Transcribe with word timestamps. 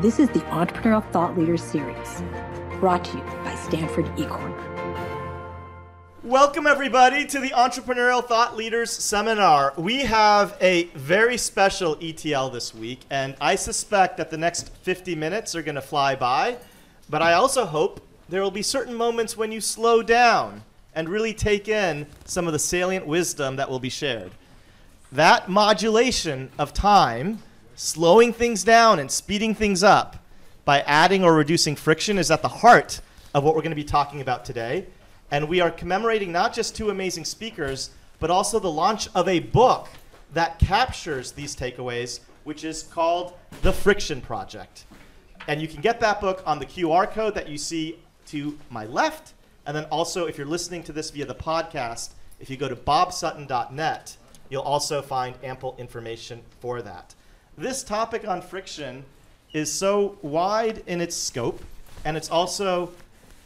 This 0.00 0.18
is 0.18 0.30
the 0.30 0.40
Entrepreneurial 0.48 1.06
Thought 1.10 1.36
Leaders 1.36 1.62
Series, 1.62 2.22
brought 2.80 3.04
to 3.04 3.18
you 3.18 3.22
by 3.44 3.54
Stanford 3.54 4.06
eCorner. 4.16 4.56
Welcome, 6.24 6.66
everybody, 6.66 7.26
to 7.26 7.38
the 7.38 7.50
Entrepreneurial 7.50 8.24
Thought 8.24 8.56
Leaders 8.56 8.90
Seminar. 8.90 9.74
We 9.76 9.98
have 9.98 10.56
a 10.62 10.84
very 10.94 11.36
special 11.36 11.98
ETL 12.00 12.48
this 12.48 12.74
week, 12.74 13.00
and 13.10 13.36
I 13.42 13.56
suspect 13.56 14.16
that 14.16 14.30
the 14.30 14.38
next 14.38 14.74
50 14.74 15.14
minutes 15.16 15.54
are 15.54 15.60
going 15.60 15.74
to 15.74 15.82
fly 15.82 16.14
by. 16.14 16.56
But 17.10 17.20
I 17.20 17.34
also 17.34 17.66
hope 17.66 18.00
there 18.30 18.40
will 18.40 18.50
be 18.50 18.62
certain 18.62 18.94
moments 18.94 19.36
when 19.36 19.52
you 19.52 19.60
slow 19.60 20.02
down 20.02 20.62
and 20.94 21.10
really 21.10 21.34
take 21.34 21.68
in 21.68 22.06
some 22.24 22.46
of 22.46 22.54
the 22.54 22.58
salient 22.58 23.06
wisdom 23.06 23.56
that 23.56 23.68
will 23.68 23.78
be 23.78 23.90
shared. 23.90 24.32
That 25.12 25.50
modulation 25.50 26.50
of 26.58 26.72
time, 26.72 27.42
slowing 27.80 28.30
things 28.30 28.62
down 28.62 28.98
and 28.98 29.10
speeding 29.10 29.54
things 29.54 29.82
up 29.82 30.22
by 30.66 30.82
adding 30.82 31.24
or 31.24 31.32
reducing 31.32 31.74
friction, 31.74 32.18
is 32.18 32.30
at 32.30 32.42
the 32.42 32.48
heart 32.48 33.00
of 33.32 33.42
what 33.42 33.54
we're 33.54 33.62
going 33.62 33.70
to 33.70 33.74
be 33.76 33.82
talking 33.82 34.20
about 34.20 34.44
today. 34.44 34.84
And 35.30 35.48
we 35.48 35.62
are 35.62 35.70
commemorating 35.70 36.30
not 36.30 36.52
just 36.52 36.76
two 36.76 36.90
amazing 36.90 37.24
speakers, 37.24 37.88
but 38.18 38.30
also 38.30 38.58
the 38.58 38.70
launch 38.70 39.08
of 39.14 39.28
a 39.28 39.40
book 39.40 39.88
that 40.34 40.58
captures 40.58 41.32
these 41.32 41.56
takeaways, 41.56 42.20
which 42.44 42.64
is 42.64 42.82
called 42.82 43.32
The 43.62 43.72
Friction 43.72 44.20
Project. 44.20 44.84
And 45.48 45.62
you 45.62 45.66
can 45.66 45.80
get 45.80 46.00
that 46.00 46.20
book 46.20 46.42
on 46.44 46.58
the 46.58 46.66
QR 46.66 47.10
code 47.10 47.34
that 47.34 47.48
you 47.48 47.56
see 47.56 47.98
to 48.26 48.58
my 48.68 48.84
left. 48.84 49.32
And 49.64 49.74
then 49.74 49.84
also, 49.84 50.26
if 50.26 50.36
you're 50.36 50.46
listening 50.46 50.82
to 50.82 50.92
this 50.92 51.10
via 51.10 51.24
the 51.24 51.34
podcast, 51.34 52.10
if 52.40 52.50
you 52.50 52.58
go 52.58 52.68
to 52.68 52.76
bobsutton.net, 52.76 54.18
you'll 54.50 54.60
also 54.60 55.00
find 55.00 55.34
ample 55.42 55.76
information 55.78 56.42
for 56.60 56.82
that. 56.82 57.14
This 57.60 57.82
topic 57.82 58.26
on 58.26 58.40
friction 58.40 59.04
is 59.52 59.70
so 59.70 60.16
wide 60.22 60.82
in 60.86 61.02
its 61.02 61.14
scope, 61.14 61.62
and 62.06 62.16
it's 62.16 62.30
also 62.30 62.90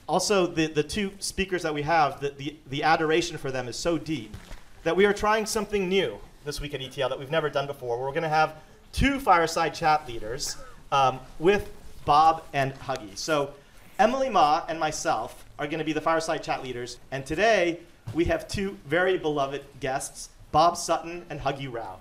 also 0.09 0.47
the, 0.47 0.69
the 0.69 0.85
two 0.85 1.11
speakers 1.19 1.63
that 1.63 1.75
we 1.75 1.83
have, 1.83 2.21
the, 2.21 2.29
the, 2.31 2.57
the 2.71 2.85
adoration 2.85 3.37
for 3.37 3.51
them 3.51 3.67
is 3.67 3.75
so 3.75 3.99
deep 3.99 4.37
that 4.85 4.95
we 4.95 5.05
are 5.05 5.13
trying 5.13 5.47
something 5.47 5.89
new 5.89 6.17
this 6.45 6.61
week 6.61 6.75
at 6.75 6.81
ETL 6.81 7.09
that 7.09 7.19
we've 7.19 7.33
never 7.33 7.51
done 7.51 7.67
before. 7.67 8.01
We're 8.01 8.11
going 8.11 8.23
to 8.23 8.29
have 8.29 8.55
two 8.93 9.19
fireside 9.19 9.75
chat 9.75 10.07
leaders 10.07 10.59
um, 10.93 11.19
with 11.41 11.69
Bob 12.05 12.45
and 12.53 12.73
Huggy. 12.75 13.19
So 13.19 13.53
Emily 13.99 14.31
Ma 14.31 14.63
and 14.69 14.79
myself 14.79 15.45
are 15.59 15.67
going 15.67 15.81
to 15.81 15.85
be 15.85 15.93
the 15.93 16.01
fireside 16.01 16.45
chat 16.45 16.63
leaders, 16.63 17.01
and 17.11 17.27
today 17.27 17.81
we 18.13 18.27
have 18.27 18.47
two 18.47 18.79
very 18.87 19.19
beloved 19.19 19.65
guests, 19.81 20.29
Bob 20.53 20.77
Sutton 20.77 21.27
and 21.31 21.41
Huggy 21.41 21.73
Rao. 21.73 21.99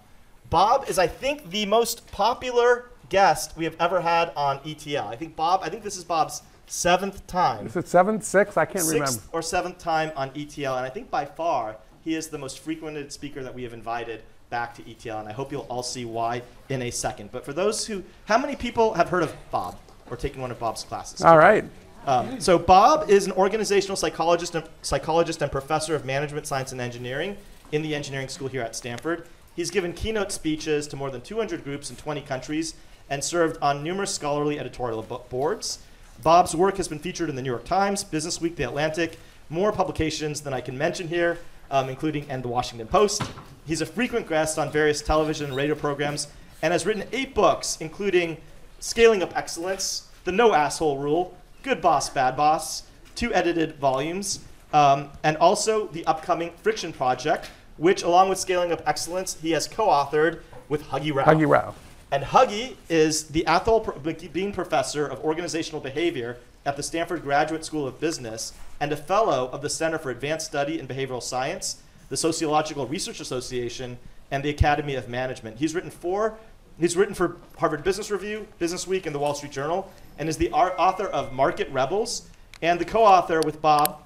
Bob 0.54 0.88
is, 0.88 1.00
I 1.00 1.08
think, 1.08 1.50
the 1.50 1.66
most 1.66 2.06
popular 2.12 2.92
guest 3.10 3.58
we 3.58 3.64
have 3.64 3.76
ever 3.80 4.00
had 4.00 4.32
on 4.36 4.60
ETL. 4.64 5.08
I 5.08 5.16
think 5.16 5.36
Bob, 5.36 5.62
I 5.64 5.70
think 5.70 5.82
this 5.82 5.98
is 5.98 6.04
Bob's 6.04 6.44
seventh 6.68 7.26
time. 7.26 7.66
Is 7.66 7.76
it 7.76 7.88
seventh, 7.88 8.24
sixth? 8.24 8.56
I 8.56 8.66
can't 8.66 8.86
sixth 8.86 8.94
remember. 8.94 9.22
or 9.32 9.42
seventh 9.42 9.80
time 9.80 10.12
on 10.16 10.30
ETL, 10.36 10.76
and 10.76 10.86
I 10.86 10.90
think 10.90 11.10
by 11.10 11.26
far 11.26 11.78
he 12.04 12.14
is 12.14 12.28
the 12.28 12.38
most 12.38 12.60
frequented 12.60 13.12
speaker 13.12 13.42
that 13.42 13.52
we 13.52 13.64
have 13.64 13.74
invited 13.74 14.22
back 14.52 14.76
to 14.76 14.88
ETL, 14.88 15.22
and 15.22 15.28
I 15.28 15.32
hope 15.32 15.52
you'll 15.52 15.66
all 15.72 15.82
see 15.82 16.06
why 16.06 16.44
in 16.70 16.84
a 16.84 16.92
second. 16.92 17.32
But 17.32 17.44
for 17.44 17.54
those 17.54 17.88
who, 17.88 18.04
how 18.26 18.38
many 18.38 18.56
people 18.56 18.94
have 18.94 19.10
heard 19.10 19.24
of 19.24 19.34
Bob 19.50 19.80
or 20.12 20.16
taken 20.16 20.40
one 20.40 20.52
of 20.52 20.60
Bob's 20.60 20.84
classes? 20.84 21.24
All 21.24 21.40
right. 21.40 21.66
Um, 22.06 22.40
so 22.40 22.60
Bob 22.60 23.10
is 23.10 23.26
an 23.26 23.32
organizational 23.32 23.96
psychologist 23.96 24.54
and, 24.54 24.70
psychologist 24.84 25.42
and 25.42 25.52
professor 25.52 25.96
of 25.96 26.06
management 26.06 26.46
science 26.46 26.72
and 26.72 26.80
engineering 26.80 27.38
in 27.72 27.82
the 27.82 27.96
engineering 27.96 28.28
school 28.28 28.50
here 28.50 28.62
at 28.62 28.76
Stanford. 28.76 29.28
He's 29.56 29.70
given 29.72 29.94
keynote 29.94 30.32
speeches 30.32 30.88
to 30.88 30.96
more 30.96 31.12
than 31.12 31.22
200 31.22 31.64
groups 31.64 31.90
in 31.90 31.96
20 31.96 32.22
countries 32.22 32.74
and 33.10 33.24
served 33.24 33.58
on 33.62 33.84
numerous 33.84 34.14
scholarly 34.14 34.60
editorial 34.60 35.04
bo- 35.04 35.24
boards. 35.30 35.80
Bob's 36.24 36.56
work 36.56 36.78
has 36.78 36.88
been 36.88 37.00
featured 37.00 37.30
in 37.30 37.36
the 37.36 37.42
New 37.42 37.50
York 37.50 37.66
Times, 37.66 38.04
Business 38.04 38.42
Week, 38.42 38.56
The 38.56 38.64
Atlantic, 38.64 39.20
more 39.50 39.72
publications 39.72 40.42
than 40.42 40.54
I 40.54 40.62
can 40.62 40.78
mention 40.78 41.08
here, 41.08 41.38
um, 41.70 41.90
including 41.90 42.30
and 42.30 42.44
the 42.44 42.48
Washington 42.48 42.88
Post. 42.88 43.22
He's 43.66 43.82
a 43.82 43.86
frequent 43.86 44.28
guest 44.28 44.58
on 44.58 44.72
various 44.72 45.02
television 45.02 45.48
and 45.48 45.56
radio 45.56 45.76
programs 45.76 46.28
and 46.62 46.72
has 46.72 46.86
written 46.86 47.04
eight 47.12 47.36
books, 47.36 47.78
including 47.80 48.38
Scaling 48.80 49.22
Up 49.22 49.36
Excellence, 49.36 50.08
The 50.24 50.32
No 50.32 50.54
Asshole 50.54 50.98
Rule, 50.98 51.38
Good 51.62 51.82
Boss, 51.82 52.10
Bad 52.10 52.36
Boss, 52.36 52.84
two 53.16 53.34
edited 53.34 53.76
volumes, 53.76 54.40
um, 54.72 55.10
and 55.24 55.38
also 55.38 55.88
the 55.88 56.06
upcoming 56.06 56.52
Friction 56.62 56.92
Project, 56.92 57.50
which, 57.78 58.04
along 58.04 58.30
with 58.30 58.38
Scaling 58.38 58.72
Up 58.72 58.82
Excellence, 58.86 59.38
he 59.42 59.52
has 59.52 59.68
co-authored 59.68 60.42
with 60.70 60.84
Huggy 60.90 61.14
Rao. 61.14 61.26
Huggy 61.26 61.48
Rao. 61.48 61.76
And 62.12 62.24
Huggy 62.24 62.76
is 62.90 63.26
the 63.30 63.44
Atholl 63.48 63.84
McBean 64.04 64.54
Professor 64.54 65.08
of 65.08 65.20
Organizational 65.24 65.82
Behavior 65.82 66.38
at 66.66 66.78
the 66.78 66.84
Stanford 66.84 67.24
Graduate 67.24 67.66
School 67.66 67.88
of 67.88 68.00
Business 68.00 68.54
and 68.80 68.92
a 68.92 68.98
Fellow 68.98 69.50
of 69.52 69.62
the 69.62 69.70
Center 69.70 69.98
for 69.98 70.12
Advanced 70.12 70.46
Study 70.46 70.80
in 70.80 70.88
Behavioral 70.88 71.24
Science, 71.24 71.82
the 72.10 72.18
Sociological 72.18 72.86
Research 72.86 73.20
Association, 73.20 73.98
and 74.30 74.44
the 74.44 74.50
Academy 74.50 74.96
of 74.96 75.10
Management. 75.10 75.58
He's 75.58 75.74
written 75.74 75.92
for 75.92 76.38
He's 76.80 76.96
written 76.96 77.14
for 77.14 77.38
Harvard 77.58 77.84
Business 77.84 78.10
Review, 78.10 78.48
Business 78.58 78.88
Week, 78.88 79.06
and 79.06 79.14
the 79.14 79.20
Wall 79.20 79.36
Street 79.36 79.52
Journal, 79.52 79.92
and 80.18 80.28
is 80.28 80.38
the 80.38 80.52
author 80.52 81.06
of 81.06 81.32
Market 81.32 81.70
Rebels 81.70 82.28
and 82.64 82.80
the 82.80 82.86
co-author 82.86 83.42
with 83.42 83.62
Bob 83.62 84.03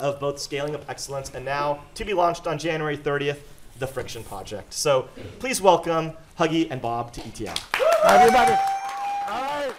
of 0.00 0.18
both 0.18 0.38
Scaling 0.38 0.74
Up 0.74 0.84
Excellence 0.88 1.30
and 1.34 1.44
now 1.44 1.84
to 1.94 2.04
be 2.04 2.14
launched 2.14 2.46
on 2.46 2.58
January 2.58 2.96
30th, 2.96 3.38
the 3.78 3.86
Friction 3.86 4.24
Project. 4.24 4.72
So 4.74 5.08
please 5.38 5.60
welcome 5.60 6.12
Huggy 6.38 6.70
and 6.70 6.82
Bob 6.82 7.12
to 7.14 7.20
ETL. 7.26 7.54
Everybody. 8.04 8.52
All 9.28 9.42
right. 9.42 9.72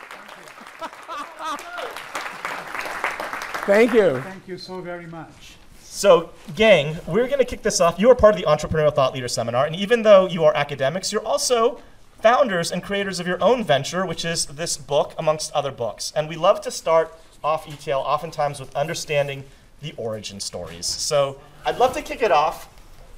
Thank 3.65 3.93
you. 3.93 4.19
Thank 4.21 4.47
you 4.47 4.57
so 4.57 4.81
very 4.81 5.05
much. 5.05 5.55
So, 5.81 6.31
gang, 6.55 6.97
we're 7.05 7.27
going 7.27 7.39
to 7.39 7.45
kick 7.45 7.61
this 7.61 7.79
off. 7.79 7.99
You 7.99 8.09
are 8.09 8.15
part 8.15 8.33
of 8.33 8.41
the 8.41 8.47
Entrepreneurial 8.47 8.93
Thought 8.93 9.13
Leader 9.13 9.27
Seminar, 9.27 9.67
and 9.67 9.75
even 9.75 10.01
though 10.01 10.27
you 10.27 10.43
are 10.45 10.55
academics, 10.55 11.11
you're 11.11 11.23
also 11.23 11.79
founders 12.21 12.71
and 12.71 12.81
creators 12.81 13.19
of 13.19 13.27
your 13.27 13.41
own 13.43 13.63
venture, 13.63 14.05
which 14.05 14.25
is 14.25 14.45
this 14.47 14.77
book, 14.77 15.13
amongst 15.17 15.51
other 15.51 15.71
books. 15.71 16.11
And 16.15 16.27
we 16.27 16.37
love 16.37 16.61
to 16.61 16.71
start 16.71 17.15
off 17.43 17.67
ETL 17.67 17.99
oftentimes 17.99 18.59
with 18.59 18.75
understanding 18.75 19.43
the 19.81 19.93
origin 19.97 20.39
stories. 20.39 20.85
So, 20.85 21.39
I'd 21.65 21.77
love 21.77 21.93
to 21.93 22.01
kick 22.01 22.21
it 22.21 22.31
off 22.31 22.67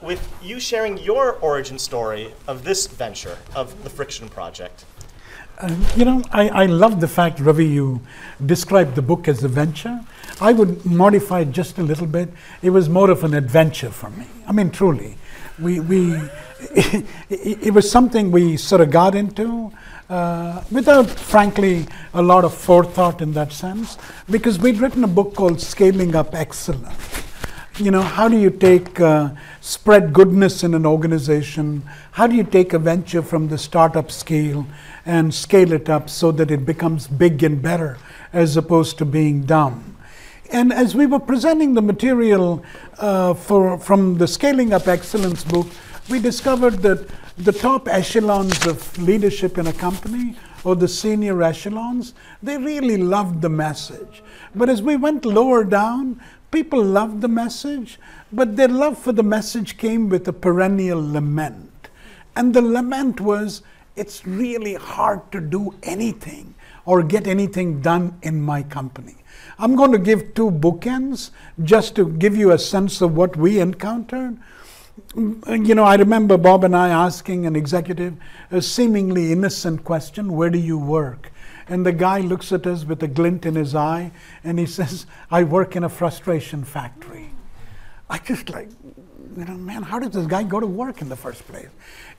with 0.01 0.21
you 0.43 0.59
sharing 0.59 0.97
your 0.97 1.33
origin 1.39 1.79
story 1.79 2.33
of 2.47 2.63
this 2.63 2.87
venture, 2.87 3.37
of 3.55 3.83
the 3.83 3.89
Friction 3.89 4.27
Project. 4.27 4.85
Um, 5.59 5.85
you 5.95 6.03
know, 6.03 6.21
I, 6.31 6.49
I 6.49 6.65
love 6.65 6.99
the 6.99 7.07
fact, 7.07 7.39
Ravi, 7.39 7.65
you 7.65 8.01
described 8.45 8.95
the 8.95 9.01
book 9.01 9.27
as 9.27 9.43
a 9.43 9.47
venture. 9.47 10.01
I 10.41 10.51
would 10.51 10.85
modify 10.85 11.41
it 11.41 11.51
just 11.51 11.77
a 11.77 11.83
little 11.83 12.07
bit. 12.07 12.29
It 12.61 12.71
was 12.71 12.89
more 12.89 13.09
of 13.09 13.23
an 13.23 13.33
adventure 13.33 13.91
for 13.91 14.09
me. 14.09 14.25
I 14.47 14.51
mean, 14.51 14.71
truly. 14.71 15.15
We, 15.59 15.79
we, 15.79 16.15
it, 16.59 17.05
it 17.29 17.73
was 17.73 17.89
something 17.89 18.31
we 18.31 18.57
sort 18.57 18.81
of 18.81 18.91
got 18.91 19.15
into 19.15 19.71
uh, 20.09 20.63
without, 20.71 21.09
frankly, 21.09 21.85
a 22.13 22.21
lot 22.21 22.43
of 22.43 22.53
forethought 22.53 23.21
in 23.21 23.33
that 23.33 23.51
sense, 23.51 23.97
because 24.29 24.59
we'd 24.59 24.79
written 24.79 25.03
a 25.03 25.07
book 25.07 25.35
called 25.35 25.61
Scaling 25.61 26.15
Up 26.15 26.35
Excellence. 26.35 27.23
You 27.79 27.89
know, 27.89 28.03
how 28.03 28.27
do 28.27 28.37
you 28.37 28.51
take, 28.51 28.99
uh, 28.99 29.31
spread 29.61 30.13
goodness 30.13 30.63
in 30.63 30.75
an 30.75 30.85
organization? 30.85 31.81
How 32.11 32.27
do 32.27 32.35
you 32.35 32.43
take 32.43 32.73
a 32.73 32.77
venture 32.77 33.23
from 33.23 33.47
the 33.47 33.57
startup 33.57 34.11
scale 34.11 34.67
and 35.07 35.33
scale 35.33 35.71
it 35.71 35.89
up 35.89 36.07
so 36.09 36.31
that 36.33 36.51
it 36.51 36.67
becomes 36.67 37.07
big 37.07 37.41
and 37.41 37.61
better 37.61 37.97
as 38.31 38.55
opposed 38.57 38.99
to 38.99 39.05
being 39.05 39.41
dumb? 39.41 39.97
And 40.51 40.71
as 40.71 40.93
we 40.93 41.07
were 41.07 41.19
presenting 41.19 41.73
the 41.73 41.81
material 41.81 42.63
uh, 42.99 43.33
for, 43.33 43.79
from 43.79 44.19
the 44.19 44.27
Scaling 44.27 44.71
Up 44.71 44.87
Excellence 44.87 45.43
book, 45.43 45.65
we 46.11 46.19
discovered 46.19 46.83
that 46.83 47.09
the 47.37 47.51
top 47.51 47.87
echelons 47.87 48.65
of 48.67 48.97
leadership 48.97 49.57
in 49.57 49.67
a 49.67 49.73
company 49.73 50.35
or 50.63 50.75
the 50.75 50.87
senior 50.87 51.41
echelons, 51.41 52.13
they 52.41 52.57
really 52.57 52.97
loved 52.97 53.41
the 53.41 53.49
message. 53.49 54.23
But 54.55 54.69
as 54.69 54.81
we 54.81 54.95
went 54.95 55.25
lower 55.25 55.63
down, 55.63 56.21
people 56.51 56.83
loved 56.83 57.21
the 57.21 57.27
message, 57.27 57.99
but 58.31 58.55
their 58.55 58.67
love 58.67 58.97
for 58.97 59.11
the 59.11 59.23
message 59.23 59.77
came 59.77 60.09
with 60.09 60.27
a 60.27 60.33
perennial 60.33 61.01
lament. 61.01 61.89
And 62.35 62.53
the 62.53 62.61
lament 62.61 63.19
was, 63.19 63.63
it's 63.95 64.25
really 64.25 64.75
hard 64.75 65.31
to 65.31 65.41
do 65.41 65.73
anything 65.83 66.53
or 66.85 67.03
get 67.03 67.27
anything 67.27 67.81
done 67.81 68.17
in 68.21 68.41
my 68.41 68.63
company. 68.63 69.15
I'm 69.57 69.75
going 69.75 69.91
to 69.91 69.99
give 69.99 70.33
two 70.33 70.51
bookends 70.51 71.31
just 71.63 71.95
to 71.95 72.09
give 72.09 72.35
you 72.35 72.51
a 72.51 72.59
sense 72.59 73.01
of 73.01 73.15
what 73.15 73.35
we 73.35 73.59
encountered. 73.59 74.37
You 75.15 75.75
know, 75.75 75.83
I 75.83 75.95
remember 75.95 76.37
Bob 76.37 76.63
and 76.63 76.75
I 76.75 76.89
asking 76.89 77.45
an 77.45 77.55
executive 77.55 78.15
a 78.51 78.61
seemingly 78.61 79.31
innocent 79.31 79.83
question 79.83 80.33
Where 80.33 80.49
do 80.49 80.59
you 80.59 80.77
work? 80.77 81.31
And 81.67 81.85
the 81.85 81.91
guy 81.91 82.19
looks 82.19 82.51
at 82.51 82.67
us 82.67 82.83
with 82.85 83.01
a 83.03 83.07
glint 83.07 83.45
in 83.45 83.55
his 83.55 83.73
eye 83.73 84.11
and 84.43 84.59
he 84.59 84.65
says, 84.77 85.05
I 85.31 85.43
work 85.43 85.75
in 85.75 85.83
a 85.83 85.89
frustration 85.89 86.63
factory. 86.63 87.31
I 88.09 88.19
just 88.19 88.49
like, 88.49 88.69
you 89.35 89.45
know, 89.45 89.55
man, 89.55 89.81
how 89.81 89.97
does 89.97 90.11
this 90.11 90.27
guy 90.27 90.43
go 90.43 90.59
to 90.59 90.67
work 90.67 91.01
in 91.01 91.09
the 91.09 91.15
first 91.15 91.47
place? 91.47 91.69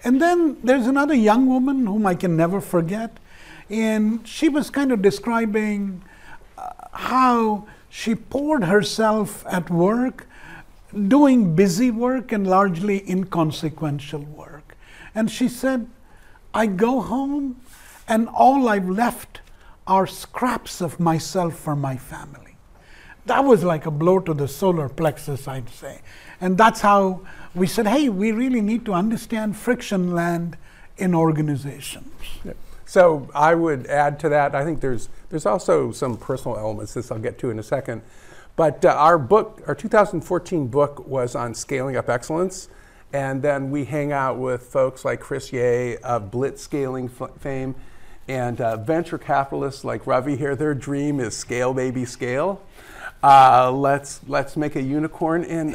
And 0.03 0.21
then 0.21 0.56
there's 0.65 0.87
another 0.87 1.15
young 1.15 1.47
woman 1.47 1.87
whom 1.87 2.06
I 2.06 2.15
can 2.15 2.37
never 2.37 2.61
forget. 2.61 3.19
and 3.71 4.26
she 4.26 4.49
was 4.49 4.69
kind 4.71 4.93
of 4.93 5.00
describing 5.00 6.03
uh, 6.59 6.71
how 6.93 7.67
she 7.88 8.15
poured 8.15 8.65
herself 8.65 9.47
at 9.47 9.71
work, 9.71 10.26
doing 10.94 11.55
busy 11.55 11.91
work 11.91 12.32
and 12.32 12.46
largely 12.46 13.08
inconsequential 13.08 14.23
work. 14.23 14.76
And 15.14 15.31
she 15.31 15.49
said, 15.49 15.88
I 16.52 16.67
go 16.67 17.00
home 17.00 17.61
and 18.08 18.29
all 18.29 18.69
I've 18.69 18.88
left 18.88 19.41
are 19.87 20.06
scraps 20.06 20.81
of 20.81 20.99
myself 20.99 21.56
for 21.56 21.76
my 21.76 21.96
family. 21.96 22.56
That 23.26 23.44
was 23.44 23.64
like 23.64 23.87
a 23.87 23.91
blow 23.91 24.20
to 24.20 24.35
the 24.35 24.49
solar 24.49 24.88
plexus, 24.88 25.49
I'd 25.49 25.69
say. 25.70 26.00
And 26.41 26.58
that's 26.58 26.81
how 26.81 27.23
we 27.55 27.67
said, 27.67 27.87
hey, 27.87 28.08
we 28.08 28.32
really 28.32 28.61
need 28.61 28.85
to 28.87 28.93
understand 28.93 29.56
friction 29.56 30.14
land 30.14 30.56
in 30.97 31.14
organizations. 31.14 32.12
So 32.87 33.29
I 33.35 33.55
would 33.55 33.87
add 33.87 34.20
to 34.20 34.29
that. 34.29 34.55
I 34.55 34.64
think 34.64 34.81
there's 34.81 35.08
there's 35.31 35.47
also 35.47 35.90
some 35.90 36.17
personal 36.17 36.58
elements. 36.58 36.94
This 36.94 37.11
I'll 37.11 37.19
get 37.19 37.38
to 37.38 37.50
in 37.50 37.58
a 37.58 37.62
second. 37.62 38.02
But 38.56 38.85
uh, 38.85 38.91
our 38.91 39.19
book, 39.19 39.62
our 39.67 39.75
2014 39.75 40.69
book, 40.69 41.06
was 41.06 41.35
on 41.35 41.55
scaling 41.55 41.97
up 41.97 42.09
excellence, 42.09 42.69
and 43.12 43.43
then 43.43 43.71
we 43.71 43.85
hang 43.85 44.12
out 44.12 44.39
with 44.39 44.62
folks 44.62 45.05
like 45.05 45.21
Chris 45.21 45.53
Yeh 45.53 45.97
of 46.05 46.31
Blitzscaling 46.31 47.11
fame, 47.41 47.75
and 48.29 48.61
uh, 48.61 48.77
venture 48.77 49.19
capitalists 49.19 49.85
like 49.85 50.06
Ravi 50.06 50.37
here. 50.37 50.55
Their 50.55 50.75
dream 50.75 51.19
is 51.19 51.37
scale, 51.37 51.75
baby, 51.75 52.05
scale. 52.05 52.62
Uh, 53.23 53.73
let's 53.73 54.21
let's 54.29 54.57
make 54.57 54.77
a 54.77 54.83
unicorn 54.83 55.45
and 55.45 55.75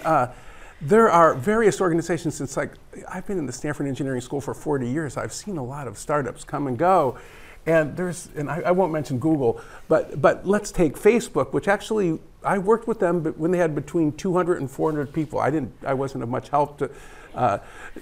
there 0.81 1.09
are 1.09 1.33
various 1.33 1.81
organizations 1.81 2.35
since 2.35 2.55
like 2.55 2.71
I've 3.07 3.27
been 3.27 3.37
in 3.37 3.45
the 3.45 3.53
Stanford 3.53 3.87
Engineering 3.87 4.21
School 4.21 4.41
for 4.41 4.53
40 4.53 4.87
years. 4.87 5.17
I've 5.17 5.33
seen 5.33 5.57
a 5.57 5.63
lot 5.63 5.87
of 5.87 5.97
startups 5.97 6.43
come 6.43 6.67
and 6.67 6.77
go. 6.77 7.17
And 7.65 7.95
there's, 7.97 8.29
and 8.35 8.49
I, 8.49 8.61
I 8.61 8.71
won't 8.71 8.91
mention 8.93 9.19
Google, 9.19 9.61
but, 9.89 10.21
but 10.21 10.47
let's 10.47 10.71
take 10.71 10.95
Facebook, 10.95 11.51
which 11.51 11.67
actually 11.67 12.19
I 12.43 12.57
worked 12.57 12.87
with 12.87 12.99
them 12.99 13.23
when 13.37 13.51
they 13.51 13.57
had 13.57 13.75
between 13.75 14.13
200 14.13 14.59
and 14.59 14.71
400 14.71 15.13
people. 15.13 15.39
I 15.39 15.51
didn't, 15.51 15.73
I 15.85 15.93
wasn't 15.93 16.23
of 16.23 16.29
much 16.29 16.49
help 16.49 16.77
to, 16.79 16.89
uh, 17.35 17.57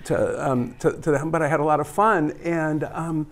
to, 0.05 0.47
um, 0.49 0.75
to, 0.79 0.93
to, 0.93 1.11
them, 1.11 1.31
but 1.31 1.41
I 1.41 1.47
had 1.47 1.59
a 1.59 1.63
lot 1.63 1.79
of 1.79 1.87
fun. 1.87 2.31
And 2.43 2.83
um, 2.85 3.27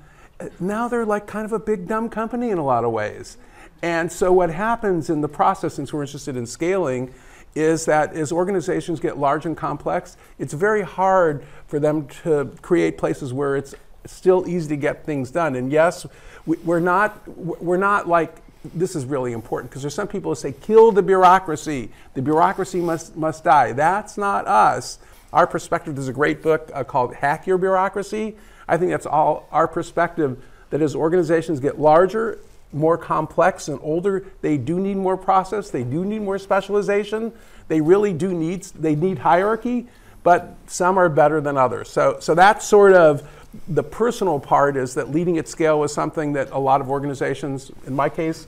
now 0.59 0.88
they're 0.88 1.06
like 1.06 1.27
kind 1.27 1.45
of 1.45 1.53
a 1.53 1.59
big 1.59 1.88
dumb 1.88 2.09
company 2.09 2.50
in 2.50 2.57
a 2.57 2.65
lot 2.65 2.83
of 2.83 2.91
ways. 2.91 3.38
And 3.81 4.12
so 4.12 4.33
what 4.33 4.50
happens 4.50 5.09
in 5.12 5.21
the 5.21 5.30
process, 5.30 5.75
since 5.75 5.94
we're 5.94 6.01
interested 6.01 6.36
in 6.36 6.48
scaling, 6.48 7.13
is 7.55 7.85
that 7.85 8.13
as 8.13 8.33
organizations 8.33 8.99
get 8.99 9.17
large 9.17 9.45
and 9.45 9.55
complex, 9.55 10.17
it's 10.37 10.53
very 10.53 10.81
hard 10.81 11.43
for 11.67 11.79
them 11.79 12.07
to 12.23 12.51
create 12.61 12.97
places 12.97 13.33
where 13.33 13.55
it's 13.55 13.73
still 14.05 14.47
easy 14.47 14.69
to 14.69 14.75
get 14.75 15.05
things 15.05 15.31
done. 15.31 15.55
And 15.55 15.71
yes, 15.71 16.05
we, 16.45 16.57
are 16.67 16.81
not 16.81 17.27
we're 17.27 17.77
not 17.77 18.07
like 18.07 18.41
this 18.73 18.95
is 18.95 19.05
really 19.05 19.31
important 19.31 19.69
because 19.69 19.83
there's 19.83 19.93
some 19.93 20.07
people 20.07 20.31
who 20.31 20.35
say 20.35 20.51
kill 20.51 20.91
the 20.91 21.01
bureaucracy. 21.01 21.89
The 22.13 22.21
bureaucracy 22.21 22.81
must 22.81 23.15
must 23.15 23.43
die. 23.43 23.71
That's 23.71 24.17
not 24.17 24.47
us. 24.47 24.99
Our 25.31 25.47
perspective. 25.47 25.95
There's 25.95 26.07
a 26.07 26.13
great 26.13 26.41
book 26.41 26.69
uh, 26.73 26.83
called 26.83 27.15
Hack 27.15 27.47
Your 27.47 27.57
Bureaucracy. 27.57 28.35
I 28.67 28.77
think 28.77 28.91
that's 28.91 29.05
all 29.05 29.47
our 29.51 29.67
perspective. 29.67 30.43
That 30.71 30.81
as 30.81 30.95
organizations 30.95 31.59
get 31.59 31.79
larger 31.79 32.39
more 32.75 32.98
complex 32.98 33.68
and 33.68 33.80
older, 33.81 34.25
they 34.42 34.57
do 34.57 34.80
need 34.80 34.98
more 34.98 35.18
process, 35.18 35.69
they 35.69 35.83
do 35.83 36.06
need 36.06 36.22
more 36.22 36.38
specialization, 36.38 37.31
they 37.68 37.81
really 37.81 38.13
do 38.13 38.33
need, 38.33 38.63
they 38.63 38.95
need 38.95 39.19
hierarchy, 39.19 39.88
but 40.24 40.56
some 40.68 40.98
are 40.98 41.10
better 41.10 41.39
than 41.42 41.57
others. 41.57 41.89
So, 41.89 42.18
so 42.19 42.36
that's 42.36 42.68
sort 42.68 42.94
of 42.94 43.27
the 43.68 43.83
personal 43.83 44.39
part 44.39 44.75
is 44.75 44.94
that 44.95 45.12
leading 45.12 45.38
at 45.38 45.48
scale 45.48 45.80
was 45.80 45.94
something 45.94 46.33
that 46.33 46.51
a 46.51 46.60
lot 46.60 46.81
of 46.81 46.89
organizations, 46.89 47.72
in 47.88 47.95
my 47.95 48.10
case, 48.10 48.48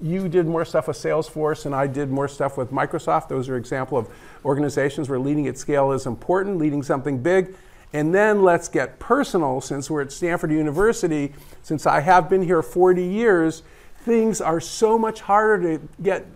you 0.00 0.28
did 0.28 0.46
more 0.46 0.64
stuff 0.64 0.88
with 0.88 0.96
Salesforce 0.96 1.66
and 1.66 1.74
I 1.74 1.86
did 1.86 2.10
more 2.10 2.28
stuff 2.28 2.56
with 2.56 2.70
Microsoft. 2.70 3.28
Those 3.28 3.48
are 3.48 3.56
example 3.56 3.98
of 3.98 4.08
organizations 4.44 5.08
where 5.08 5.18
leading 5.18 5.46
at 5.48 5.58
scale 5.58 5.92
is 5.92 6.06
important, 6.06 6.58
leading 6.58 6.82
something 6.82 7.18
big. 7.18 7.54
And 7.92 8.14
then 8.14 8.42
let's 8.42 8.68
get 8.68 8.98
personal 8.98 9.60
since 9.60 9.90
we're 9.90 10.02
at 10.02 10.12
Stanford 10.12 10.52
University 10.52 11.32
since 11.62 11.86
I 11.86 12.00
have 12.00 12.28
been 12.28 12.42
here 12.42 12.62
40 12.62 13.02
years, 13.02 13.62
things 13.98 14.40
are 14.40 14.60
so 14.60 14.98
much 14.98 15.20
harder 15.20 15.78
to 15.78 15.88
get 16.02 16.26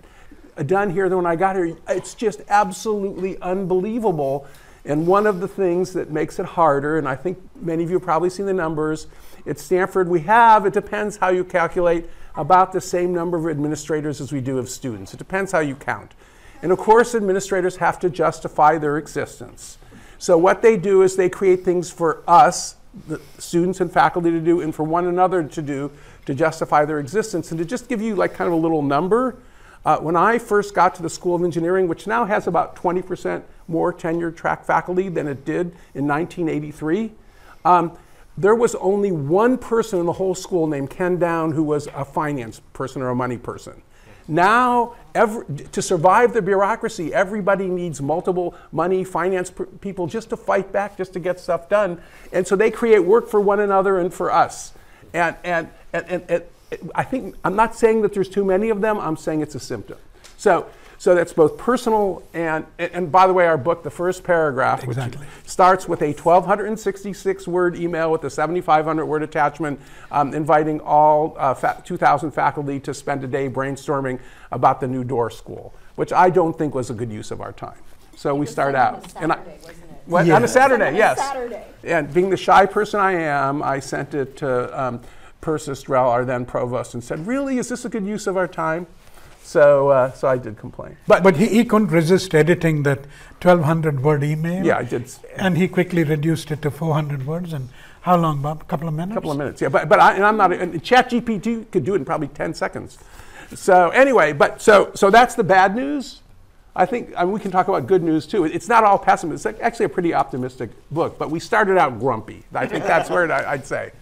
done 0.66 0.90
here 0.90 1.08
than 1.08 1.16
when 1.16 1.26
I 1.26 1.36
got 1.36 1.56
here. 1.56 1.76
It's 1.88 2.14
just 2.14 2.42
absolutely 2.48 3.40
unbelievable. 3.40 4.46
And 4.84 5.06
one 5.06 5.26
of 5.26 5.40
the 5.40 5.48
things 5.48 5.92
that 5.94 6.10
makes 6.10 6.38
it 6.38 6.44
harder, 6.44 6.98
and 6.98 7.08
I 7.08 7.14
think 7.14 7.38
many 7.60 7.84
of 7.84 7.90
you 7.90 7.96
have 7.96 8.02
probably 8.02 8.30
seen 8.30 8.46
the 8.46 8.52
numbers, 8.52 9.06
at 9.46 9.58
Stanford 9.58 10.08
we 10.08 10.20
have, 10.20 10.66
it 10.66 10.72
depends 10.72 11.16
how 11.16 11.30
you 11.30 11.44
calculate, 11.44 12.08
about 12.34 12.72
the 12.72 12.80
same 12.80 13.12
number 13.12 13.36
of 13.36 13.46
administrators 13.48 14.20
as 14.20 14.32
we 14.32 14.40
do 14.40 14.58
of 14.58 14.68
students. 14.68 15.14
It 15.14 15.18
depends 15.18 15.52
how 15.52 15.60
you 15.60 15.76
count. 15.76 16.14
And 16.62 16.72
of 16.72 16.78
course, 16.78 17.14
administrators 17.14 17.76
have 17.76 17.98
to 18.00 18.10
justify 18.10 18.78
their 18.78 18.98
existence. 18.98 19.78
So 20.22 20.38
what 20.38 20.62
they 20.62 20.76
do 20.76 21.02
is 21.02 21.16
they 21.16 21.28
create 21.28 21.64
things 21.64 21.90
for 21.90 22.22
us, 22.28 22.76
the 23.08 23.20
students 23.38 23.80
and 23.80 23.90
faculty 23.90 24.30
to 24.30 24.38
do 24.38 24.60
and 24.60 24.72
for 24.72 24.84
one 24.84 25.08
another 25.08 25.42
to 25.42 25.60
do 25.60 25.90
to 26.26 26.32
justify 26.32 26.84
their 26.84 27.00
existence. 27.00 27.50
And 27.50 27.58
to 27.58 27.64
just 27.64 27.88
give 27.88 28.00
you 28.00 28.14
like 28.14 28.32
kind 28.32 28.46
of 28.46 28.54
a 28.54 28.60
little 28.60 28.82
number, 28.82 29.34
uh, 29.84 29.98
when 29.98 30.14
I 30.14 30.38
first 30.38 30.76
got 30.76 30.94
to 30.94 31.02
the 31.02 31.10
School 31.10 31.34
of 31.34 31.42
Engineering, 31.42 31.88
which 31.88 32.06
now 32.06 32.24
has 32.24 32.46
about 32.46 32.76
20% 32.76 33.42
more 33.66 33.92
tenured 33.92 34.36
track 34.36 34.64
faculty 34.64 35.08
than 35.08 35.26
it 35.26 35.44
did 35.44 35.74
in 35.92 36.06
1983, 36.06 37.10
um, 37.64 37.98
there 38.38 38.54
was 38.54 38.76
only 38.76 39.10
one 39.10 39.58
person 39.58 39.98
in 39.98 40.06
the 40.06 40.12
whole 40.12 40.36
school 40.36 40.68
named 40.68 40.88
Ken 40.88 41.18
Down 41.18 41.50
who 41.50 41.64
was 41.64 41.88
a 41.96 42.04
finance 42.04 42.60
person 42.74 43.02
or 43.02 43.08
a 43.08 43.14
money 43.16 43.38
person. 43.38 43.82
Now, 44.28 44.94
every, 45.14 45.44
to 45.72 45.82
survive 45.82 46.32
the 46.32 46.42
bureaucracy, 46.42 47.12
everybody 47.12 47.66
needs 47.66 48.00
multiple 48.00 48.54
money, 48.70 49.04
finance 49.04 49.52
people 49.80 50.06
just 50.06 50.30
to 50.30 50.36
fight 50.36 50.72
back, 50.72 50.96
just 50.96 51.12
to 51.14 51.20
get 51.20 51.40
stuff 51.40 51.68
done. 51.68 52.00
And 52.32 52.46
so 52.46 52.56
they 52.56 52.70
create 52.70 53.00
work 53.00 53.28
for 53.28 53.40
one 53.40 53.60
another 53.60 53.98
and 53.98 54.12
for 54.12 54.30
us. 54.30 54.72
And, 55.12 55.36
and, 55.44 55.68
and, 55.92 56.06
and, 56.08 56.24
and 56.28 56.42
I 56.94 57.02
think, 57.02 57.36
I'm 57.44 57.56
not 57.56 57.74
saying 57.74 58.02
that 58.02 58.14
there's 58.14 58.28
too 58.28 58.44
many 58.44 58.70
of 58.70 58.80
them, 58.80 58.98
I'm 58.98 59.16
saying 59.16 59.42
it's 59.42 59.54
a 59.54 59.60
symptom. 59.60 59.98
So 60.36 60.66
so 61.02 61.16
that's 61.16 61.32
both 61.32 61.58
personal 61.58 62.22
and, 62.32 62.64
and 62.78 63.10
by 63.10 63.26
the 63.26 63.32
way, 63.32 63.44
our 63.44 63.58
book, 63.58 63.82
the 63.82 63.90
first 63.90 64.22
paragraph, 64.22 64.84
exactly. 64.84 65.26
starts 65.44 65.88
with 65.88 66.00
a 66.00 66.12
1,266 66.12 67.48
word 67.48 67.74
email 67.74 68.12
with 68.12 68.22
a 68.22 68.30
7,500 68.30 69.04
word 69.04 69.24
attachment 69.24 69.80
um, 70.12 70.32
inviting 70.32 70.78
all 70.82 71.34
uh, 71.40 71.54
fa- 71.54 71.82
2,000 71.84 72.30
faculty 72.30 72.78
to 72.78 72.94
spend 72.94 73.24
a 73.24 73.26
day 73.26 73.48
brainstorming 73.48 74.20
about 74.52 74.80
the 74.80 74.86
new 74.86 75.02
Doerr 75.02 75.30
School, 75.30 75.74
which 75.96 76.12
I 76.12 76.30
don't 76.30 76.56
think 76.56 76.72
was 76.72 76.88
a 76.88 76.94
good 76.94 77.10
use 77.10 77.32
of 77.32 77.40
our 77.40 77.52
time. 77.52 77.80
So 78.14 78.36
we 78.36 78.46
start 78.46 78.76
out. 78.76 79.02
Saturday, 79.10 79.24
and 79.24 79.32
I, 79.32 79.38
what, 80.06 80.30
On 80.30 80.44
a 80.44 80.46
Saturday, 80.46 80.96
yes. 80.96 81.18
Saturday. 81.18 81.64
And 81.82 82.14
being 82.14 82.30
the 82.30 82.36
shy 82.36 82.64
person 82.64 83.00
I 83.00 83.14
am, 83.14 83.60
I 83.60 83.80
sent 83.80 84.14
it 84.14 84.36
to 84.36 84.80
um, 84.80 85.00
Persis 85.40 85.82
Drell, 85.82 86.06
our 86.06 86.24
then 86.24 86.46
provost, 86.46 86.94
and 86.94 87.02
said, 87.02 87.26
Really, 87.26 87.58
is 87.58 87.68
this 87.68 87.84
a 87.84 87.88
good 87.88 88.06
use 88.06 88.28
of 88.28 88.36
our 88.36 88.46
time? 88.46 88.86
So, 89.42 89.88
uh, 89.88 90.12
so 90.12 90.28
I 90.28 90.38
did 90.38 90.56
complain. 90.58 90.96
But, 91.06 91.22
but 91.22 91.36
he, 91.36 91.46
he 91.46 91.64
couldn't 91.64 91.88
resist 91.88 92.34
editing 92.34 92.84
that 92.84 93.00
1200 93.42 94.02
word 94.02 94.22
email. 94.24 94.64
Yeah, 94.64 94.78
I 94.78 94.84
did. 94.84 95.10
And 95.36 95.58
he 95.58 95.68
quickly 95.68 96.04
reduced 96.04 96.50
it 96.50 96.62
to 96.62 96.70
400 96.70 97.26
words. 97.26 97.52
And 97.52 97.68
how 98.02 98.16
long, 98.16 98.40
Bob? 98.40 98.62
A 98.62 98.64
couple 98.64 98.88
of 98.88 98.94
minutes? 98.94 99.12
A 99.12 99.14
couple 99.14 99.32
of 99.32 99.38
minutes, 99.38 99.60
yeah. 99.60 99.68
But, 99.68 99.88
but 99.88 100.00
I, 100.00 100.14
and 100.14 100.24
I'm 100.24 100.36
not, 100.36 100.52
and 100.52 100.82
ChatGPT 100.82 101.70
could 101.70 101.84
do 101.84 101.94
it 101.94 101.98
in 101.98 102.04
probably 102.04 102.28
10 102.28 102.54
seconds. 102.54 102.98
So 103.54 103.90
anyway, 103.90 104.32
but 104.32 104.62
so, 104.62 104.92
so 104.94 105.10
that's 105.10 105.34
the 105.34 105.44
bad 105.44 105.76
news. 105.76 106.22
I 106.74 106.86
think 106.86 107.12
I 107.16 107.24
mean, 107.24 107.34
we 107.34 107.40
can 107.40 107.50
talk 107.50 107.68
about 107.68 107.86
good 107.86 108.02
news 108.02 108.26
too. 108.26 108.44
It's 108.44 108.68
not 108.68 108.82
all 108.82 108.98
pessimistic. 108.98 109.56
It's 109.56 109.64
actually 109.64 109.86
a 109.86 109.90
pretty 109.90 110.14
optimistic 110.14 110.70
book, 110.90 111.18
but 111.18 111.30
we 111.30 111.38
started 111.38 111.76
out 111.76 112.00
grumpy. 112.00 112.44
I 112.54 112.66
think 112.66 112.84
that's 112.84 113.10
where 113.10 113.30
I'd 113.30 113.66
say. 113.66 113.92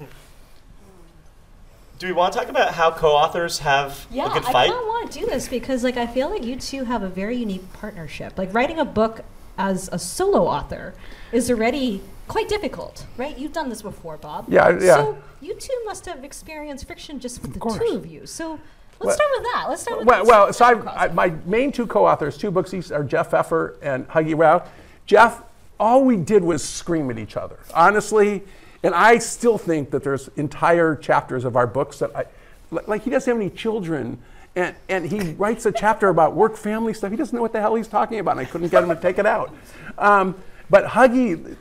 Do 2.01 2.07
we 2.07 2.13
want 2.15 2.33
to 2.33 2.39
talk 2.39 2.49
about 2.49 2.73
how 2.73 2.91
co-authors 2.91 3.59
have 3.59 4.07
yeah, 4.11 4.31
a 4.31 4.33
good 4.33 4.43
fight? 4.43 4.49
I 4.49 4.53
fight? 4.53 4.69
kind 4.71 4.81
of 4.81 4.87
want 4.87 5.13
to 5.13 5.19
do 5.19 5.27
this 5.27 5.49
because, 5.49 5.85
like, 5.85 5.99
I 5.99 6.07
feel 6.07 6.31
like 6.31 6.43
you 6.43 6.57
two 6.57 6.85
have 6.85 7.03
a 7.03 7.11
very 7.11 7.37
unique 7.37 7.71
partnership. 7.75 8.39
Like, 8.39 8.55
writing 8.55 8.79
a 8.79 8.87
book 8.87 9.21
as 9.59 9.91
a 9.93 9.99
solo 9.99 10.47
author 10.47 10.95
is 11.31 11.51
already 11.51 12.01
quite 12.27 12.49
difficult, 12.49 13.05
right? 13.19 13.37
You've 13.37 13.53
done 13.53 13.69
this 13.69 13.83
before, 13.83 14.17
Bob. 14.17 14.47
Yeah, 14.49 14.71
yeah. 14.81 14.97
So 14.97 15.19
you 15.43 15.55
two 15.57 15.79
must 15.85 16.07
have 16.07 16.25
experienced 16.25 16.87
friction 16.87 17.21
just 17.21 17.43
with 17.43 17.53
the 17.53 17.61
course. 17.61 17.77
two 17.79 17.95
of 17.97 18.07
you. 18.07 18.25
So 18.25 18.53
let's 18.53 18.61
Well- 19.01 19.15
start 19.17 19.31
with 19.37 19.43
that. 19.53 19.67
Let's 19.69 19.83
start 19.83 19.99
with 19.99 20.09
Well, 20.09 20.25
this 20.25 20.29
well 20.31 20.53
so 20.55 20.65
I've, 20.65 20.87
I, 20.87 21.09
my 21.09 21.35
main 21.45 21.71
two 21.71 21.87
co-authors, 21.87 22.39
two 22.39 22.51
books 22.51 22.73
each, 22.73 22.91
are 22.91 23.05
Jeff 23.05 23.31
Pfeffer 23.33 23.77
and 23.83 24.09
Huggy 24.09 24.39
Rao. 24.39 24.63
Jeff, 25.05 25.43
all 25.79 26.03
we 26.07 26.17
did 26.17 26.43
was 26.45 26.65
scream 26.65 27.11
at 27.11 27.19
each 27.19 27.37
other, 27.37 27.59
honestly. 27.75 28.43
And 28.83 28.95
I 28.95 29.19
still 29.19 29.59
think 29.59 29.91
that 29.91 30.03
there's 30.03 30.29
entire 30.37 30.97
chapters 30.97 31.45
of 31.45 31.57
our 31.57 31.67
books 31.67 31.99
that 31.99 32.15
I, 32.17 32.25
like 32.71 33.03
he 33.03 33.11
doesn't 33.11 33.31
have 33.31 33.41
any 33.41 33.51
children. 33.51 34.19
And, 34.57 34.75
and 34.89 35.07
he 35.07 35.33
writes 35.35 35.67
a 35.67 35.73
chapter 35.73 36.09
about 36.09 36.35
work 36.35 36.57
family 36.57 36.95
stuff. 36.95 37.11
He 37.11 37.17
doesn't 37.17 37.35
know 37.35 37.43
what 37.43 37.53
the 37.53 37.61
hell 37.61 37.75
he's 37.75 37.89
talking 37.89 38.19
about, 38.19 38.33
and 38.33 38.41
I 38.41 38.45
couldn't 38.51 38.69
get 38.69 38.83
him 38.83 38.89
to 38.89 38.97
take 38.97 39.19
it 39.19 39.27
out. 39.27 39.55
Um, 39.97 40.35
but 40.69 40.87
Huggy, 40.87 41.57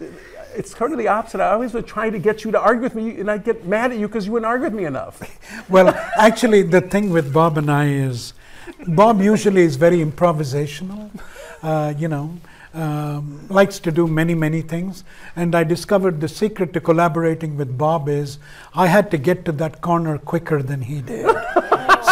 it's 0.55 0.73
kind 0.73 0.91
of 0.91 0.97
the 0.97 1.07
opposite. 1.07 1.41
I 1.41 1.51
always 1.51 1.73
was 1.73 1.85
trying 1.85 2.13
to 2.13 2.19
get 2.19 2.43
you 2.43 2.51
to 2.51 2.59
argue 2.59 2.83
with 2.83 2.95
me, 2.95 3.19
and 3.19 3.29
I'd 3.29 3.43
get 3.43 3.65
mad 3.65 3.91
at 3.91 3.97
you 3.97 4.07
because 4.07 4.25
you 4.25 4.31
wouldn't 4.31 4.47
argue 4.47 4.65
with 4.65 4.73
me 4.73 4.85
enough. 4.85 5.21
Well, 5.69 5.89
actually, 6.17 6.63
the 6.63 6.81
thing 6.81 7.11
with 7.11 7.31
Bob 7.31 7.57
and 7.57 7.69
I 7.69 7.89
is, 7.89 8.33
Bob 8.87 9.21
usually 9.21 9.61
is 9.61 9.75
very 9.75 9.97
improvisational. 9.97 11.11
Uh, 11.61 11.93
you 11.95 12.07
know, 12.07 12.39
um, 12.73 13.47
likes 13.49 13.79
to 13.79 13.91
do 13.91 14.07
many, 14.07 14.35
many 14.35 14.61
things. 14.61 15.03
And 15.35 15.55
I 15.55 15.63
discovered 15.63 16.21
the 16.21 16.27
secret 16.27 16.73
to 16.73 16.81
collaborating 16.81 17.57
with 17.57 17.77
Bob 17.77 18.09
is 18.09 18.39
I 18.73 18.87
had 18.87 19.11
to 19.11 19.17
get 19.17 19.45
to 19.45 19.51
that 19.53 19.81
corner 19.81 20.17
quicker 20.17 20.61
than 20.61 20.81
he 20.81 21.01
did. 21.01 21.25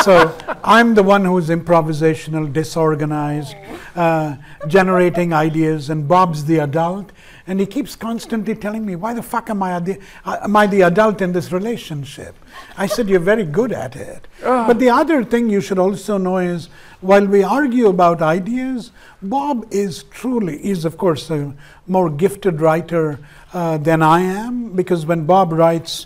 so 0.07 0.33
I'm 0.63 0.95
the 0.95 1.03
one 1.03 1.25
who's 1.25 1.49
improvisational, 1.49 2.53
disorganized, 2.53 3.57
uh, 3.93 4.37
generating 4.65 5.33
ideas, 5.33 5.89
and 5.89 6.07
Bob's 6.07 6.45
the 6.45 6.59
adult. 6.59 7.11
And 7.45 7.59
he 7.59 7.65
keeps 7.65 7.97
constantly 7.97 8.55
telling 8.55 8.85
me, 8.85 8.95
Why 8.95 9.13
the 9.13 9.21
fuck 9.21 9.49
am 9.49 9.61
I, 9.61 9.79
the, 9.79 9.99
uh, 10.23 10.37
am 10.43 10.55
I 10.55 10.65
the 10.65 10.83
adult 10.83 11.21
in 11.21 11.33
this 11.33 11.51
relationship? 11.51 12.37
I 12.77 12.87
said, 12.87 13.09
You're 13.09 13.19
very 13.19 13.43
good 13.43 13.73
at 13.73 13.97
it. 13.97 14.29
But 14.65 14.79
the 14.79 14.89
other 14.89 15.25
thing 15.25 15.49
you 15.49 15.59
should 15.59 15.77
also 15.77 16.17
know 16.17 16.37
is 16.37 16.69
while 17.01 17.27
we 17.27 17.43
argue 17.43 17.87
about 17.87 18.21
ideas, 18.21 18.91
Bob 19.21 19.67
is 19.71 20.03
truly, 20.03 20.65
is 20.65 20.85
of 20.85 20.97
course 20.97 21.29
a 21.29 21.53
more 21.85 22.09
gifted 22.09 22.61
writer 22.61 23.19
uh, 23.51 23.77
than 23.77 24.01
I 24.01 24.21
am, 24.21 24.69
because 24.69 25.05
when 25.05 25.25
Bob 25.25 25.51
writes, 25.51 26.05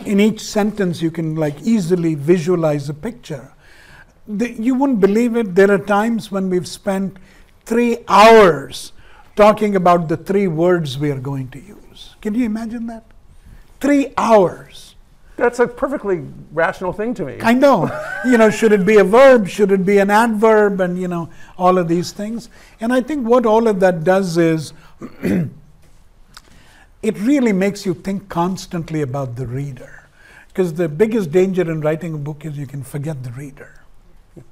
in 0.00 0.20
each 0.20 0.40
sentence 0.40 1.00
you 1.00 1.10
can 1.10 1.36
like 1.36 1.60
easily 1.62 2.14
visualize 2.14 2.88
a 2.88 2.94
picture. 2.94 3.52
The, 4.26 4.52
you 4.52 4.74
wouldn't 4.74 5.00
believe 5.00 5.36
it, 5.36 5.54
there 5.54 5.70
are 5.70 5.78
times 5.78 6.30
when 6.30 6.48
we've 6.48 6.68
spent 6.68 7.16
three 7.64 7.98
hours 8.08 8.92
talking 9.36 9.76
about 9.76 10.08
the 10.08 10.16
three 10.16 10.46
words 10.46 10.98
we 10.98 11.10
are 11.10 11.18
going 11.18 11.48
to 11.50 11.60
use. 11.60 12.14
Can 12.20 12.34
you 12.34 12.44
imagine 12.44 12.86
that? 12.86 13.04
Three 13.80 14.12
hours. 14.16 14.94
That's 15.36 15.58
a 15.58 15.66
perfectly 15.66 16.24
rational 16.52 16.92
thing 16.92 17.14
to 17.14 17.24
me. 17.24 17.38
I 17.42 17.54
know. 17.54 17.90
you 18.24 18.38
know, 18.38 18.50
should 18.50 18.72
it 18.72 18.84
be 18.86 18.98
a 18.98 19.04
verb? 19.04 19.48
Should 19.48 19.72
it 19.72 19.84
be 19.84 19.98
an 19.98 20.10
adverb? 20.10 20.80
And, 20.80 21.00
you 21.00 21.08
know, 21.08 21.30
all 21.56 21.78
of 21.78 21.88
these 21.88 22.12
things. 22.12 22.48
And 22.80 22.92
I 22.92 23.00
think 23.00 23.26
what 23.26 23.46
all 23.46 23.66
of 23.66 23.80
that 23.80 24.04
does 24.04 24.36
is 24.36 24.72
it 27.02 27.18
really 27.18 27.52
makes 27.52 27.84
you 27.84 27.94
think 27.94 28.28
constantly 28.28 29.02
about 29.02 29.36
the 29.36 29.46
reader. 29.46 30.08
Because 30.48 30.74
the 30.74 30.88
biggest 30.88 31.32
danger 31.32 31.62
in 31.62 31.80
writing 31.80 32.14
a 32.14 32.18
book 32.18 32.44
is 32.44 32.56
you 32.56 32.66
can 32.66 32.82
forget 32.82 33.22
the 33.24 33.32
reader. 33.32 33.80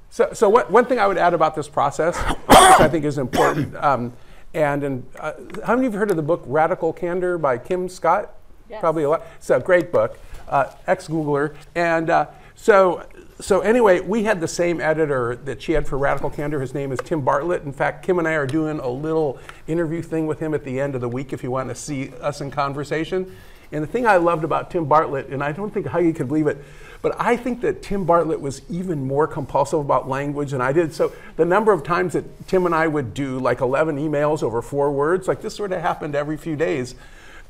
So, 0.09 0.33
so 0.33 0.49
what, 0.49 0.69
one 0.69 0.85
thing 0.85 0.99
I 0.99 1.07
would 1.07 1.17
add 1.17 1.33
about 1.33 1.55
this 1.55 1.69
process, 1.69 2.17
which 2.17 2.57
I 2.57 2.89
think 2.89 3.05
is 3.05 3.17
important, 3.17 3.75
um, 3.83 4.13
and, 4.53 4.83
and 4.83 5.05
uh, 5.19 5.33
how 5.65 5.75
many 5.75 5.87
of 5.87 5.93
you 5.93 5.99
have 5.99 6.09
heard 6.09 6.11
of 6.11 6.17
the 6.17 6.23
book 6.23 6.43
Radical 6.45 6.91
Candor 6.91 7.37
by 7.37 7.57
Kim 7.57 7.87
Scott? 7.87 8.33
Probably 8.79 9.03
a 9.03 9.09
lot. 9.09 9.25
It's 9.37 9.49
a 9.49 9.59
great 9.59 9.91
book, 9.91 10.17
uh, 10.47 10.71
ex 10.87 11.07
Googler. 11.07 11.55
And 11.75 12.09
uh, 12.09 12.27
so, 12.55 13.05
so 13.41 13.61
anyway, 13.61 13.99
we 13.99 14.23
had 14.23 14.39
the 14.39 14.47
same 14.47 14.79
editor 14.79 15.35
that 15.45 15.61
she 15.61 15.73
had 15.73 15.87
for 15.87 15.97
Radical 15.97 16.29
Candor. 16.29 16.61
His 16.61 16.73
name 16.73 16.91
is 16.91 16.99
Tim 16.99 17.21
Bartlett. 17.21 17.63
In 17.63 17.73
fact, 17.73 18.05
Kim 18.05 18.19
and 18.19 18.27
I 18.27 18.33
are 18.33 18.47
doing 18.47 18.79
a 18.79 18.87
little 18.87 19.39
interview 19.67 20.01
thing 20.01 20.27
with 20.27 20.39
him 20.39 20.53
at 20.53 20.63
the 20.63 20.79
end 20.79 20.95
of 20.95 21.01
the 21.01 21.09
week 21.09 21.33
if 21.33 21.43
you 21.43 21.51
want 21.51 21.69
to 21.69 21.75
see 21.75 22.11
us 22.21 22.41
in 22.41 22.51
conversation. 22.51 23.35
And 23.71 23.83
the 23.83 23.87
thing 23.87 24.05
I 24.05 24.17
loved 24.17 24.43
about 24.43 24.69
Tim 24.69 24.85
Bartlett, 24.85 25.27
and 25.27 25.43
I 25.43 25.53
don't 25.53 25.73
think 25.73 25.87
how 25.87 25.99
you 25.99 26.13
can 26.13 26.27
believe 26.27 26.47
it, 26.47 26.57
but 27.01 27.15
I 27.19 27.35
think 27.35 27.61
that 27.61 27.81
Tim 27.81 28.05
Bartlett 28.05 28.39
was 28.39 28.61
even 28.69 29.07
more 29.07 29.27
compulsive 29.27 29.79
about 29.79 30.07
language 30.07 30.51
than 30.51 30.61
I 30.61 30.71
did. 30.71 30.93
So 30.93 31.11
the 31.35 31.45
number 31.45 31.71
of 31.71 31.83
times 31.83 32.13
that 32.13 32.47
Tim 32.47 32.65
and 32.65 32.75
I 32.75 32.87
would 32.87 33.13
do 33.13 33.39
like 33.39 33.61
11 33.61 33.97
emails 33.97 34.43
over 34.43 34.61
four 34.61 34.91
words, 34.91 35.27
like 35.27 35.41
this 35.41 35.55
sort 35.55 35.71
of 35.71 35.81
happened 35.81 36.15
every 36.15 36.37
few 36.37 36.55
days. 36.55 36.95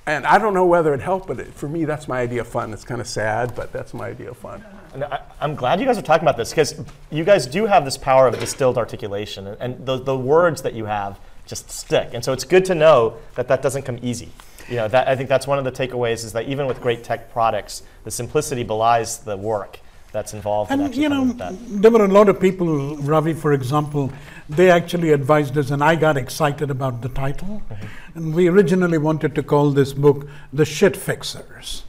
And 0.07 0.25
I 0.25 0.39
don't 0.39 0.55
know 0.55 0.65
whether 0.65 0.93
it 0.93 1.01
helped, 1.01 1.27
but 1.27 1.39
it, 1.39 1.53
for 1.53 1.69
me, 1.69 1.85
that's 1.85 2.07
my 2.07 2.21
idea 2.21 2.41
of 2.41 2.47
fun. 2.47 2.73
It's 2.73 2.83
kind 2.83 2.99
of 2.99 3.07
sad, 3.07 3.55
but 3.55 3.71
that's 3.71 3.93
my 3.93 4.07
idea 4.07 4.31
of 4.31 4.37
fun. 4.37 4.63
And 4.93 5.03
I, 5.03 5.21
am 5.39 5.53
glad 5.53 5.79
you 5.79 5.85
guys 5.85 5.97
are 5.97 6.01
talking 6.01 6.23
about 6.23 6.37
this 6.37 6.49
because 6.49 6.81
you 7.11 7.23
guys 7.23 7.45
do 7.45 7.67
have 7.67 7.85
this 7.85 7.97
power 7.97 8.27
of 8.27 8.39
distilled 8.39 8.77
articulation, 8.77 9.45
and, 9.45 9.57
and 9.61 9.85
the, 9.85 9.97
the 9.99 10.17
words 10.17 10.63
that 10.63 10.73
you 10.73 10.85
have 10.85 11.19
just 11.45 11.69
stick. 11.69 12.11
And 12.13 12.25
so 12.25 12.33
it's 12.33 12.45
good 12.45 12.65
to 12.65 12.75
know 12.75 13.17
that 13.35 13.47
that 13.49 13.61
doesn't 13.61 13.83
come 13.83 13.99
easy. 14.01 14.29
You 14.67 14.77
know, 14.77 14.87
that, 14.87 15.07
I 15.07 15.15
think 15.15 15.29
that's 15.29 15.45
one 15.45 15.59
of 15.59 15.65
the 15.65 15.71
takeaways 15.71 16.23
is 16.23 16.33
that 16.33 16.47
even 16.47 16.65
with 16.65 16.81
great 16.81 17.03
tech 17.03 17.31
products, 17.31 17.83
the 18.03 18.11
simplicity 18.11 18.63
belies 18.63 19.19
the 19.19 19.37
work 19.37 19.80
that's 20.11 20.33
involved. 20.33 20.71
And 20.71 20.93
you 20.95 21.07
know, 21.07 21.15
coming 21.15 21.27
with 21.29 21.37
that. 21.37 21.81
there 21.81 21.91
were 21.91 22.05
a 22.05 22.07
lot 22.07 22.27
of 22.27 22.39
people, 22.39 22.97
Ravi, 22.97 23.33
for 23.33 23.53
example, 23.53 24.11
they 24.49 24.69
actually 24.69 25.11
advised 25.11 25.57
us, 25.57 25.71
and 25.71 25.83
I 25.83 25.95
got 25.95 26.17
excited 26.17 26.69
about 26.69 27.01
the 27.01 27.09
title. 27.09 27.61
Mm-hmm. 27.69 28.17
And 28.17 28.35
we 28.35 28.47
originally 28.47 28.97
wanted 28.97 29.35
to 29.35 29.43
call 29.43 29.71
this 29.71 29.93
book 29.93 30.27
The 30.51 30.65
Shit 30.65 30.97
Fixers, 30.97 31.83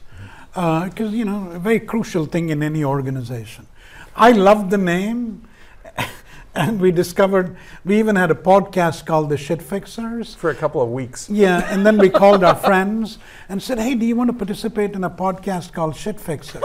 uh, 0.55 0.85
because, 0.85 1.13
you 1.13 1.25
know, 1.25 1.51
a 1.51 1.59
very 1.59 1.81
crucial 1.81 2.25
thing 2.25 2.49
in 2.49 2.63
any 2.63 2.83
organization. 2.83 3.67
I 4.15 4.31
loved 4.31 4.69
the 4.69 4.77
name, 4.77 5.45
and 6.55 6.79
we 6.79 6.91
discovered, 6.91 7.57
we 7.83 7.99
even 7.99 8.15
had 8.15 8.31
a 8.31 8.35
podcast 8.35 9.05
called 9.05 9.29
The 9.29 9.37
Shit 9.37 9.61
Fixers. 9.61 10.33
For 10.35 10.49
a 10.49 10.55
couple 10.55 10.81
of 10.81 10.89
weeks. 10.89 11.29
Yeah, 11.29 11.67
and 11.73 11.85
then 11.85 11.97
we 11.97 12.09
called 12.21 12.45
our 12.45 12.55
friends 12.55 13.17
and 13.49 13.61
said, 13.61 13.79
"Hey, 13.79 13.95
do 13.95 14.05
you 14.05 14.15
want 14.15 14.29
to 14.29 14.33
participate 14.33 14.93
in 14.93 15.03
a 15.03 15.09
podcast 15.09 15.73
called 15.73 15.97
Shit 15.97 16.21
Fixers?" 16.21 16.63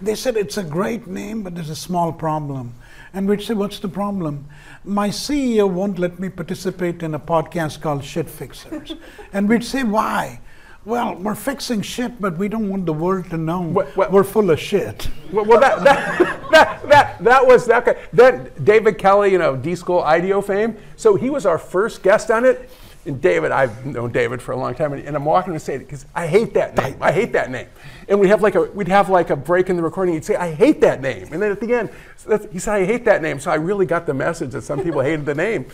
They 0.00 0.14
said 0.14 0.36
it's 0.36 0.56
a 0.56 0.62
great 0.62 1.06
name, 1.06 1.42
but 1.42 1.54
there's 1.54 1.70
a 1.70 1.76
small 1.76 2.12
problem. 2.12 2.74
And 3.12 3.28
we'd 3.28 3.42
say, 3.42 3.54
"What's 3.54 3.78
the 3.78 3.88
problem?" 3.88 4.46
My 4.84 5.08
CEO 5.08 5.68
won't 5.70 5.98
let 5.98 6.18
me 6.18 6.28
participate 6.28 7.02
in 7.02 7.14
a 7.14 7.18
podcast 7.18 7.80
called 7.80 8.04
Shit 8.04 8.28
Fixers. 8.28 8.94
and 9.32 9.48
we'd 9.48 9.64
say, 9.64 9.82
"Why?" 9.84 10.40
Well, 10.84 11.14
we're 11.14 11.34
fixing 11.34 11.80
shit, 11.80 12.20
but 12.20 12.36
we 12.36 12.46
don't 12.48 12.68
want 12.68 12.84
the 12.84 12.92
world 12.92 13.30
to 13.30 13.38
know 13.38 13.62
What- 13.62 13.96
what- 13.96 14.12
we're 14.12 14.22
full 14.24 14.50
of 14.50 14.60
shit. 14.60 15.08
Well, 15.32 15.46
well 15.46 15.58
that, 15.60 15.82
that, 15.82 16.40
that, 16.50 16.88
that, 16.90 17.24
that 17.24 17.46
was 17.46 17.64
that 17.66 17.86
guy. 17.86 17.96
Then 18.12 18.50
David 18.62 18.98
Kelley, 18.98 19.32
you 19.32 19.38
know, 19.38 19.56
D 19.56 19.74
School 19.76 20.02
IDEO 20.02 20.42
fame. 20.42 20.76
So 20.96 21.14
he 21.14 21.30
was 21.30 21.46
our 21.46 21.56
first 21.56 22.02
guest 22.02 22.30
on 22.30 22.44
it. 22.44 22.68
And 23.06 23.20
David, 23.20 23.50
I've 23.50 23.84
known 23.84 24.12
David 24.12 24.40
for 24.40 24.52
a 24.52 24.56
long 24.56 24.74
time, 24.74 24.94
and, 24.94 25.04
and 25.06 25.14
I'm 25.14 25.24
walking 25.26 25.52
to 25.52 25.60
say 25.60 25.74
it 25.74 25.80
because 25.80 26.06
I 26.14 26.26
hate 26.26 26.54
that 26.54 26.76
name. 26.76 26.96
I 27.02 27.12
hate 27.12 27.32
that 27.32 27.50
name. 27.50 27.68
And 28.08 28.18
we'd 28.18 28.28
have 28.28 28.40
like 28.40 28.54
a 28.54 28.62
we'd 28.62 28.88
have 28.88 29.10
like 29.10 29.28
a 29.30 29.36
break 29.36 29.68
in 29.68 29.76
the 29.76 29.82
recording. 29.82 30.14
He'd 30.14 30.24
say, 30.24 30.36
"I 30.36 30.52
hate 30.54 30.80
that 30.80 31.02
name," 31.02 31.28
and 31.30 31.42
then 31.42 31.52
at 31.52 31.60
the 31.60 31.74
end, 31.74 31.90
so 32.16 32.38
he 32.50 32.58
said, 32.58 32.74
"I 32.74 32.84
hate 32.86 33.04
that 33.04 33.20
name." 33.20 33.40
So 33.40 33.50
I 33.50 33.56
really 33.56 33.84
got 33.84 34.06
the 34.06 34.14
message 34.14 34.52
that 34.52 34.62
some 34.62 34.82
people 34.82 35.02
hated 35.02 35.26
the 35.26 35.34
name. 35.34 35.66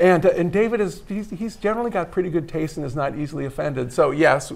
And, 0.00 0.24
uh, 0.24 0.30
and 0.30 0.52
David 0.52 0.80
is 0.80 1.02
he's, 1.08 1.30
he's 1.30 1.56
generally 1.56 1.90
got 1.90 2.10
pretty 2.10 2.30
good 2.30 2.48
taste 2.48 2.76
and 2.76 2.86
is 2.86 2.96
not 2.96 3.16
easily 3.16 3.44
offended. 3.44 3.92
So 3.92 4.10
yes, 4.10 4.52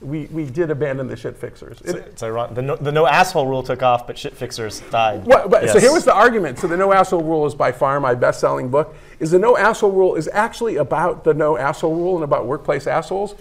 we, 0.00 0.26
we 0.26 0.46
did 0.46 0.70
abandon 0.70 1.06
the 1.08 1.16
shit 1.16 1.36
fixers. 1.36 1.80
It- 1.82 1.96
It's 1.96 2.22
ironic. 2.22 2.54
The 2.56 2.62
no, 2.62 2.76
the 2.76 2.90
no 2.92 3.06
asshole 3.06 3.46
rule 3.46 3.62
took 3.62 3.82
off, 3.82 4.06
but 4.06 4.18
shit 4.18 4.34
fixers 4.34 4.80
died. 4.90 5.26
Well, 5.26 5.48
but, 5.48 5.68
So 5.70 5.78
here 5.78 5.92
was 5.92 6.04
the 6.04 6.14
argument. 6.14 6.58
So 6.58 6.66
the 6.66 6.76
no 6.76 6.92
asshole 6.92 7.22
rule 7.22 7.46
is 7.46 7.54
by 7.54 7.70
far 7.72 8.00
my 8.00 8.14
best-selling 8.14 8.68
book. 8.68 8.94
Is 9.20 9.30
the 9.30 9.38
no 9.38 9.56
asshole 9.56 9.92
rule 9.92 10.14
is 10.16 10.28
actually 10.32 10.76
about 10.76 11.24
the 11.24 11.34
no 11.34 11.56
asshole 11.56 11.94
rule 11.94 12.14
and 12.16 12.24
about 12.24 12.46
workplace 12.46 12.86
assholes. 12.86 13.34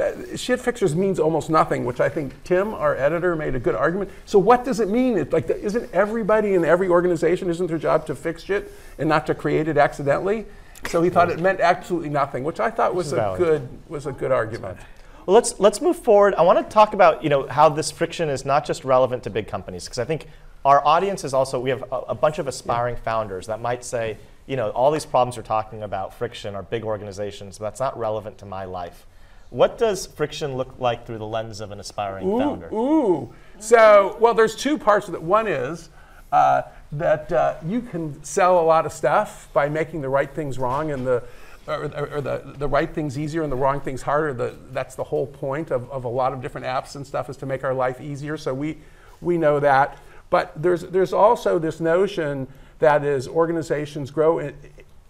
Uh, 0.00 0.12
shit 0.36 0.58
fixers 0.58 0.94
means 0.96 1.18
almost 1.20 1.50
nothing, 1.50 1.84
which 1.84 2.00
I 2.00 2.08
think 2.08 2.32
Tim, 2.44 2.72
our 2.72 2.96
editor, 2.96 3.36
made 3.36 3.54
a 3.54 3.60
good 3.60 3.74
argument. 3.74 4.10
So 4.24 4.38
what 4.38 4.64
does 4.64 4.80
it 4.80 4.88
mean? 4.88 5.18
It, 5.18 5.34
like, 5.34 5.50
isn't 5.50 5.92
everybody 5.92 6.54
in 6.54 6.64
every 6.64 6.88
organization 6.88 7.50
isn't 7.50 7.66
their 7.66 7.76
job 7.76 8.06
to 8.06 8.14
fix 8.14 8.42
shit 8.42 8.72
and 8.98 9.06
not 9.06 9.26
to 9.26 9.34
create 9.34 9.68
it 9.68 9.76
accidentally? 9.76 10.46
So 10.86 11.02
he 11.02 11.10
thought 11.10 11.30
it 11.30 11.40
meant 11.40 11.60
absolutely 11.60 12.10
nothing, 12.10 12.44
which 12.44 12.60
I 12.60 12.70
thought 12.70 12.94
was 12.94 13.12
a 13.12 13.16
valid. 13.16 13.38
good 13.38 13.68
was 13.88 14.06
a 14.06 14.12
good 14.12 14.32
argument. 14.32 14.78
Well, 15.26 15.34
let's 15.34 15.58
let's 15.60 15.80
move 15.80 15.96
forward. 15.96 16.34
I 16.34 16.42
want 16.42 16.58
to 16.58 16.72
talk 16.72 16.94
about 16.94 17.22
you 17.22 17.30
know 17.30 17.46
how 17.46 17.68
this 17.68 17.90
friction 17.90 18.28
is 18.28 18.44
not 18.44 18.66
just 18.66 18.84
relevant 18.84 19.22
to 19.24 19.30
big 19.30 19.46
companies 19.46 19.84
because 19.84 19.98
I 19.98 20.04
think 20.04 20.26
our 20.64 20.84
audience 20.84 21.24
is 21.24 21.34
also 21.34 21.60
we 21.60 21.70
have 21.70 21.82
a, 21.92 21.96
a 22.08 22.14
bunch 22.14 22.38
of 22.38 22.48
aspiring 22.48 22.96
founders 22.96 23.46
that 23.46 23.60
might 23.60 23.84
say 23.84 24.18
you 24.46 24.56
know 24.56 24.70
all 24.70 24.90
these 24.90 25.06
problems 25.06 25.36
we're 25.36 25.44
talking 25.44 25.82
about 25.82 26.12
friction 26.14 26.54
are 26.54 26.62
big 26.62 26.84
organizations 26.84 27.58
but 27.58 27.64
that's 27.66 27.80
not 27.80 27.96
relevant 27.98 28.38
to 28.38 28.46
my 28.46 28.64
life. 28.64 29.06
What 29.50 29.76
does 29.76 30.06
friction 30.06 30.56
look 30.56 30.78
like 30.78 31.06
through 31.06 31.18
the 31.18 31.26
lens 31.26 31.60
of 31.60 31.72
an 31.72 31.78
aspiring 31.78 32.38
founder? 32.38 32.70
Ooh. 32.72 33.34
So, 33.58 34.16
well, 34.18 34.32
there's 34.32 34.56
two 34.56 34.78
parts 34.78 35.08
of 35.08 35.14
it. 35.14 35.22
One 35.22 35.46
is 35.46 35.90
uh, 36.32 36.62
that 36.92 37.32
uh, 37.32 37.56
you 37.64 37.80
can 37.80 38.22
sell 38.22 38.60
a 38.60 38.62
lot 38.62 38.86
of 38.86 38.92
stuff 38.92 39.48
by 39.52 39.68
making 39.68 40.02
the 40.02 40.08
right 40.08 40.30
things 40.30 40.58
wrong 40.58 40.90
and 40.90 41.06
the 41.06 41.22
or, 41.66 41.84
or, 41.84 42.14
or 42.14 42.20
the, 42.20 42.54
the 42.58 42.68
right 42.68 42.92
things 42.92 43.18
easier 43.18 43.42
and 43.42 43.52
the 43.52 43.56
wrong 43.56 43.80
things 43.80 44.02
harder. 44.02 44.32
The, 44.32 44.56
that's 44.72 44.94
the 44.94 45.04
whole 45.04 45.26
point 45.26 45.70
of, 45.70 45.90
of 45.90 46.04
a 46.04 46.08
lot 46.08 46.32
of 46.32 46.42
different 46.42 46.66
apps 46.66 46.96
and 46.96 47.06
stuff 47.06 47.30
is 47.30 47.36
to 47.38 47.46
make 47.46 47.64
our 47.64 47.74
life 47.74 48.00
easier. 48.00 48.36
So 48.36 48.52
we, 48.52 48.78
we 49.20 49.38
know 49.38 49.60
that. 49.60 49.98
But 50.28 50.52
there's, 50.60 50.82
there's 50.82 51.12
also 51.12 51.58
this 51.58 51.78
notion 51.78 52.48
that 52.80 53.04
as 53.04 53.28
organizations 53.28 54.10
grow 54.10 54.50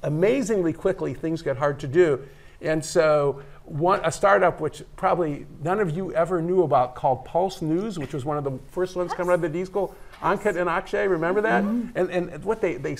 amazingly 0.02 0.72
quickly, 0.72 1.14
things 1.14 1.42
get 1.42 1.56
hard 1.56 1.80
to 1.80 1.88
do. 1.88 2.22
And 2.60 2.84
so 2.84 3.42
one, 3.64 4.00
a 4.04 4.12
startup 4.12 4.60
which 4.60 4.82
probably 4.96 5.46
none 5.62 5.80
of 5.80 5.96
you 5.96 6.12
ever 6.12 6.42
knew 6.42 6.64
about 6.64 6.94
called 6.94 7.24
Pulse 7.24 7.62
News, 7.62 7.98
which 7.98 8.12
was 8.12 8.24
one 8.24 8.36
of 8.36 8.44
the 8.44 8.58
first 8.72 8.94
ones 8.94 9.12
coming 9.14 9.30
out 9.30 9.36
of 9.36 9.40
the 9.42 9.48
D 9.48 9.64
school. 9.64 9.94
Ankit 10.22 10.56
and 10.56 10.68
Akshay, 10.68 11.08
remember 11.08 11.40
that? 11.40 11.64
And, 11.64 11.96
and 11.96 12.44
what 12.44 12.60
they, 12.60 12.74
they, 12.76 12.96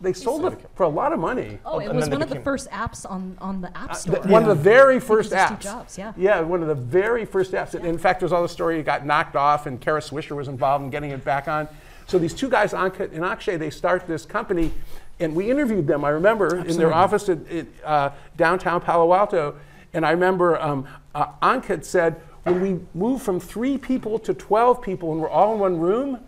they 0.00 0.12
sold 0.12 0.44
it 0.46 0.58
for 0.74 0.82
a 0.82 0.88
lot 0.88 1.12
of 1.12 1.18
money. 1.18 1.58
Oh, 1.64 1.78
it 1.78 1.92
was 1.92 2.04
then 2.04 2.10
they 2.10 2.16
one 2.16 2.22
of 2.22 2.28
the 2.28 2.40
first 2.40 2.70
apps 2.70 3.10
on, 3.10 3.36
on 3.40 3.60
the 3.60 3.76
App 3.76 3.90
Uh, 3.90 3.94
Store. 3.94 4.16
th- 4.16 4.26
One 4.26 4.42
of 4.42 4.48
the 4.48 4.62
very 4.62 5.00
first 5.00 5.32
apps. 5.32 5.46
Steve 5.46 5.60
Jobs, 5.60 5.98
yeah. 5.98 6.12
Yeah, 6.16 6.40
one 6.40 6.60
of 6.60 6.68
the 6.68 6.74
very 6.74 7.24
first 7.24 7.52
apps. 7.52 7.74
And 7.74 7.86
In 7.86 7.96
fact, 7.98 8.20
there's 8.20 8.32
all 8.32 8.42
the 8.42 8.48
story 8.48 8.78
it 8.78 8.84
got 8.84 9.06
knocked 9.06 9.34
off, 9.36 9.66
and 9.66 9.80
Kara 9.80 10.00
Swisher 10.00 10.36
was 10.36 10.48
involved 10.48 10.84
in 10.84 10.90
getting 10.90 11.10
it 11.10 11.24
back 11.24 11.48
on. 11.48 11.68
So 12.06 12.18
these 12.18 12.34
two 12.34 12.48
guys, 12.50 12.72
Ankit 12.72 13.12
and 13.14 13.24
Akshay, 13.24 13.56
they 13.56 13.70
start 13.70 14.06
this 14.06 14.24
company, 14.26 14.72
and 15.20 15.34
we 15.34 15.50
interviewed 15.50 15.86
them. 15.86 16.04
I 16.04 16.10
remember 16.10 16.56
in 16.58 16.76
their 16.76 16.92
office 16.92 17.28
at, 17.28 17.46
at, 17.50 17.66
uh, 17.84 18.10
downtown 18.36 18.80
Palo 18.80 19.12
Alto, 19.14 19.56
and 19.94 20.04
I 20.04 20.10
remember 20.10 20.60
um, 20.60 20.86
uh, 21.14 21.26
Ankit 21.42 21.84
said, 21.84 22.20
when 22.44 22.60
we 22.62 22.80
moved 22.94 23.22
from 23.24 23.40
three 23.40 23.76
people 23.76 24.18
to 24.20 24.32
12 24.32 24.80
people, 24.80 25.12
and 25.12 25.20
we're 25.20 25.28
all 25.28 25.52
in 25.54 25.58
one 25.60 25.78
room, 25.78 26.20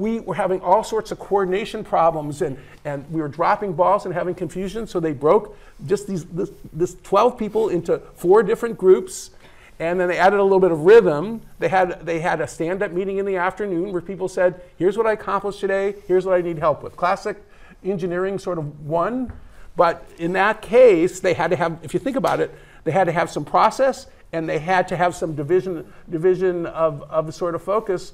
we 0.00 0.18
were 0.18 0.34
having 0.34 0.62
all 0.62 0.82
sorts 0.82 1.12
of 1.12 1.18
coordination 1.18 1.84
problems 1.84 2.40
and, 2.40 2.56
and 2.86 3.08
we 3.12 3.20
were 3.20 3.28
dropping 3.28 3.74
balls 3.74 4.06
and 4.06 4.14
having 4.14 4.34
confusion. 4.34 4.86
So 4.86 4.98
they 4.98 5.12
broke 5.12 5.56
just 5.86 6.06
these 6.06 6.24
this, 6.24 6.50
this 6.72 6.96
12 7.02 7.36
people 7.36 7.68
into 7.68 7.98
four 8.14 8.42
different 8.42 8.78
groups. 8.78 9.30
And 9.78 10.00
then 10.00 10.08
they 10.08 10.16
added 10.16 10.40
a 10.40 10.42
little 10.42 10.58
bit 10.58 10.72
of 10.72 10.80
rhythm. 10.80 11.42
They 11.58 11.68
had, 11.68 12.04
they 12.06 12.20
had 12.20 12.40
a 12.40 12.46
stand 12.46 12.82
up 12.82 12.92
meeting 12.92 13.18
in 13.18 13.26
the 13.26 13.36
afternoon 13.36 13.92
where 13.92 14.00
people 14.00 14.26
said, 14.26 14.60
Here's 14.78 14.96
what 14.96 15.06
I 15.06 15.12
accomplished 15.12 15.60
today, 15.60 15.94
here's 16.08 16.24
what 16.24 16.34
I 16.34 16.40
need 16.40 16.58
help 16.58 16.82
with. 16.82 16.96
Classic 16.96 17.36
engineering 17.84 18.38
sort 18.38 18.58
of 18.58 18.86
one. 18.86 19.32
But 19.76 20.06
in 20.18 20.32
that 20.32 20.62
case, 20.62 21.20
they 21.20 21.34
had 21.34 21.50
to 21.50 21.56
have, 21.56 21.78
if 21.82 21.94
you 21.94 22.00
think 22.00 22.16
about 22.16 22.40
it, 22.40 22.54
they 22.84 22.90
had 22.90 23.04
to 23.04 23.12
have 23.12 23.30
some 23.30 23.44
process 23.44 24.06
and 24.32 24.48
they 24.48 24.58
had 24.58 24.86
to 24.88 24.96
have 24.96 25.14
some 25.14 25.34
division, 25.34 25.90
division 26.08 26.66
of, 26.66 27.02
of 27.10 27.34
sort 27.34 27.54
of 27.54 27.62
focus 27.62 28.12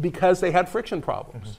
because 0.00 0.40
they 0.40 0.50
had 0.50 0.68
friction 0.68 1.00
problems. 1.00 1.58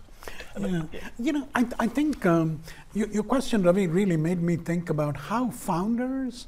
Yeah. 0.60 0.84
You 1.18 1.34
know, 1.34 1.48
I, 1.56 1.66
I 1.80 1.88
think 1.88 2.26
um, 2.26 2.62
your, 2.94 3.08
your 3.08 3.24
question, 3.24 3.64
Ravi, 3.64 3.88
really 3.88 4.18
made 4.18 4.42
me 4.42 4.56
think 4.56 4.90
about 4.90 5.18
how 5.18 5.50
founders 5.50 6.48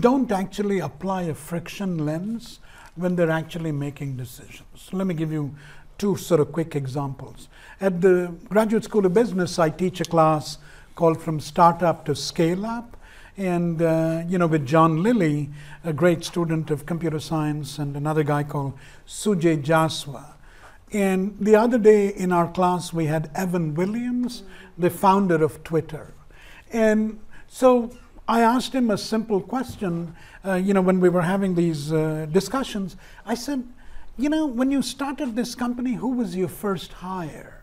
don't 0.00 0.30
actually 0.30 0.80
apply 0.80 1.22
a 1.22 1.34
friction 1.34 2.04
lens 2.04 2.60
when 2.94 3.16
they're 3.16 3.30
actually 3.30 3.72
making 3.72 4.16
decisions. 4.16 4.90
Let 4.92 5.06
me 5.06 5.14
give 5.14 5.32
you 5.32 5.54
two 5.96 6.16
sort 6.16 6.40
of 6.40 6.52
quick 6.52 6.76
examples. 6.76 7.48
At 7.80 8.00
the 8.00 8.34
Graduate 8.48 8.84
School 8.84 9.06
of 9.06 9.14
Business, 9.14 9.58
I 9.58 9.70
teach 9.70 10.00
a 10.00 10.04
class 10.04 10.58
called 10.94 11.22
From 11.22 11.40
Startup 11.40 12.04
to 12.04 12.14
Scale 12.14 12.66
Up. 12.66 12.96
And, 13.38 13.80
uh, 13.80 14.24
you 14.26 14.36
know, 14.36 14.48
with 14.48 14.66
John 14.66 15.00
Lilly, 15.00 15.48
a 15.84 15.92
great 15.92 16.24
student 16.24 16.72
of 16.72 16.86
computer 16.86 17.20
science, 17.20 17.78
and 17.78 17.96
another 17.96 18.24
guy 18.24 18.42
called 18.42 18.76
Sujay 19.06 19.62
Jaswa. 19.62 20.34
And 20.92 21.36
the 21.38 21.54
other 21.54 21.78
day 21.78 22.08
in 22.08 22.32
our 22.32 22.50
class, 22.50 22.92
we 22.92 23.06
had 23.06 23.30
Evan 23.36 23.74
Williams, 23.74 24.42
the 24.76 24.90
founder 24.90 25.40
of 25.44 25.62
Twitter. 25.62 26.12
And 26.72 27.20
so 27.46 27.96
I 28.26 28.40
asked 28.40 28.74
him 28.74 28.90
a 28.90 28.98
simple 28.98 29.40
question, 29.40 30.16
uh, 30.44 30.54
you 30.54 30.74
know, 30.74 30.82
when 30.82 30.98
we 30.98 31.08
were 31.08 31.22
having 31.22 31.54
these 31.54 31.92
uh, 31.92 32.26
discussions. 32.32 32.96
I 33.24 33.36
said, 33.36 33.62
you 34.16 34.30
know, 34.30 34.46
when 34.46 34.72
you 34.72 34.82
started 34.82 35.36
this 35.36 35.54
company, 35.54 35.94
who 35.94 36.08
was 36.08 36.34
your 36.34 36.48
first 36.48 36.92
hire? 36.92 37.62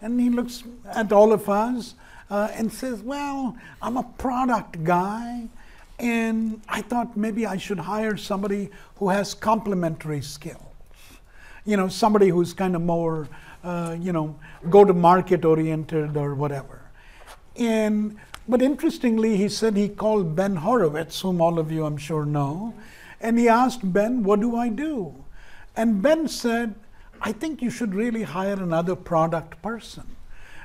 And 0.00 0.20
he 0.20 0.30
looks 0.30 0.62
at 0.86 1.10
all 1.10 1.32
of 1.32 1.48
us 1.48 1.94
uh, 2.30 2.48
and 2.54 2.72
says, 2.72 3.02
Well, 3.02 3.56
I'm 3.82 3.96
a 3.96 4.04
product 4.04 4.82
guy, 4.84 5.48
and 5.98 6.62
I 6.68 6.80
thought 6.82 7.16
maybe 7.16 7.44
I 7.44 7.56
should 7.56 7.78
hire 7.78 8.16
somebody 8.16 8.70
who 8.96 9.08
has 9.08 9.34
complementary 9.34 10.22
skills. 10.22 10.62
You 11.64 11.76
know, 11.76 11.88
somebody 11.88 12.28
who's 12.28 12.54
kind 12.54 12.74
of 12.74 12.82
more, 12.82 13.28
uh, 13.62 13.96
you 14.00 14.12
know, 14.12 14.38
go 14.70 14.84
to 14.84 14.94
market 14.94 15.44
oriented 15.44 16.16
or 16.16 16.34
whatever. 16.34 16.80
And 17.56 18.16
but 18.48 18.62
interestingly, 18.62 19.36
he 19.36 19.48
said 19.48 19.76
he 19.76 19.88
called 19.88 20.34
Ben 20.34 20.56
Horowitz, 20.56 21.20
whom 21.20 21.40
all 21.40 21.58
of 21.58 21.70
you 21.70 21.84
I'm 21.84 21.98
sure 21.98 22.24
know, 22.24 22.74
and 23.20 23.38
he 23.38 23.48
asked 23.48 23.92
Ben, 23.92 24.22
"What 24.22 24.40
do 24.40 24.56
I 24.56 24.68
do?" 24.68 25.14
And 25.76 26.00
Ben 26.00 26.28
said, 26.28 26.74
"I 27.20 27.32
think 27.32 27.60
you 27.60 27.70
should 27.70 27.94
really 27.94 28.22
hire 28.22 28.54
another 28.54 28.96
product 28.96 29.60
person." 29.62 30.16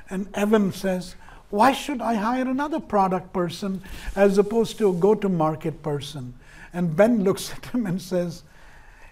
And 0.08 0.28
Evan 0.34 0.72
says, 0.72 1.16
"Why 1.50 1.72
should 1.72 2.00
I 2.00 2.14
hire 2.14 2.48
another 2.48 2.80
product 2.80 3.32
person 3.32 3.82
as 4.14 4.38
opposed 4.38 4.78
to 4.78 4.90
a 4.90 4.92
go-to-market 4.92 5.82
person?" 5.82 6.34
And 6.72 6.96
Ben 6.96 7.24
looks 7.24 7.52
at 7.56 7.66
him 7.66 7.86
and 7.86 8.00
says, 8.00 8.42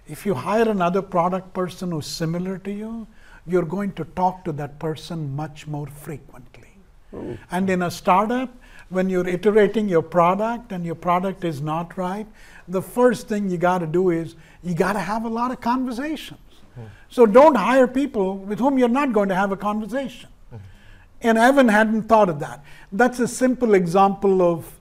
if 0.07 0.27
you 0.27 0.35
hire 0.35 0.69
another 0.69 1.01
product 1.01 1.55
person 1.55 1.91
who's 1.91 2.07
similar 2.07 2.59
to 2.59 2.71
you, 2.71 3.07
you're 3.47 3.65
going 3.65 3.93
to 3.93 4.05
talk 4.05 4.45
to 4.45 4.53
that 4.53 4.79
person 4.79 5.35
much 5.35 5.67
more 5.67 5.87
frequently. 5.87 6.69
Oh. 7.15 7.39
And 7.51 7.71
in 7.71 7.83
a 7.83 7.91
startup, 7.91 8.55
when 8.91 9.09
you're 9.09 9.27
iterating 9.27 9.89
your 9.89 10.03
product 10.03 10.73
and 10.73 10.85
your 10.85 10.95
product 10.95 11.45
is 11.45 11.61
not 11.61 11.97
right, 11.97 12.27
the 12.69 12.83
first 12.83 13.29
thing 13.29 13.51
you 13.51 13.57
got 13.57 13.79
to 13.79 13.87
do 13.87 14.11
is 14.11 14.37
you 14.63 14.75
got 14.75 14.93
to 14.93 14.99
have 14.99 15.25
a 15.25 15.29
lot 15.29 15.51
of 15.51 15.61
conversations. 15.61 16.39
Hmm. 16.75 16.85
So 17.09 17.25
don't 17.25 17.55
hire 17.55 17.87
people 17.87 18.37
with 18.37 18.59
whom 18.59 18.79
you're 18.79 18.89
not 18.89 19.13
going 19.13 19.31
to 19.31 19.35
have 19.35 19.53
a 19.53 19.57
conversation. 19.57 20.29
And 21.25 21.39
Evan 21.39 21.69
hadn't 21.69 22.03
thought 22.03 22.29
of 22.29 22.39
that. 22.41 22.63
That's 22.93 23.19
a 23.19 23.27
simple 23.27 23.73
example 23.73 24.43
of, 24.43 24.79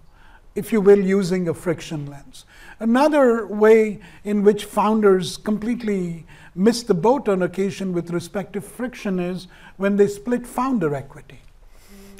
if 0.56 0.73
you 0.73 0.82
will, 0.82 0.99
using 0.99 1.47
a 1.47 1.53
friction 1.53 2.06
lens. 2.06 2.43
Another 2.79 3.47
way 3.47 4.01
in 4.25 4.43
which 4.43 4.65
founders 4.65 5.38
completely 5.38 6.25
miss 6.53 6.84
the 6.84 6.93
boat 6.93 7.29
on 7.29 7.41
occasion 7.41 7.93
with 7.93 8.12
respect 8.12 8.53
to 8.53 8.62
friction 8.62 9.21
is 9.21 9.47
when 9.77 9.95
they 9.95 10.08
split 10.08 10.45
founder 10.45 10.93
equity. 10.93 11.39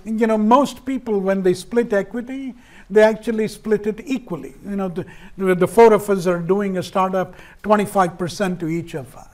You 0.06 0.28
know, 0.28 0.38
most 0.38 0.86
people, 0.86 1.20
when 1.20 1.44
they 1.44 1.54
split 1.54 1.92
equity, 1.92 2.56
they 2.90 3.04
actually 3.04 3.50
split 3.50 3.88
it 3.88 4.02
equally. 4.06 4.56
You 4.66 4.78
know, 4.78 4.88
the, 4.90 5.06
the, 5.38 5.68
four 5.68 5.94
of 5.94 6.10
us 6.10 6.28
are 6.28 6.40
doing 6.40 6.78
a 6.78 6.84
startup 6.84 7.36
25% 7.64 8.60
to 8.60 8.68
each 8.70 8.94
of 8.94 9.16
us. 9.16 9.33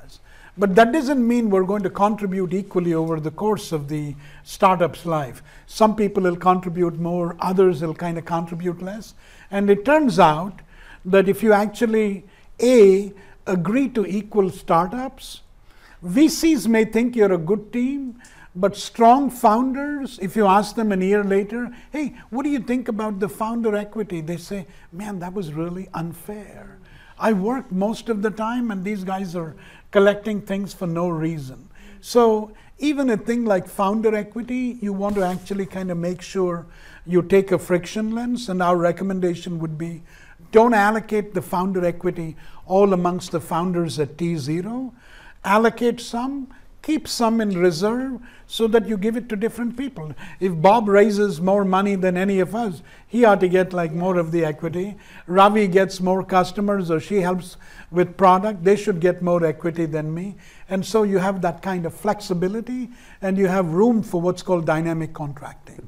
But 0.59 0.75
that 0.75 0.91
doesn't 0.91 1.25
mean 1.25 1.49
we're 1.49 1.63
going 1.63 1.83
to 1.83 1.89
contribute 1.89 2.53
equally 2.53 2.93
over 2.93 3.21
the 3.21 3.31
course 3.31 3.71
of 3.71 3.87
the 3.87 4.13
startup's 4.43 5.05
life. 5.05 5.41
Some 5.67 5.95
people 5.95 6.23
will 6.23 6.35
contribute 6.35 6.99
more, 6.99 7.37
others 7.39 7.81
will 7.81 7.93
kind 7.93 8.17
of 8.17 8.25
contribute 8.25 8.81
less. 8.81 9.13
And 9.51 9.69
it 9.69 9.85
turns 9.85 10.19
out 10.19 10.59
that 11.05 11.29
if 11.29 11.41
you 11.41 11.53
actually, 11.53 12.25
A, 12.61 13.13
agree 13.47 13.87
to 13.89 14.05
equal 14.05 14.49
startups, 14.49 15.43
VCs 16.03 16.67
may 16.67 16.83
think 16.83 17.15
you're 17.15 17.33
a 17.33 17.37
good 17.37 17.71
team, 17.71 18.21
but 18.53 18.75
strong 18.75 19.29
founders, 19.29 20.19
if 20.21 20.35
you 20.35 20.45
ask 20.45 20.75
them 20.75 20.91
a 20.91 20.97
year 20.97 21.23
later, 21.23 21.73
hey, 21.93 22.15
what 22.31 22.43
do 22.43 22.49
you 22.49 22.59
think 22.59 22.89
about 22.89 23.21
the 23.21 23.29
founder 23.29 23.77
equity? 23.77 24.19
They 24.19 24.35
say, 24.35 24.67
man, 24.91 25.19
that 25.19 25.33
was 25.33 25.53
really 25.53 25.87
unfair. 25.93 26.79
I 27.17 27.33
worked 27.33 27.71
most 27.71 28.07
of 28.09 28.21
the 28.21 28.31
time, 28.31 28.71
and 28.71 28.83
these 28.83 29.03
guys 29.03 29.35
are 29.35 29.55
collecting 29.91 30.41
things 30.41 30.73
for 30.73 30.87
no 30.87 31.09
reason. 31.09 31.69
So, 32.01 32.53
even 32.77 33.09
a 33.09 33.17
thing 33.17 33.43
like 33.43 33.67
founder 33.67 34.15
equity, 34.15 34.77
you 34.81 34.93
want 34.93 35.15
to 35.15 35.23
actually 35.23 35.65
kind 35.65 35.91
of 35.91 35.97
make 35.97 36.21
sure 36.21 36.65
you 37.05 37.21
take 37.21 37.51
a 37.51 37.59
friction 37.59 38.15
lens, 38.15 38.47
and 38.47 38.63
our 38.63 38.77
recommendation 38.77 39.59
would 39.59 39.77
be 39.77 40.01
don't 40.51 40.73
allocate 40.73 41.33
the 41.33 41.41
founder 41.41 41.85
equity 41.85 42.35
all 42.65 42.93
amongst 42.93 43.31
the 43.31 43.39
founders 43.39 43.99
at 43.99 44.17
T0. 44.17 44.91
Allocate 45.43 45.99
some, 45.99 46.47
keep 46.81 47.07
some 47.07 47.41
in 47.41 47.57
reserve 47.57 48.19
so 48.47 48.67
that 48.67 48.87
you 48.87 48.97
give 48.97 49.15
it 49.15 49.29
to 49.29 49.35
different 49.35 49.77
people. 49.77 50.11
If 50.39 50.59
Bob 50.61 50.87
raises 50.87 51.39
more 51.39 51.63
money 51.63 51.95
than 51.95 52.17
any 52.17 52.39
of 52.39 52.55
us, 52.55 52.81
he 53.07 53.25
ought 53.25 53.39
to 53.41 53.47
get 53.47 53.73
like 53.73 53.91
more 53.91 54.17
of 54.17 54.31
the 54.31 54.43
equity. 54.43 54.95
Ravi 55.27 55.67
gets 55.67 55.99
more 55.99 56.23
customers 56.23 56.89
or 56.89 56.99
she 56.99 57.21
helps 57.21 57.57
with 57.91 58.17
product, 58.17 58.63
they 58.63 58.75
should 58.75 58.99
get 58.99 59.21
more 59.21 59.45
equity 59.45 59.85
than 59.85 60.13
me. 60.13 60.35
And 60.69 60.85
so 60.85 61.03
you 61.03 61.17
have 61.17 61.41
that 61.41 61.61
kind 61.61 61.85
of 61.85 61.93
flexibility 61.93 62.89
and 63.21 63.37
you 63.37 63.47
have 63.47 63.73
room 63.73 64.01
for 64.03 64.21
what's 64.21 64.41
called 64.41 64.65
dynamic 64.65 65.13
contracting. 65.13 65.87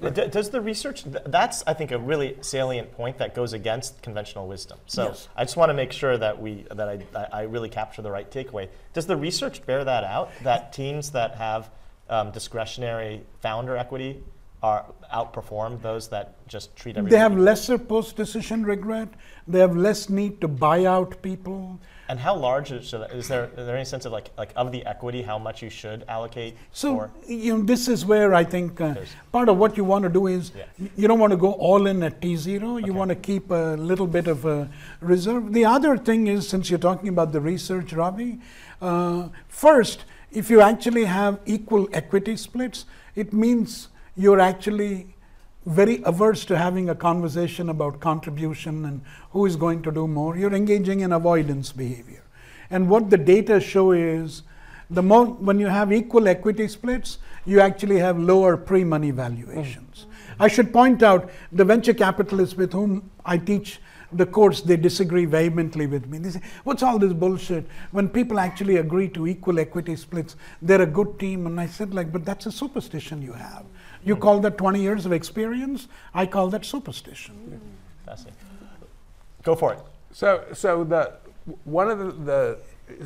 D- 0.00 0.26
Does 0.28 0.50
the 0.50 0.60
research, 0.60 1.04
th- 1.04 1.16
that's, 1.26 1.62
I 1.66 1.74
think, 1.74 1.90
a 1.92 1.98
really 1.98 2.36
salient 2.40 2.92
point 2.92 3.18
that 3.18 3.34
goes 3.34 3.52
against 3.52 4.02
conventional 4.02 4.48
wisdom. 4.48 4.78
So 4.86 5.04
Yes. 5.08 5.28
I 5.36 5.44
just 5.44 5.56
want 5.56 5.70
to 5.70 5.74
make 5.74 5.92
sure 5.92 6.16
that 6.18 6.40
we, 6.40 6.64
that 6.74 6.88
I, 6.88 6.98
I 7.14 7.26
I 7.32 7.42
really 7.42 7.68
capture 7.68 8.02
the 8.02 8.10
right 8.10 8.30
takeaway. 8.30 8.68
Does 8.92 9.06
the 9.06 9.16
research 9.16 9.64
bear 9.66 9.84
that 9.84 10.04
out, 10.04 10.30
that 10.42 10.72
teams 10.72 11.10
that 11.12 11.36
have 11.36 11.70
um, 12.08 12.30
discretionary 12.30 13.22
founder 13.40 13.76
equity 13.76 14.22
are 14.62 14.86
outperform 15.14 15.80
those 15.82 16.08
that 16.08 16.34
just 16.48 16.74
treat 16.76 16.96
everything? 16.96 17.10
They 17.16 17.20
have 17.22 17.36
lesser 17.36 17.78
post-decision 17.78 18.64
regret. 18.64 19.08
They 19.46 19.58
have 19.60 19.76
less 19.76 20.08
need 20.08 20.40
to 20.40 20.48
buy 20.48 20.84
out 20.86 21.20
people. 21.22 21.78
And 22.08 22.20
how 22.20 22.36
large 22.36 22.70
is, 22.70 22.94
is 22.94 23.26
there? 23.26 23.46
Is 23.56 23.66
there 23.66 23.74
any 23.74 23.84
sense 23.84 24.04
of 24.04 24.12
like 24.12 24.30
like 24.38 24.52
of 24.54 24.70
the 24.70 24.86
equity, 24.86 25.22
how 25.22 25.38
much 25.40 25.60
you 25.60 25.68
should 25.68 26.04
allocate? 26.06 26.56
So 26.70 26.94
for? 26.96 27.10
you 27.26 27.56
know, 27.58 27.64
this 27.64 27.88
is 27.88 28.06
where 28.06 28.32
I 28.32 28.44
think 28.44 28.80
uh, 28.80 28.94
part 29.32 29.48
of 29.48 29.58
what 29.58 29.76
you 29.76 29.82
want 29.82 30.04
to 30.04 30.08
do 30.08 30.28
is 30.28 30.52
Yeah. 30.56 30.66
you 30.96 31.08
don't 31.08 31.18
want 31.18 31.32
to 31.32 31.36
go 31.36 31.52
all 31.54 31.88
in 31.88 32.04
at 32.04 32.22
T 32.22 32.36
zero. 32.36 32.76
You 32.76 32.84
Okay. 32.84 32.90
want 32.92 33.08
to 33.08 33.16
keep 33.16 33.50
a 33.50 33.74
little 33.76 34.06
bit 34.06 34.28
of 34.28 34.44
a 34.44 34.68
reserve. 35.00 35.52
The 35.52 35.64
other 35.64 35.98
thing 35.98 36.28
is, 36.28 36.48
since 36.48 36.70
you're 36.70 36.78
talking 36.78 37.08
about 37.08 37.32
the 37.32 37.40
research, 37.40 37.92
Ravi, 37.92 38.38
uh, 38.80 39.28
first, 39.48 40.04
if 40.30 40.48
you 40.48 40.60
actually 40.60 41.06
have 41.06 41.40
equal 41.44 41.88
equity 41.92 42.36
splits, 42.36 42.84
it 43.16 43.32
means 43.32 43.88
you're 44.16 44.40
actually 44.40 45.14
very 45.66 46.00
averse 46.04 46.44
to 46.46 46.56
having 46.56 46.88
a 46.88 46.94
conversation 46.94 47.68
about 47.68 48.00
contribution 48.00 48.84
and 48.84 49.02
who 49.30 49.46
is 49.46 49.56
going 49.56 49.82
to 49.82 49.90
do 49.90 50.06
more. 50.06 50.36
You're 50.36 50.54
engaging 50.54 51.00
in 51.00 51.12
avoidance 51.12 51.72
behavior. 51.72 52.22
And 52.70 52.88
what 52.88 53.10
the 53.10 53.18
data 53.18 53.60
show 53.60 53.92
is 53.92 54.42
the 54.88 55.02
more 55.02 55.26
when 55.26 55.58
you 55.58 55.66
have 55.66 55.92
equal 55.92 56.28
equity 56.28 56.68
splits, 56.68 57.18
you 57.44 57.60
actually 57.60 57.98
have 57.98 58.18
lower 58.18 58.56
pre-money 58.56 59.10
valuations. 59.10 60.06
Mm. 60.08 60.34
I 60.38 60.48
should 60.48 60.72
point 60.72 61.02
out 61.02 61.30
the 61.50 61.64
venture 61.64 61.94
capitalists 61.94 62.54
with 62.56 62.72
whom 62.72 63.10
I 63.24 63.38
teach 63.38 63.80
the 64.12 64.26
course, 64.26 64.60
they 64.60 64.76
disagree 64.76 65.24
vehemently 65.24 65.86
with 65.86 66.06
me. 66.06 66.18
They 66.18 66.30
say, 66.30 66.40
What's 66.64 66.82
all 66.82 66.98
this 66.98 67.12
bullshit? 67.12 67.66
When 67.90 68.08
people 68.08 68.38
actually 68.38 68.76
agree 68.76 69.08
to 69.10 69.26
equal 69.26 69.58
equity 69.58 69.96
splits, 69.96 70.36
they're 70.62 70.82
a 70.82 70.86
good 70.86 71.18
team. 71.18 71.46
And 71.46 71.60
I 71.60 71.66
said, 71.66 71.92
like, 71.92 72.12
but 72.12 72.24
that's 72.24 72.46
a 72.46 72.52
superstition 72.52 73.20
you 73.20 73.32
have. 73.32 73.64
You 74.06 74.16
call 74.16 74.38
that 74.40 74.56
20 74.56 74.80
years 74.80 75.04
of 75.04 75.12
experience, 75.12 75.88
I 76.14 76.26
call 76.26 76.48
that 76.50 76.64
superstition. 76.64 77.60
Fascinating. 78.04 78.38
Go 79.42 79.56
for 79.56 79.74
it. 79.74 79.80
So, 80.12 80.44
so 80.52 80.84
the 80.84 81.14
one 81.64 81.90
of 81.90 81.98
the, 81.98 82.12
the 82.12 82.58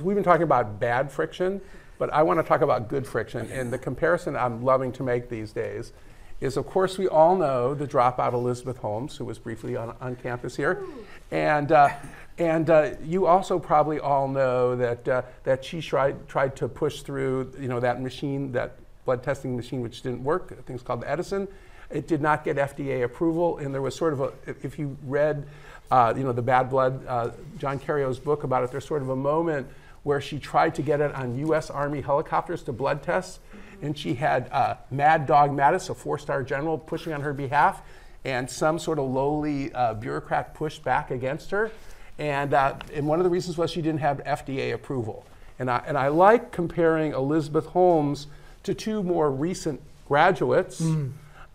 we've 0.03 0.15
been 0.15 0.25
talking 0.25 0.43
about 0.43 0.79
bad 0.79 1.11
friction, 1.11 1.61
but 1.99 2.13
I 2.13 2.23
want 2.23 2.39
to 2.39 2.43
talk 2.43 2.61
about 2.61 2.89
good 2.89 3.07
friction. 3.07 3.51
And 3.51 3.73
the 3.73 3.79
comparison 3.79 4.37
I'm 4.37 4.63
loving 4.63 4.93
to 4.93 5.03
make 5.03 5.31
these 5.31 5.53
days 5.53 5.93
is, 6.41 6.59
of 6.59 6.67
course, 6.67 6.99
we 6.99 7.09
all 7.09 7.35
know 7.35 7.75
the 7.75 7.87
dropout 7.87 8.35
Elizabeth 8.35 8.79
Holmes, 8.79 9.17
who 9.17 9.25
was 9.25 9.39
briefly 9.39 9.77
on, 9.77 9.97
on 10.01 10.17
campus 10.17 10.55
here, 10.55 10.85
and. 11.31 11.73
Uh, 11.73 11.89
and 12.39 12.71
uh, 12.71 12.93
you 13.05 13.27
also 13.27 13.59
probably 13.59 14.01
all 14.01 14.27
know 14.27 14.75
that 14.75 15.07
uh, 15.07 15.21
that 15.45 15.63
she 15.63 15.83
tried 15.83 16.27
tried 16.27 16.57
to 16.57 16.69
push 16.69 17.03
through, 17.03 17.53
you 17.61 17.69
know, 17.69 17.81
that 17.81 18.01
machine, 18.01 18.51
that 18.53 18.79
blood 19.11 19.25
testing 19.25 19.57
machine, 19.57 19.81
which 19.81 20.03
didn't 20.03 20.23
work. 20.23 20.57
It's 20.69 20.85
called 20.85 21.01
the 21.01 21.11
Edison. 21.11 21.49
It 21.91 22.07
did 22.07 22.23
not 22.23 22.45
get 22.45 22.57
FDA 22.57 23.03
approval, 23.03 23.59
and 23.59 23.75
there 23.75 23.83
was 23.83 23.97
sort 23.97 24.13
of 24.13 24.21
a. 24.21 24.33
if- 24.47 24.79
you 24.79 24.97
read, 25.05 25.49
uh, 25.91 26.15
you 26.17 26.23
know, 26.23 26.31
the 26.31 26.43
Bad 26.43 26.71
Blood, 26.71 27.05
uh, 27.09 27.31
John 27.59 27.81
Carreyrou's 27.81 28.21
book 28.21 28.45
about 28.45 28.63
it, 28.63 28.71
there's 28.71 28.87
sort 28.87 29.03
of 29.03 29.09
a 29.09 29.17
moment 29.17 29.67
where 30.05 30.21
she 30.21 30.39
tried 30.39 30.77
to 30.77 30.83
get 30.83 31.01
it 31.01 31.13
on 31.13 31.37
U.S. 31.39 31.71
Army 31.71 32.03
helicopters 32.03 32.63
to 32.63 32.73
blood 32.73 33.03
tests, 33.03 33.41
and 33.83 33.99
she 33.99 34.15
had 34.15 34.49
uh, 34.53 34.77
Mad 34.93 35.27
Dog 35.27 35.51
Mattis, 35.51 35.91
a 35.91 35.95
four-star 35.95 36.45
general, 36.45 36.79
pushing 36.79 37.13
on 37.13 37.23
her 37.23 37.33
behalf, 37.33 37.83
and 38.25 38.49
some 38.49 38.79
sort 38.79 39.01
of 39.01 39.11
lowly 39.11 39.73
uh, 39.73 39.95
bureaucrat 39.95 40.55
pushed 40.55 40.85
back 40.85 41.11
against 41.11 41.51
her. 41.51 41.73
And, 42.17 42.55
uh, 42.55 42.77
and 42.95 43.09
one 43.09 43.19
of 43.19 43.25
the 43.25 43.31
reasons 43.31 43.59
was 43.59 43.73
she 43.73 43.83
didn't 43.83 44.03
have 44.03 44.23
FDA 44.23 44.73
approval. 44.73 45.27
And 45.59 45.69
I, 45.69 45.83
and 45.85 45.99
I 45.99 46.09
like 46.09 46.53
comparing 46.53 47.13
Elizabeth 47.13 47.67
Holmes 47.67 48.29
to 48.65 48.75
two 48.75 49.03
more 49.03 49.31
recent 49.31 49.81
graduates, 50.07 50.83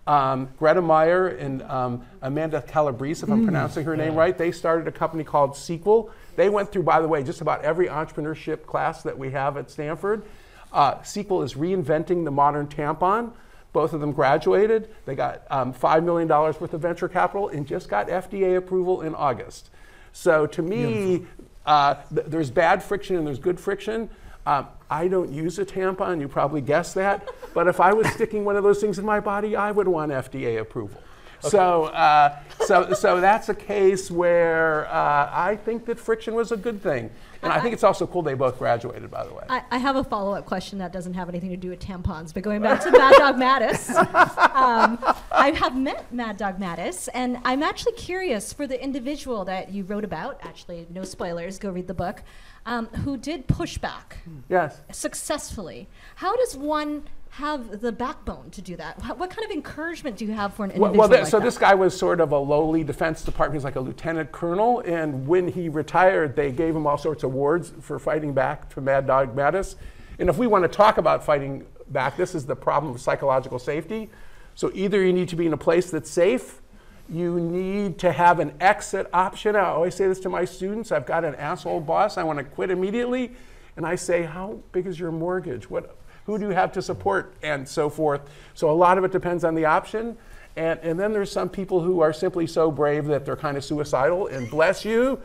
um, 0.08 0.50
Greta 0.60 0.82
Meyer 0.82 1.28
and 1.28 1.62
um, 1.64 2.06
Amanda 2.22 2.62
Calabrese, 2.62 3.24
if 3.24 3.30
I'm 3.30 3.44
pronouncing 3.44 3.86
her 3.86 3.98
name 3.98 4.16
right. 4.16 4.38
They 4.38 4.52
started 4.52 4.88
a 4.88 4.92
company 4.92 5.24
called 5.24 5.56
Sequel. 5.58 6.12
They 6.36 6.50
went 6.50 6.72
through, 6.72 6.84
by 6.84 7.02
the 7.02 7.08
way, 7.08 7.24
just 7.24 7.42
about 7.42 7.64
every 7.64 7.88
entrepreneurship 7.88 8.66
class 8.66 9.04
that 9.04 9.18
we 9.18 9.32
have 9.32 9.58
at 9.58 9.70
Stanford. 9.72 10.24
Uh, 10.72 11.02
Sequel 11.04 11.42
is 11.44 11.54
reinventing 11.56 12.24
the 12.26 12.32
modern 12.32 12.68
tampon. 12.68 13.32
Both 13.74 13.94
of 13.94 14.00
them 14.00 14.12
graduated. 14.14 14.90
They 15.06 15.16
got 15.16 15.44
um, 15.50 15.74
$5 15.74 16.04
million 16.04 16.28
worth 16.28 16.74
of 16.74 16.82
venture 16.82 17.10
capital 17.10 17.50
and 17.50 17.66
just 17.68 17.90
got 17.90 18.08
FDA 18.08 18.58
approval 18.58 19.02
in 19.02 19.14
August. 19.16 19.70
So 20.14 20.46
to 20.48 20.62
me, 20.62 21.26
uh, 21.66 21.96
th- 22.14 22.28
there's 22.28 22.52
bad 22.52 22.82
friction 22.84 23.16
and 23.18 23.26
there's 23.28 23.40
good 23.40 23.60
friction. 23.60 24.10
Um, 24.46 24.68
I 24.90 25.08
don't 25.08 25.32
use 25.32 25.58
a 25.58 25.66
tampon, 25.66 26.22
you 26.22 26.28
probably 26.28 26.62
guessed 26.62 26.96
that. 26.96 27.28
But 27.54 27.68
if 27.68 27.80
I 27.80 27.94
was 27.94 28.08
sticking 28.10 28.46
one 28.46 28.56
of 28.56 28.64
those 28.64 28.80
things 28.80 29.00
in 29.00 29.06
my 29.06 29.20
body, 29.20 29.56
I 29.56 29.72
would 29.72 29.88
want 29.88 30.12
FDA 30.12 30.60
approval. 30.60 31.02
So, 31.42 31.86
uh, 31.86 32.38
so, 32.66 32.94
so 32.94 33.22
that's 33.22 33.50
a 33.50 33.56
case 33.56 34.10
where 34.10 34.88
uh, 34.88 35.30
I 35.32 35.58
think 35.64 35.86
that 35.86 36.00
friction 36.00 36.34
was 36.34 36.52
a 36.52 36.58
good 36.58 36.82
thing. 36.82 37.12
And 37.42 37.52
I 37.52 37.60
think 37.62 37.74
it's 37.74 37.84
also 37.84 38.08
cool 38.08 38.22
they 38.22 38.34
both 38.34 38.58
graduated, 38.58 39.10
by 39.12 39.26
the 39.26 39.34
way. 39.34 39.44
I, 39.50 39.64
I 39.72 39.78
have 39.78 39.96
a 39.96 40.04
follow 40.04 40.34
up 40.34 40.46
question 40.46 40.80
that 40.80 40.92
doesn't 40.92 41.14
have 41.14 41.30
anything 41.30 41.50
to 41.50 41.58
do 41.58 41.70
with 41.70 41.80
tampons, 41.80 42.34
but 42.34 42.44
going 42.44 42.62
back 42.62 42.82
to 42.82 42.92
Mad 42.92 43.16
Dog 43.18 43.36
Mattis, 43.36 43.96
um, 44.56 45.00
I 45.32 45.52
have 45.52 45.78
met 45.78 46.12
Mad 46.14 46.38
Dog 46.38 46.60
Mattis, 46.60 47.10
and 47.14 47.38
I'm 47.44 47.64
actually 47.64 47.94
curious 47.94 48.54
for 48.54 48.68
the 48.68 48.82
individual 48.82 49.46
that 49.46 49.72
you 49.72 49.84
wrote 49.84 50.04
about, 50.04 50.40
actually, 50.44 50.88
no 50.90 51.04
spoilers, 51.04 51.60
go 51.60 51.70
read 51.70 51.88
the 51.88 51.94
book, 51.94 52.24
um, 52.66 52.88
who 52.88 53.18
did 53.18 53.48
push 53.48 53.78
back 53.78 54.18
yes. 54.50 54.82
successfully. 54.92 55.88
How 56.16 56.36
does 56.36 56.58
one 56.58 57.04
have 57.38 57.82
the 57.82 57.92
backbone 57.92 58.50
to 58.50 58.62
do 58.62 58.78
that? 58.78 58.98
What, 59.04 59.18
what 59.18 59.30
kind 59.30 59.44
of 59.44 59.52
encouragement 59.52 60.16
do 60.16 60.24
you 60.24 60.32
have 60.32 60.54
for 60.54 60.64
an 60.64 60.72
individual? 60.72 60.98
well 60.98 61.10
th- 61.10 61.22
like 61.24 61.30
so 61.30 61.40
that? 61.40 61.44
this 61.44 61.58
guy 61.58 61.76
was 61.76 61.98
sort 61.98 62.22
of 62.22 62.32
a 62.32 62.38
lowly 62.38 62.82
Defense 62.82 63.24
Department. 63.24 63.56
He's 63.60 63.66
like 63.66 63.76
a 63.76 63.82
lieutenant 63.82 64.32
colonel, 64.32 64.80
and 64.80 65.28
when 65.28 65.50
he 65.50 65.68
retired, 65.68 66.38
they 66.38 66.54
gave 66.54 66.74
him 66.74 66.88
all 66.88 66.98
sorts 66.98 67.24
of 67.24 67.34
awards 67.34 67.74
for 67.82 68.00
fighting 68.00 68.34
back 68.34 68.70
to 68.74 68.80
Mad 68.80 69.06
Dog 69.06 69.36
Mattis. 69.36 69.76
And 70.18 70.30
if 70.30 70.38
we 70.38 70.48
want 70.48 70.64
to 70.64 70.70
talk 70.70 70.98
about 70.98 71.26
fighting 71.26 71.66
back, 71.90 72.16
this 72.16 72.36
is 72.36 72.46
the 72.46 72.56
problem 72.56 72.96
of 72.96 73.02
psychological 73.02 73.60
safety. 73.60 74.10
So 74.56 74.72
either 74.74 75.04
you 75.04 75.12
need 75.12 75.28
to 75.28 75.36
be 75.36 75.46
in 75.46 75.52
a 75.52 75.58
place 75.58 75.92
that's 75.92 76.10
safe, 76.10 76.62
you 77.10 77.38
need 77.42 78.00
to 78.00 78.14
have 78.14 78.40
an 78.40 78.54
exit 78.62 79.10
option. 79.12 79.58
I 79.58 79.66
always 79.66 79.94
say 79.94 80.08
this 80.08 80.22
to 80.22 80.30
my 80.30 80.46
students: 80.46 80.94
I've 80.94 81.06
got 81.06 81.26
an 81.26 81.36
asshole 81.36 81.82
boss. 81.82 82.18
I 82.18 82.24
want 82.24 82.40
to 82.40 82.46
quit 82.46 82.72
immediately, 82.72 83.34
and 83.76 83.86
I 83.86 83.96
say, 83.96 84.24
"How 84.24 84.60
big 84.72 84.88
is 84.88 84.98
your 84.98 85.12
mortgage? 85.12 85.70
What?" 85.70 85.98
Who 86.26 86.38
do 86.38 86.46
you 86.46 86.52
have 86.52 86.72
to 86.74 86.82
support 86.82 87.34
and 87.44 87.68
so 87.68 87.90
forth. 87.90 88.22
So 88.54 88.70
a 88.70 88.74
lot 88.74 88.98
of 88.98 89.04
it 89.04 89.12
depends 89.12 89.44
on 89.44 89.56
the 89.56 89.66
option. 89.66 90.18
And, 90.56 90.80
and 90.82 91.00
then 91.00 91.14
there's 91.14 91.32
some 91.32 91.50
people 91.50 91.82
who 91.82 92.00
are 92.00 92.14
simply 92.14 92.48
so 92.48 92.72
brave 92.72 93.06
that 93.06 93.26
they're 93.26 93.36
kind 93.36 93.58
of 93.58 93.64
suicidal 93.64 94.28
and 94.28 94.50
bless 94.50 94.86
you 94.86 95.22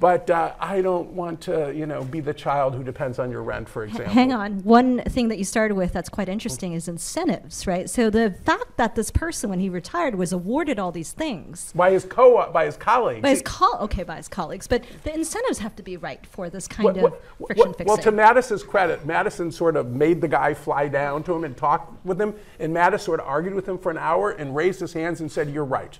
but 0.00 0.28
uh, 0.30 0.52
i 0.58 0.80
don't 0.80 1.10
want 1.10 1.40
to 1.40 1.72
you 1.74 1.86
know 1.86 2.02
be 2.04 2.20
the 2.20 2.34
child 2.34 2.74
who 2.74 2.82
depends 2.82 3.18
on 3.18 3.30
your 3.30 3.42
rent 3.42 3.68
for 3.68 3.84
example 3.84 4.12
Hang 4.12 4.32
on. 4.32 4.58
One 4.64 5.02
thing 5.02 5.28
that 5.28 5.38
you 5.38 5.44
started 5.44 5.74
with 5.74 5.92
that's 5.92 6.08
quite 6.08 6.28
interesting 6.28 6.72
is 6.72 6.88
incentives, 6.88 7.66
right? 7.66 7.88
So 7.88 8.10
the 8.10 8.34
fact 8.44 8.76
that 8.76 8.94
this 8.94 9.10
person, 9.10 9.50
when 9.50 9.60
he 9.60 9.68
retired, 9.68 10.14
was 10.14 10.32
awarded 10.32 10.78
all 10.78 10.92
these 10.92 11.12
things 11.12 11.72
by 11.74 11.90
his 11.90 12.04
co 12.04 12.50
by 12.52 12.66
his 12.66 12.76
colleagues 12.76 13.22
by 13.22 13.30
his 13.30 13.42
col- 13.42 13.78
okay 13.82 14.02
by 14.02 14.16
his 14.16 14.28
colleagues, 14.28 14.66
but 14.66 14.84
the 15.04 15.14
incentives 15.14 15.58
have 15.58 15.74
to 15.76 15.82
be 15.82 15.96
right 15.96 16.24
for 16.26 16.48
this 16.50 16.66
kind 16.68 16.84
Well- 16.86 16.96
of 16.96 17.02
well- 17.12 17.20
friction 17.46 17.64
well, 17.66 17.72
fixing. 17.72 17.86
well, 17.86 17.96
to 17.98 18.12
Mattis's 18.12 18.62
credit, 18.62 19.06
Mattis 19.06 19.52
sort 19.52 19.76
of 19.76 19.90
made 19.92 20.20
the 20.20 20.28
guy 20.28 20.54
fly 20.54 20.88
down 20.88 21.22
to 21.24 21.32
him 21.34 21.44
and 21.44 21.56
talk 21.56 21.92
with 22.04 22.20
him, 22.20 22.34
and 22.60 22.74
Mattis 22.74 23.00
sort 23.00 23.20
of 23.20 23.26
argued 23.26 23.54
with 23.54 23.68
him 23.68 23.78
for 23.78 23.90
an 23.90 23.98
hour 23.98 24.30
and 24.30 24.54
raised 24.54 24.80
his 24.80 24.92
hands 24.92 25.20
and 25.20 25.30
said, 25.30 25.50
"You're 25.50 25.64
right." 25.64 25.98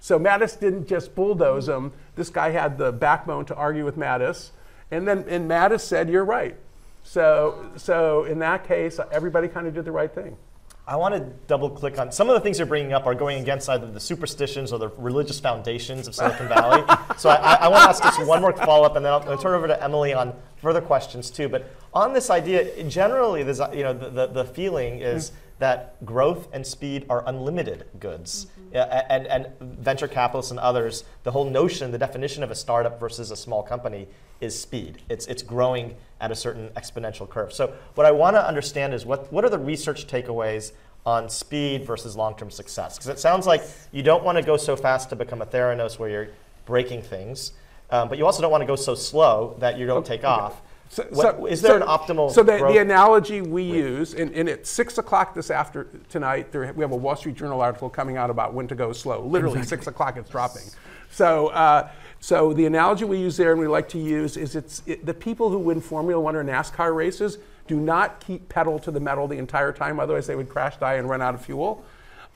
So 0.00 0.18
Mattis 0.18 0.58
didn't 0.58 0.86
just 0.86 1.14
bulldoze 1.14 1.68
him. 1.68 1.92
This 2.14 2.30
guy 2.30 2.50
had 2.50 2.78
the 2.78 2.92
backbone 2.92 3.44
to 3.46 3.54
argue 3.54 3.84
with 3.84 3.96
Mattis, 3.96 4.50
and 4.90 5.06
then 5.06 5.24
and 5.28 5.50
Mattis 5.50 5.80
said, 5.80 6.08
"You're 6.08 6.24
right." 6.24 6.56
So 7.02 7.70
so 7.76 8.24
in 8.24 8.38
that 8.40 8.66
case, 8.66 9.00
everybody 9.10 9.48
kind 9.48 9.66
of 9.66 9.74
did 9.74 9.84
the 9.84 9.92
right 9.92 10.12
thing. 10.12 10.36
I 10.88 10.94
want 10.94 11.16
to 11.16 11.20
double 11.48 11.68
click 11.68 11.98
on 11.98 12.12
some 12.12 12.28
of 12.28 12.34
the 12.34 12.40
things 12.40 12.60
you're 12.60 12.66
bringing 12.66 12.92
up 12.92 13.06
are 13.06 13.14
going 13.14 13.40
against 13.40 13.68
either 13.68 13.90
the 13.90 13.98
superstitions 13.98 14.72
or 14.72 14.78
the 14.78 14.88
religious 14.98 15.40
foundations 15.40 16.06
of 16.06 16.14
Silicon 16.14 16.46
Valley. 16.46 16.84
so 17.18 17.28
I, 17.28 17.54
I 17.54 17.68
want 17.68 17.82
to 17.82 17.88
ask 17.88 18.02
just 18.04 18.24
one 18.24 18.40
more 18.40 18.52
follow 18.52 18.86
up, 18.86 18.94
and 18.94 19.04
then 19.04 19.12
I'll, 19.12 19.28
I'll 19.28 19.38
turn 19.38 19.54
over 19.54 19.66
to 19.66 19.82
Emily 19.82 20.14
on 20.14 20.32
further 20.58 20.80
questions 20.80 21.28
too. 21.28 21.48
But 21.48 21.68
on 21.92 22.12
this 22.12 22.30
idea, 22.30 22.84
generally, 22.84 23.40
you 23.40 23.82
know 23.82 23.94
the, 23.94 24.10
the, 24.10 24.26
the 24.28 24.44
feeling 24.44 25.00
is 25.00 25.30
mm. 25.30 25.34
That 25.58 26.04
growth 26.04 26.48
and 26.52 26.66
speed 26.66 27.06
are 27.08 27.24
unlimited 27.26 27.86
goods, 27.98 28.46
a- 28.74 29.10
and 29.12 29.26
and 29.26 29.46
venture 29.60 30.08
capitalists 30.08 30.50
and 30.50 30.60
others, 30.60 31.04
the 31.22 31.30
whole 31.30 31.48
notion, 31.48 31.90
the 31.92 31.98
definition 31.98 32.42
of 32.42 32.50
a 32.50 32.54
startup 32.54 33.00
versus 33.00 33.30
a 33.30 33.36
small 33.36 33.62
company 33.62 34.06
is 34.40 34.58
speed. 34.58 34.98
It's 35.08 35.26
it's 35.26 35.42
growing 35.42 35.96
at 36.20 36.30
a 36.30 36.34
certain 36.34 36.68
exponential 36.76 37.28
curve. 37.28 37.52
So 37.52 37.72
what 37.94 38.06
I 38.06 38.10
want 38.10 38.36
to 38.36 38.46
understand 38.46 38.92
is 38.92 39.06
what 39.06 39.32
what 39.32 39.44
are 39.44 39.50
the 39.50 39.58
research 39.58 40.06
takeaways 40.06 40.72
on 41.06 41.28
speed 41.28 41.84
versus 41.84 42.16
long-term 42.16 42.50
success? 42.50 42.98
Because 42.98 43.08
it 43.08 43.18
sounds 43.18 43.46
like 43.46 43.62
you 43.92 44.02
don't 44.02 44.24
want 44.24 44.36
to 44.36 44.42
go 44.42 44.56
so 44.56 44.76
fast 44.76 45.08
to 45.10 45.16
become 45.16 45.40
a 45.40 45.46
Theranos 45.46 45.98
where 45.98 46.10
you're 46.10 46.28
breaking 46.66 47.00
things, 47.00 47.52
um, 47.90 48.08
but 48.08 48.18
you 48.18 48.26
also 48.26 48.42
don't 48.42 48.50
want 48.50 48.60
to 48.62 48.66
go 48.66 48.76
so 48.76 48.94
slow 48.94 49.54
that 49.60 49.78
you 49.78 49.86
don't 49.86 50.04
take 50.04 50.24
off. 50.24 50.60
So, 50.88 51.04
What- 51.10 51.36
so- 51.36 51.46
is 51.46 51.62
there 51.62 51.78
so- 51.80 51.82
an 51.82 51.88
optimal 51.88 52.30
So 52.30 52.42
the, 52.42 52.58
the 52.58 52.78
analogy 52.78 53.40
we 53.40 53.62
use, 53.62 54.14
and, 54.14 54.32
and 54.32 54.48
at 54.48 54.66
six 54.66 54.98
o'clock 54.98 55.34
this 55.34 55.50
after 55.50 55.88
tonight, 56.08 56.52
there, 56.52 56.72
we 56.74 56.82
have 56.82 56.92
a 56.92 56.96
Wall 56.96 57.16
Street 57.16 57.34
Journal 57.34 57.60
article 57.60 57.90
coming 57.90 58.16
out 58.16 58.30
about 58.30 58.54
when 58.54 58.68
to 58.68 58.74
go 58.74 58.92
slow. 58.92 59.22
Literally 59.24 59.62
six 59.62 59.86
o'clock, 59.86 60.16
it's 60.16 60.30
dropping. 60.30 60.62
So, 61.10 61.48
uh, 61.48 61.88
so 62.20 62.52
the 62.52 62.66
analogy 62.66 63.04
we 63.04 63.18
use 63.18 63.36
there, 63.36 63.52
and 63.52 63.60
we 63.60 63.66
like 63.66 63.88
to 63.90 63.98
use, 63.98 64.36
is 64.36 64.56
it's 64.56 64.82
it, 64.86 65.04
the 65.04 65.14
people 65.14 65.50
who 65.50 65.58
win 65.58 65.80
Formula 65.80 66.20
One 66.20 66.36
or 66.36 66.44
NASCAR 66.44 66.94
races 66.94 67.38
do 67.66 67.78
not 67.80 68.20
keep 68.20 68.48
pedal 68.48 68.78
to 68.78 68.90
the 68.90 69.00
metal 69.00 69.26
the 69.26 69.38
entire 69.38 69.72
time, 69.72 69.98
otherwise 69.98 70.26
they 70.26 70.36
would 70.36 70.48
crash, 70.48 70.76
die, 70.76 70.94
and 70.94 71.08
run 71.08 71.20
out 71.20 71.34
of 71.34 71.44
fuel. 71.44 71.84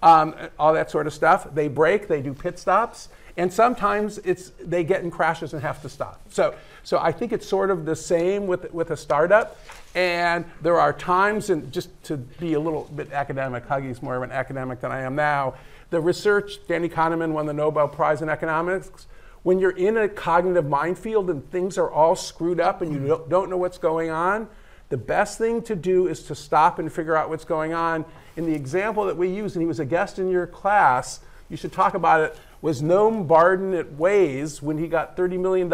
Um, 0.02 0.34
all 0.58 0.72
that 0.72 0.90
sort 0.90 1.06
of 1.06 1.12
stuff. 1.12 1.46
They 1.54 1.68
break, 1.68 2.08
they 2.08 2.22
do 2.22 2.32
pit 2.32 2.58
stops, 2.58 3.10
and 3.36 3.52
sometimes 3.52 4.18
it's 4.18 4.52
they 4.60 4.84
get 4.84 5.02
in 5.02 5.10
crashes 5.10 5.52
and 5.52 5.62
have 5.62 5.80
to 5.82 5.88
stop. 5.88 6.20
So, 6.30 6.54
so 6.82 6.98
I 6.98 7.12
think 7.12 7.32
it's 7.32 7.46
sort 7.46 7.70
of 7.70 7.84
the 7.84 7.96
same 7.96 8.46
with 8.46 8.72
with 8.72 8.90
a 8.90 8.96
startup. 8.96 9.58
And 9.94 10.44
there 10.62 10.78
are 10.78 10.92
times, 10.92 11.50
and 11.50 11.72
just 11.72 11.90
to 12.04 12.16
be 12.16 12.54
a 12.54 12.60
little 12.60 12.88
bit 12.94 13.12
academic, 13.12 13.66
Huggy's 13.66 14.02
more 14.02 14.16
of 14.16 14.22
an 14.22 14.30
academic 14.30 14.80
than 14.80 14.92
I 14.92 15.00
am 15.00 15.16
now. 15.16 15.54
The 15.90 16.00
research, 16.00 16.64
Danny 16.68 16.88
Kahneman 16.88 17.32
won 17.32 17.46
the 17.46 17.52
Nobel 17.52 17.88
Prize 17.88 18.22
in 18.22 18.28
economics. 18.28 19.08
When 19.42 19.58
you're 19.58 19.76
in 19.76 19.96
a 19.96 20.08
cognitive 20.08 20.68
minefield 20.68 21.28
and 21.30 21.50
things 21.50 21.76
are 21.76 21.90
all 21.90 22.14
screwed 22.14 22.60
up 22.60 22.82
and 22.82 22.92
you 22.92 22.98
mm-hmm. 22.98 23.08
don't- 23.08 23.28
don't 23.28 23.50
know 23.50 23.56
what's 23.56 23.78
going 23.78 24.10
on, 24.10 24.48
the 24.90 24.96
best 24.96 25.38
thing 25.38 25.62
to 25.62 25.74
do 25.74 26.06
is 26.06 26.22
to 26.24 26.34
stop 26.34 26.78
and 26.78 26.92
figure 26.92 27.16
out 27.16 27.28
what's 27.28 27.44
going 27.44 27.72
on. 27.72 28.04
In 28.36 28.46
the 28.46 28.54
example 28.54 29.04
that 29.06 29.16
we 29.16 29.28
used, 29.28 29.56
and 29.56 29.62
he 29.62 29.66
was 29.66 29.80
a 29.80 29.84
guest 29.84 30.18
in 30.18 30.28
your 30.30 30.46
class, 30.46 31.20
you 31.48 31.56
should 31.56 31.72
talk 31.72 31.94
about 31.94 32.20
it, 32.20 32.38
was 32.62 32.82
Noam 32.82 33.26
Bardin 33.26 33.74
at 33.74 33.92
Waze 33.92 34.60
when 34.60 34.78
he 34.78 34.86
got 34.86 35.16
$30 35.16 35.38
million 35.38 35.72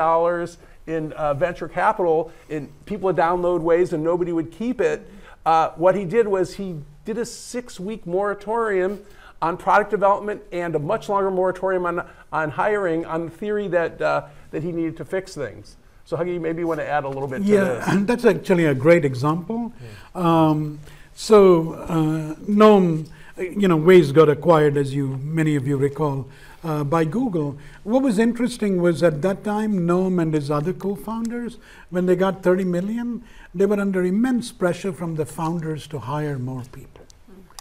in 0.86 1.12
uh, 1.14 1.34
venture 1.34 1.68
capital 1.68 2.30
and 2.48 2.68
people 2.86 3.06
would 3.06 3.16
download 3.16 3.60
Waze 3.60 3.92
and 3.92 4.04
nobody 4.04 4.32
would 4.32 4.52
keep 4.52 4.80
it. 4.80 5.08
Uh, 5.44 5.70
what 5.70 5.94
he 5.96 6.04
did 6.04 6.28
was 6.28 6.54
he 6.54 6.76
did 7.04 7.18
a 7.18 7.24
six 7.26 7.78
week 7.80 8.06
moratorium 8.06 9.00
on 9.42 9.56
product 9.56 9.90
development 9.90 10.42
and 10.52 10.74
a 10.74 10.78
much 10.78 11.08
longer 11.08 11.30
moratorium 11.30 11.86
on, 11.86 12.06
on 12.32 12.50
hiring 12.50 13.04
on 13.04 13.26
the 13.26 13.30
theory 13.30 13.68
that, 13.68 14.00
uh, 14.00 14.24
that 14.50 14.62
he 14.62 14.72
needed 14.72 14.96
to 14.96 15.04
fix 15.04 15.34
things. 15.34 15.76
So 16.04 16.16
Huggy, 16.16 16.40
maybe 16.40 16.60
you 16.60 16.68
want 16.68 16.78
to 16.80 16.86
add 16.86 17.04
a 17.04 17.08
little 17.08 17.26
bit 17.26 17.42
to 17.42 17.44
Yeah, 17.44 17.64
this. 17.64 17.88
and 17.88 18.06
that's 18.06 18.24
actually 18.24 18.66
a 18.66 18.74
great 18.74 19.04
example. 19.04 19.72
Um, 20.14 20.78
so, 21.14 21.72
uh, 21.88 22.34
uh, 23.38 23.42
you 23.42 23.68
know, 23.68 23.78
Waze 23.78 24.12
got 24.14 24.28
acquired, 24.28 24.76
as 24.76 24.94
you 24.94 25.18
many 25.22 25.56
of 25.56 25.66
you 25.66 25.76
recall, 25.76 26.28
uh, 26.66 26.82
by 26.84 27.04
Google. 27.04 27.56
What 27.84 28.02
was 28.02 28.18
interesting 28.18 28.82
was 28.82 29.02
at 29.02 29.22
that 29.22 29.44
time, 29.44 29.86
Noam 29.86 30.20
and 30.20 30.34
his 30.34 30.50
other 30.50 30.72
co-founders, 30.72 31.58
when 31.90 32.06
they 32.06 32.16
got 32.16 32.42
30 32.42 32.64
million, 32.64 33.22
they 33.54 33.66
were 33.66 33.80
under 33.80 34.04
immense 34.04 34.50
pressure 34.52 34.92
from 34.92 35.14
the 35.14 35.24
founders 35.24 35.86
to 35.88 35.98
hire 35.98 36.38
more 36.38 36.64
people. 36.72 37.04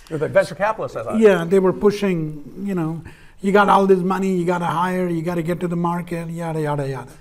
You're 0.10 0.20
the 0.20 0.28
venture 0.28 0.56
capitalists, 0.56 0.98
I 0.98 1.04
thought. 1.04 1.20
Yeah, 1.20 1.46
they 1.46 1.60
were 1.60 1.74
pushing, 1.74 2.64
you 2.64 2.76
know, 2.76 3.04
you 3.42 3.52
got 3.52 3.70
all 3.70 3.86
this 3.86 4.00
money, 4.00 4.36
you 4.36 4.46
got 4.46 4.60
to 4.60 4.66
hire, 4.66 5.08
you 5.08 5.22
got 5.22 5.36
to 5.36 5.44
get 5.44 5.60
to 5.60 5.68
the 5.68 5.76
market, 5.76 6.30
yada, 6.30 6.62
yada, 6.62 6.88
yada. 6.88 7.12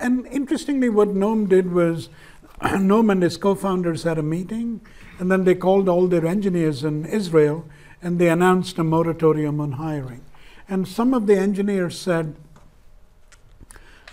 And 0.00 0.26
interestingly, 0.26 0.88
what 0.88 1.08
Noam 1.08 1.48
did 1.48 1.72
was 1.72 2.10
Noam 2.60 3.10
and 3.10 3.22
his 3.22 3.36
co 3.36 3.54
founders 3.54 4.02
had 4.02 4.18
a 4.18 4.22
meeting, 4.22 4.80
and 5.18 5.30
then 5.30 5.44
they 5.44 5.54
called 5.54 5.88
all 5.88 6.06
their 6.06 6.26
engineers 6.26 6.84
in 6.84 7.06
Israel 7.06 7.64
and 8.04 8.18
they 8.18 8.28
announced 8.28 8.78
a 8.78 8.84
moratorium 8.84 9.60
on 9.60 9.72
hiring. 9.72 10.23
And 10.68 10.88
some 10.88 11.14
of 11.14 11.26
the 11.26 11.36
engineers 11.36 11.98
said, 11.98 12.36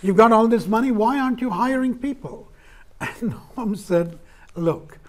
You've 0.01 0.17
got 0.17 0.31
all 0.31 0.47
this 0.47 0.67
money, 0.67 0.91
why 0.91 1.19
aren't 1.19 1.41
you 1.41 1.51
hiring 1.51 1.97
people? 1.97 2.47
And 2.99 3.33
Noam 3.33 3.77
said, 3.77 4.19
Look, 4.55 4.99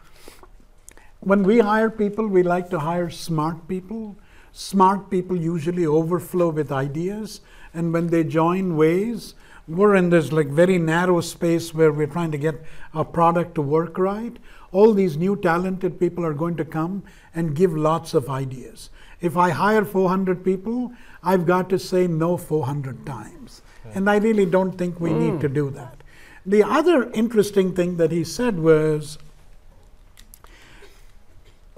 when 1.21 1.43
we 1.45 1.61
hire 1.61 1.91
people, 1.91 2.27
we 2.27 2.43
like 2.43 2.69
to 2.71 2.81
hire 2.81 3.11
smart 3.11 3.69
people. 3.69 4.17
Smart 4.53 5.09
people 5.09 5.37
usually 5.37 5.87
overflow 5.87 6.51
with 6.51 6.71
ideas, 6.71 7.41
and 7.73 7.93
when 7.93 8.09
they 8.09 8.23
join 8.23 8.73
Waze, 8.73 9.33
we're 9.67 9.95
in 9.95 10.11
this 10.11 10.31
like 10.33 10.49
very 10.49 10.77
narrow 10.77 11.21
space 11.21 11.73
where 11.73 11.93
we're 11.93 12.07
trying 12.07 12.33
to 12.33 12.39
get 12.39 12.57
our 12.93 13.05
product 13.05 13.55
to 13.55 13.63
work 13.63 13.97
right. 13.97 14.37
All 14.73 14.93
these 14.93 15.17
new 15.17 15.37
talented 15.37 15.99
people 15.99 16.25
are 16.25 16.35
going 16.35 16.57
to 16.57 16.65
come 16.65 17.03
and 17.35 17.57
give 17.57 17.75
lots 17.75 18.13
of 18.13 18.29
ideas. 18.29 18.91
If 19.21 19.37
I 19.37 19.51
hire 19.51 19.85
400 19.85 20.45
people, 20.45 20.93
I've 21.23 21.47
got 21.47 21.69
to 21.71 21.79
say 21.79 22.07
no 22.07 22.37
400 22.37 23.07
times. 23.07 23.63
And 23.95 24.09
I 24.09 24.17
really 24.17 24.47
don't 24.47 24.73
think 24.73 25.01
we 25.01 25.13
need 25.13 25.41
to 25.41 25.49
mm. 25.49 25.55
do 25.55 25.71
that. 25.71 26.03
The 26.45 26.63
other 26.63 27.11
interesting 27.13 27.75
thing 27.75 27.97
that 27.99 28.11
he 28.11 28.25
said 28.25 28.59
was 28.59 29.19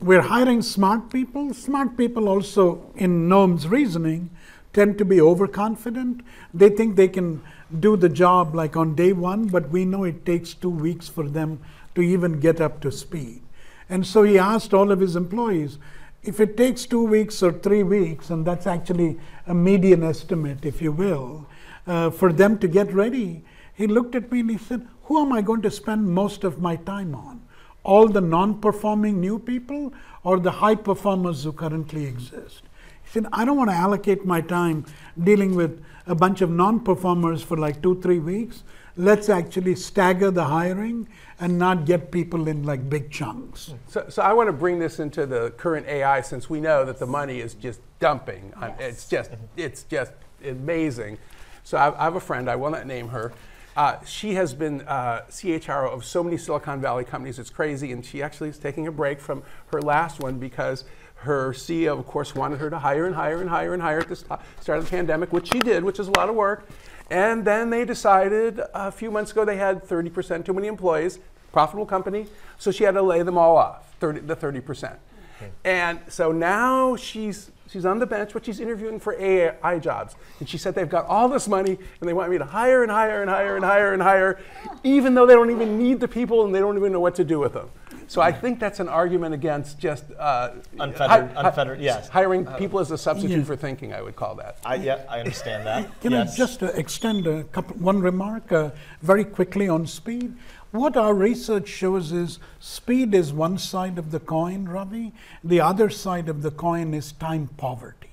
we're 0.00 0.22
hiring 0.22 0.62
smart 0.62 1.10
people. 1.10 1.54
Smart 1.54 1.96
people 1.96 2.28
also, 2.28 2.90
in 2.96 3.28
Noam's 3.28 3.68
reasoning, 3.68 4.30
tend 4.72 4.98
to 4.98 5.04
be 5.04 5.20
overconfident. 5.20 6.22
They 6.52 6.68
think 6.68 6.96
they 6.96 7.08
can 7.08 7.42
do 7.80 7.96
the 7.96 8.08
job 8.08 8.54
like 8.54 8.76
on 8.76 8.94
day 8.94 9.12
one, 9.12 9.46
but 9.46 9.70
we 9.70 9.84
know 9.84 10.04
it 10.04 10.26
takes 10.26 10.54
two 10.54 10.70
weeks 10.70 11.08
for 11.08 11.28
them 11.28 11.60
to 11.94 12.02
even 12.02 12.40
get 12.40 12.60
up 12.60 12.80
to 12.80 12.92
speed. 12.92 13.42
And 13.88 14.06
so 14.06 14.22
he 14.22 14.38
asked 14.38 14.74
all 14.74 14.90
of 14.90 15.00
his 15.00 15.16
employees 15.16 15.78
if 16.24 16.40
it 16.40 16.56
takes 16.56 16.86
two 16.86 17.04
weeks 17.04 17.42
or 17.42 17.52
three 17.52 17.82
weeks, 17.82 18.30
and 18.30 18.46
that's 18.46 18.66
actually 18.66 19.18
a 19.46 19.54
median 19.54 20.02
estimate, 20.02 20.64
if 20.64 20.80
you 20.80 20.92
will, 20.92 21.46
uh, 21.86 22.10
for 22.10 22.32
them 22.32 22.58
to 22.58 22.68
get 22.68 22.92
ready, 22.92 23.44
he 23.74 23.86
looked 23.86 24.14
at 24.14 24.30
me 24.32 24.40
and 24.40 24.50
he 24.50 24.58
said, 24.58 24.86
Who 25.04 25.20
am 25.20 25.32
I 25.32 25.42
going 25.42 25.62
to 25.62 25.70
spend 25.70 26.08
most 26.08 26.44
of 26.44 26.60
my 26.60 26.76
time 26.76 27.14
on? 27.14 27.44
all 27.84 28.08
the 28.08 28.20
non 28.20 28.60
performing 28.60 29.20
new 29.20 29.38
people 29.38 29.92
or 30.24 30.40
the 30.40 30.50
high 30.50 30.74
performers 30.74 31.44
who 31.44 31.52
currently 31.52 32.06
exist. 32.06 32.62
He 33.04 33.10
said, 33.10 33.26
I 33.32 33.44
don't 33.44 33.56
want 33.56 33.70
to 33.70 33.76
allocate 33.76 34.24
my 34.24 34.40
time 34.40 34.86
dealing 35.22 35.54
with 35.54 35.84
a 36.06 36.14
bunch 36.14 36.40
of 36.40 36.50
non 36.50 36.80
performers 36.80 37.42
for 37.42 37.56
like 37.56 37.82
two, 37.82 38.00
three 38.00 38.18
weeks. 38.18 38.64
Let's 38.96 39.28
actually 39.28 39.74
stagger 39.74 40.30
the 40.30 40.44
hiring 40.44 41.08
and 41.40 41.58
not 41.58 41.84
get 41.84 42.12
people 42.12 42.46
in 42.46 42.62
like 42.62 42.88
big 42.88 43.10
chunks. 43.10 43.74
So, 43.88 44.06
so 44.08 44.22
I 44.22 44.32
want 44.32 44.46
to 44.48 44.52
bring 44.52 44.78
this 44.78 45.00
into 45.00 45.26
the 45.26 45.50
current 45.56 45.86
AI 45.88 46.20
since 46.20 46.48
we 46.48 46.60
know 46.60 46.84
that 46.84 46.98
the 46.98 47.06
money 47.06 47.40
is 47.40 47.54
just 47.54 47.80
dumping. 47.98 48.52
on- 48.56 48.74
It's 48.78 49.08
just, 49.08 49.32
it's 49.56 49.82
just 49.82 50.12
amazing. 50.44 51.18
So 51.64 51.76
I, 51.76 51.98
I 52.00 52.04
have 52.04 52.14
a 52.14 52.20
friend, 52.20 52.48
I 52.48 52.54
will 52.54 52.70
not 52.70 52.86
name 52.86 53.08
her. 53.08 53.32
Uh, 53.76 53.96
she 54.04 54.34
has 54.34 54.54
been 54.54 54.82
uh, 54.82 55.22
CHRO 55.28 55.92
of 55.92 56.04
so 56.04 56.22
many 56.22 56.36
Silicon 56.36 56.80
Valley 56.80 57.02
companies, 57.04 57.40
it's 57.40 57.50
crazy. 57.50 57.90
And 57.90 58.04
she 58.06 58.22
actually 58.22 58.50
is 58.50 58.58
taking 58.58 58.86
a 58.86 58.92
break 58.92 59.20
from 59.20 59.42
her 59.72 59.82
last 59.82 60.20
one 60.20 60.38
because 60.38 60.84
her 61.16 61.52
CEO, 61.52 61.98
of 61.98 62.06
course, 62.06 62.36
wanted 62.36 62.60
her 62.60 62.70
to 62.70 62.78
hire 62.78 63.06
and 63.06 63.14
hire 63.16 63.40
and 63.40 63.50
hire 63.50 63.72
and 63.74 63.82
hire 63.82 63.98
at 64.00 64.08
the 64.08 64.14
start 64.14 64.78
of 64.78 64.84
the 64.84 64.90
pandemic, 64.90 65.32
which 65.32 65.50
she 65.52 65.58
did, 65.58 65.82
which 65.82 65.98
is 65.98 66.06
a 66.06 66.12
lot 66.12 66.28
of 66.28 66.36
work. 66.36 66.68
And 67.14 67.44
then 67.44 67.70
they 67.70 67.84
decided 67.84 68.60
a 68.74 68.90
few 68.90 69.08
months 69.08 69.30
ago 69.30 69.44
they 69.44 69.56
had 69.56 69.84
30% 69.84 70.44
too 70.44 70.52
many 70.52 70.66
employees, 70.66 71.20
profitable 71.52 71.86
company, 71.86 72.26
so 72.58 72.72
she 72.72 72.82
had 72.82 72.94
to 72.94 73.02
lay 73.02 73.22
them 73.22 73.38
all 73.38 73.56
off, 73.56 73.94
30, 74.00 74.22
the 74.22 74.34
30%. 74.34 74.96
Hmm. 75.38 75.44
And 75.64 76.00
so 76.08 76.32
now 76.32 76.96
she's 76.96 77.52
she's 77.68 77.84
on 77.84 78.00
the 78.00 78.06
bench, 78.06 78.32
but 78.32 78.44
she's 78.44 78.58
interviewing 78.58 78.98
for 78.98 79.14
AI 79.14 79.78
jobs. 79.78 80.16
And 80.40 80.48
she 80.48 80.58
said 80.58 80.74
they've 80.74 80.88
got 80.88 81.06
all 81.06 81.28
this 81.28 81.46
money 81.46 81.78
and 82.00 82.08
they 82.08 82.12
want 82.12 82.32
me 82.32 82.38
to 82.38 82.44
hire 82.44 82.82
and 82.82 82.90
hire 82.90 83.20
and 83.20 83.30
hire 83.30 83.54
and 83.54 83.64
hire 83.64 83.92
and 83.92 84.02
hire, 84.02 84.40
even 84.82 85.14
though 85.14 85.24
they 85.24 85.34
don't 85.34 85.52
even 85.52 85.78
need 85.78 86.00
the 86.00 86.08
people 86.08 86.44
and 86.44 86.52
they 86.52 86.58
don't 86.58 86.76
even 86.76 86.90
know 86.90 87.00
what 87.00 87.14
to 87.14 87.24
do 87.24 87.38
with 87.38 87.52
them. 87.52 87.70
So 88.06 88.20
I 88.20 88.32
think 88.32 88.60
that's 88.60 88.80
an 88.80 88.88
argument 88.88 89.34
against 89.34 89.78
just 89.78 90.04
uh, 90.18 90.50
Unfettered- 90.78 91.30
hi- 91.30 91.40
hi- 91.42 91.48
unfettered, 91.48 91.80
yes. 91.80 92.08
hiring 92.08 92.44
people 92.58 92.78
as 92.80 92.90
a 92.90 92.98
substitute 92.98 93.38
Yeah. 93.38 93.44
for 93.44 93.56
thinking. 93.56 93.92
I 93.94 94.02
would 94.02 94.16
call 94.16 94.34
that. 94.36 94.58
I, 94.64 94.76
yeah, 94.76 95.02
I 95.08 95.20
understand 95.20 95.66
that. 95.66 96.00
Can 96.00 96.12
yes. 96.12 96.34
I 96.34 96.36
just 96.36 96.62
uh, 96.62 96.66
extend 96.74 97.26
a 97.26 97.44
couple, 97.44 97.76
one 97.76 98.00
remark 98.00 98.52
uh, 98.52 98.70
very 99.02 99.24
quickly 99.24 99.68
on 99.68 99.86
speed? 99.86 100.36
What 100.70 100.96
our 100.96 101.14
research 101.14 101.68
shows 101.68 102.10
is 102.12 102.40
speed 102.60 103.14
is 103.14 103.32
one 103.32 103.58
side 103.58 103.96
of 103.96 104.10
the 104.10 104.20
coin, 104.20 104.64
Ravi. 104.64 105.12
The 105.44 105.60
other 105.60 105.88
side 105.88 106.28
of 106.28 106.42
the 106.42 106.50
coin 106.50 106.94
is 106.94 107.12
time 107.12 107.48
poverty. 107.56 108.10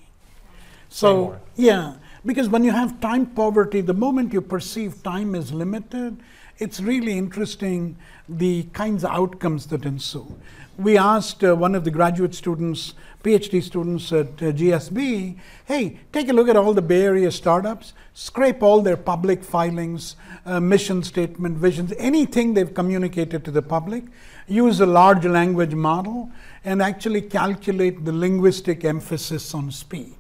So, 0.90 1.16
more. 1.16 1.42
yeah, 1.56 1.94
because 2.26 2.50
when 2.50 2.64
you 2.64 2.72
have 2.72 3.00
time 3.02 3.26
poverty, 3.26 3.82
the 3.82 3.94
moment 3.94 4.32
you 4.34 4.42
perceive 4.42 5.02
time 5.04 5.34
is 5.36 5.52
limited, 5.52 6.18
it's 6.62 6.80
really 6.80 7.18
interesting 7.18 7.98
the 8.30 8.64
kinds 8.72 9.04
of 9.04 9.10
outcomes 9.10 9.66
that 9.66 9.84
ensue. 9.84 10.38
We 10.78 10.96
asked 10.96 11.44
uh, 11.44 11.56
one 11.56 11.74
of 11.74 11.84
the 11.84 11.92
graduate 11.92 12.36
students, 12.36 12.94
PhD 13.24 13.64
students 13.64 14.12
at 14.14 14.28
uh, 14.28 14.52
GSB, 14.54 15.38
hey, 15.66 16.00
take 16.14 16.30
a 16.30 16.34
look 16.34 16.48
at 16.48 16.56
all 16.56 16.76
the 16.76 16.82
Bay 16.84 17.02
Area 17.02 17.32
startups, 17.32 17.94
scrape 18.14 18.62
all 18.62 18.82
their 18.82 18.96
public 18.96 19.44
filings, 19.44 20.16
uh, 20.46 20.60
mission 20.60 21.02
statement, 21.04 21.58
visions, 21.58 21.94
anything 21.98 22.54
they've 22.54 22.74
communicated 22.74 23.44
to 23.44 23.52
the 23.52 23.64
public, 23.64 24.04
use 24.48 24.80
a 24.80 24.86
large 24.86 25.26
language 25.26 25.74
model, 25.74 26.30
and 26.64 26.80
actually 26.82 27.22
calculate 27.22 28.06
the 28.06 28.14
linguistic 28.14 28.86
emphasis 28.86 29.56
on 29.56 29.72
speed. 29.72 30.16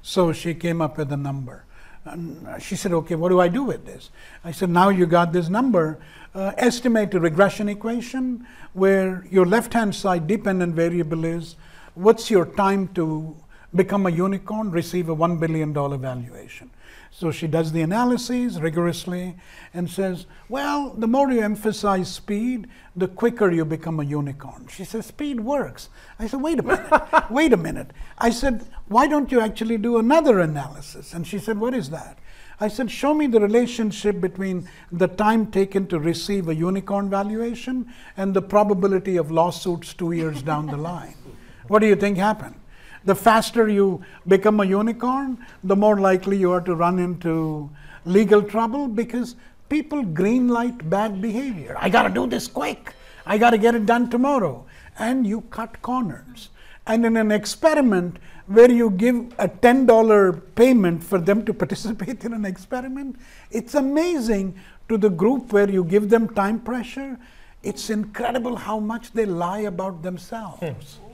So 0.00 0.32
she 0.32 0.54
came 0.54 0.80
up 0.80 0.96
with 0.96 1.12
a 1.12 1.18
number. 1.18 1.64
And 2.04 2.46
she 2.60 2.74
said, 2.74 2.92
okay, 2.92 3.14
what 3.14 3.28
do 3.28 3.40
I 3.40 3.48
do 3.48 3.62
with 3.62 3.86
this? 3.86 4.10
I 4.44 4.50
said, 4.50 4.70
now 4.70 4.88
you 4.88 5.06
got 5.06 5.32
this 5.32 5.48
number. 5.48 5.98
Uh, 6.34 6.52
estimate 6.56 7.14
a 7.14 7.20
regression 7.20 7.68
equation 7.68 8.46
where 8.72 9.24
your 9.30 9.46
left 9.46 9.74
hand 9.74 9.94
side 9.94 10.26
dependent 10.26 10.74
variable 10.74 11.24
is 11.24 11.56
what's 11.94 12.30
your 12.30 12.46
time 12.46 12.88
to 12.94 13.36
become 13.74 14.06
a 14.06 14.10
unicorn, 14.10 14.70
receive 14.70 15.08
a 15.08 15.16
$1 15.16 15.38
billion 15.38 15.72
valuation. 15.72 16.70
So 17.14 17.30
she 17.30 17.46
does 17.46 17.72
the 17.72 17.82
analyses 17.82 18.58
rigorously 18.58 19.36
and 19.74 19.88
says, 19.88 20.24
Well, 20.48 20.94
the 20.96 21.06
more 21.06 21.30
you 21.30 21.42
emphasize 21.42 22.10
speed, 22.10 22.68
the 22.96 23.06
quicker 23.06 23.50
you 23.50 23.66
become 23.66 24.00
a 24.00 24.04
unicorn. 24.04 24.66
She 24.68 24.84
says, 24.84 25.06
Speed 25.06 25.40
works. 25.40 25.90
I 26.18 26.26
said, 26.26 26.40
Wait 26.40 26.58
a 26.58 26.62
minute, 26.62 26.90
wait 27.30 27.52
a 27.52 27.58
minute. 27.58 27.90
I 28.16 28.30
said, 28.30 28.66
Why 28.88 29.06
don't 29.08 29.30
you 29.30 29.42
actually 29.42 29.76
do 29.76 29.98
another 29.98 30.40
analysis? 30.40 31.12
And 31.12 31.26
she 31.26 31.38
said, 31.38 31.60
What 31.60 31.74
is 31.74 31.90
that? 31.90 32.18
I 32.58 32.68
said, 32.68 32.90
Show 32.90 33.12
me 33.12 33.26
the 33.26 33.40
relationship 33.40 34.18
between 34.18 34.66
the 34.90 35.08
time 35.08 35.50
taken 35.50 35.86
to 35.88 36.00
receive 36.00 36.48
a 36.48 36.54
unicorn 36.54 37.10
valuation 37.10 37.92
and 38.16 38.32
the 38.32 38.42
probability 38.42 39.18
of 39.18 39.30
lawsuits 39.30 39.92
two 39.92 40.12
years 40.12 40.42
down 40.42 40.66
the 40.66 40.78
line. 40.78 41.14
What 41.68 41.78
do 41.78 41.86
you 41.86 41.94
think 41.94 42.18
happened? 42.18 42.56
The 43.04 43.14
faster 43.14 43.68
you 43.68 44.02
become 44.26 44.60
a 44.60 44.64
unicorn, 44.64 45.38
the 45.64 45.76
more 45.76 45.98
likely 45.98 46.36
you 46.36 46.52
are 46.52 46.60
to 46.60 46.74
run 46.74 46.98
into 46.98 47.70
legal 48.04 48.42
trouble 48.42 48.88
because 48.88 49.36
people 49.68 50.04
greenlight 50.04 50.88
bad 50.88 51.20
behavior. 51.20 51.76
I 51.78 51.88
got 51.88 52.02
to 52.02 52.10
do 52.10 52.26
this 52.26 52.46
quick. 52.46 52.94
I 53.26 53.38
got 53.38 53.50
to 53.50 53.58
get 53.58 53.74
it 53.74 53.86
done 53.86 54.10
tomorrow. 54.10 54.64
And 54.98 55.26
you 55.26 55.42
cut 55.42 55.80
corners. 55.82 56.50
And 56.86 57.06
in 57.06 57.16
an 57.16 57.30
experiment 57.30 58.18
where 58.46 58.70
you 58.70 58.90
give 58.90 59.16
a 59.38 59.48
$10 59.48 60.42
payment 60.54 61.02
for 61.02 61.18
them 61.18 61.44
to 61.46 61.54
participate 61.62 62.24
in 62.24 62.32
an 62.32 62.44
experiment, 62.44 63.16
it's 63.50 63.74
amazing 63.74 64.54
to 64.88 64.98
the 64.98 65.08
group 65.08 65.52
where 65.52 65.70
you 65.70 65.84
give 65.84 66.08
them 66.10 66.28
time 66.28 66.60
pressure. 66.60 67.18
It's 67.62 67.90
incredible 67.90 68.56
how 68.56 68.80
much 68.80 69.12
they 69.12 69.24
lie 69.24 69.60
about 69.60 70.02
themselves. 70.02 70.60
Hmm. 70.60 71.11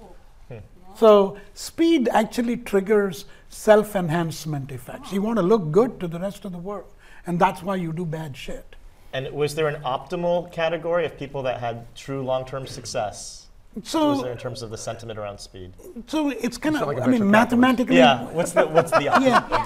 So 0.99 1.39
speed 1.55 2.09
actually 2.13 2.57
triggers 2.57 3.25
self-enhancement 3.51 4.73
effects. 4.73 5.13
You 5.13 5.23
want 5.23 5.37
to 5.39 5.43
look 5.43 5.71
good 5.71 6.01
to 6.01 6.09
the 6.09 6.19
rest 6.19 6.45
of 6.45 6.51
the 6.51 6.59
world, 6.59 6.93
and 7.27 7.39
that's 7.39 7.63
why 7.63 7.77
you 7.77 7.93
do 7.93 8.05
bad 8.05 8.37
shit. 8.37 8.75
And 9.13 9.31
was 9.33 9.55
there 9.55 9.69
an 9.69 9.81
optimal 9.83 10.51
category 10.53 11.07
of 11.07 11.17
people 11.17 11.43
that 11.45 11.61
had 11.61 11.95
true 11.95 12.23
long-term 12.25 12.67
success? 12.67 13.47
So, 13.85 14.09
was 14.11 14.23
there 14.23 14.33
in 14.33 14.39
terms 14.39 14.63
of 14.63 14.71
the 14.71 14.77
sentiment 14.77 15.21
around 15.21 15.39
speed? 15.39 15.73
So 16.09 16.31
it's 16.31 16.59
kind 16.59 16.77
of, 16.77 16.89
like 16.89 16.99
a 16.99 17.03
I 17.03 17.07
mean, 17.07 17.31
mathematically. 17.31 17.97
Yeah. 17.99 18.25
What's 18.33 18.51
the 18.53 18.67
what's 18.67 18.91
the 18.91 19.07
optimal? 19.07 19.23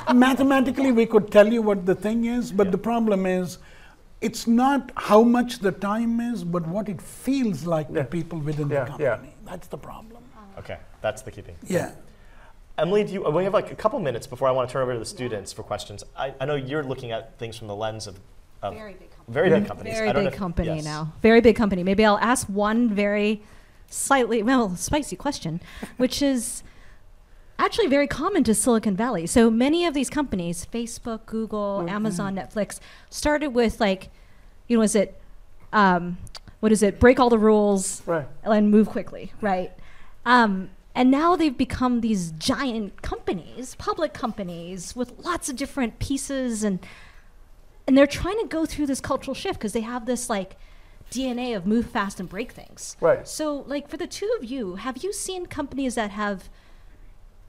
yeah, 0.06 0.12
mathematically 0.12 0.92
we 0.92 1.06
could 1.06 1.30
tell 1.32 1.50
you 1.50 1.62
what 1.62 1.86
the 1.86 1.94
thing 1.94 2.26
is, 2.26 2.52
but 2.52 2.70
the 2.70 2.78
problem 2.78 3.24
is, 3.24 3.56
it's 4.20 4.46
not 4.46 4.92
how 4.96 5.22
much 5.22 5.60
the 5.60 5.72
time 5.72 6.20
is, 6.20 6.44
but 6.44 6.66
what 6.66 6.90
it 6.90 7.00
feels 7.00 7.64
like 7.64 7.86
Yeah. 7.90 8.02
to 8.02 8.04
people 8.04 8.38
within 8.38 8.68
Yeah, 8.68 8.84
the 8.84 9.02
yeah. 9.02 9.10
company. 9.16 9.34
That's 9.46 9.68
the 9.68 9.78
problem. 9.78 10.21
Okay, 10.58 10.78
that's 11.00 11.22
the 11.22 11.30
key 11.30 11.42
thing. 11.42 11.56
Yeah. 11.66 11.92
Emily, 12.78 13.04
do 13.04 13.12
you, 13.12 13.22
we 13.30 13.44
have 13.44 13.52
like 13.52 13.70
a 13.70 13.74
couple 13.74 13.98
minutes 14.00 14.26
before 14.26 14.48
I 14.48 14.50
want 14.50 14.68
to 14.68 14.72
turn 14.72 14.82
over 14.82 14.94
to 14.94 14.98
the 14.98 15.04
students 15.04 15.52
for 15.52 15.62
questions. 15.62 16.02
I, 16.16 16.34
I 16.40 16.46
know 16.46 16.54
you're 16.54 16.82
looking 16.82 17.10
at 17.12 17.38
things 17.38 17.56
from 17.56 17.68
the 17.68 17.76
lens 17.76 18.06
of, 18.06 18.18
of 18.62 18.74
Very 18.74 18.94
big 18.94 19.10
company. 19.10 19.28
very 19.34 19.50
Yeah. 19.50 19.58
big 19.58 19.68
companies. 19.68 19.94
Very 19.94 20.08
I 20.08 20.12
don't 20.12 20.24
big 20.24 20.30
know 20.32 20.34
if- 20.34 20.38
company 20.38 20.68
yes. 20.76 20.84
now. 20.84 21.12
Very 21.22 21.40
big 21.40 21.54
company. 21.56 21.82
Maybe 21.84 22.04
I'll 22.04 22.18
ask 22.18 22.46
one 22.48 22.88
very 22.88 23.42
slightly, 23.90 24.42
well, 24.42 24.74
spicy 24.76 25.16
question, 25.16 25.60
which 25.98 26.22
is 26.22 26.62
actually 27.58 27.88
very 27.88 28.06
common 28.06 28.42
to 28.44 28.54
Silicon 28.54 28.96
Valley. 28.96 29.26
So 29.26 29.50
many 29.50 29.84
of 29.84 29.92
these 29.94 30.08
companies, 30.08 30.66
Facebook, 30.72 31.26
Google, 31.26 31.80
Mm-hmm. 31.80 31.88
Amazon, 31.94 32.34
Netflix, 32.34 32.80
started 33.10 33.48
with 33.48 33.80
like, 33.80 34.08
you 34.66 34.78
know, 34.78 34.82
is 34.82 34.94
it, 34.94 35.20
um, 35.74 36.16
what 36.60 36.72
is 36.72 36.82
it? 36.82 36.98
Break 36.98 37.20
all 37.20 37.28
the 37.28 37.38
rules 37.38 38.02
Right. 38.06 38.26
and 38.44 38.70
move 38.70 38.88
quickly, 38.88 39.32
right? 39.42 39.72
Um, 40.24 40.70
and 40.94 41.10
now 41.10 41.36
they've 41.36 41.56
become 41.56 42.00
these 42.00 42.32
giant 42.32 43.02
companies, 43.02 43.74
public 43.76 44.12
companies 44.12 44.94
with 44.94 45.12
lots 45.24 45.48
of 45.48 45.56
different 45.56 45.98
pieces 45.98 46.62
and 46.64 46.78
and 47.84 47.98
they're 47.98 48.06
trying 48.06 48.38
to 48.38 48.46
go 48.46 48.64
through 48.64 48.86
this 48.86 49.00
cultural 49.00 49.34
shift 49.34 49.58
because 49.58 49.72
they 49.72 49.80
have 49.80 50.06
this 50.06 50.30
like 50.30 50.54
DNA 51.10 51.56
of 51.56 51.66
move 51.66 51.86
fast 51.90 52.20
and 52.20 52.28
break 52.28 52.52
things. 52.52 52.96
Right. 53.00 53.26
So, 53.26 53.64
like 53.66 53.88
for 53.88 53.96
the 53.96 54.06
two 54.06 54.32
of 54.38 54.44
you, 54.44 54.76
have 54.76 54.98
you 55.02 55.12
seen 55.12 55.46
companies 55.46 55.96
that 55.96 56.12
have 56.12 56.48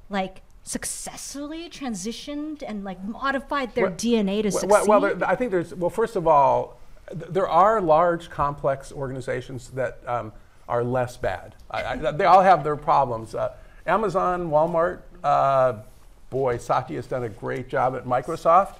like 0.10 0.42
successfully 0.64 1.70
transitioned 1.70 2.64
and 2.66 2.84
like 2.84 3.04
modified 3.04 3.76
their 3.76 3.86
Well- 3.86 3.94
DNA 3.96 4.42
to 4.42 4.50
Well, 4.50 4.52
succeed? 4.60 4.88
well, 4.90 5.00
there, 5.02 5.18
I 5.24 5.36
think 5.36 5.52
there's, 5.52 5.74
well, 5.76 5.90
first 5.92 6.16
of 6.16 6.28
all, 6.28 6.80
th- 7.12 7.30
there 7.30 7.48
are 7.48 7.80
large, 7.80 8.30
complex 8.30 8.92
organizations 8.92 9.70
that 9.72 10.00
um, 10.08 10.34
are 10.68 10.84
less 10.84 11.18
bad. 11.18 11.56
I, 11.70 11.84
I, 11.84 11.96
they 12.12 12.26
all 12.26 12.42
have 12.42 12.64
their 12.64 12.76
problems. 12.76 13.36
Uh, 13.36 13.54
Amazon, 13.86 14.50
Walmart, 14.50 15.00
uh, 15.24 15.74
boy, 16.30 16.58
Satya 16.58 16.96
has 16.98 17.08
done 17.08 17.24
a 17.24 17.30
great 17.30 17.68
job 17.68 17.96
at 17.96 18.06
Microsoft. 18.06 18.78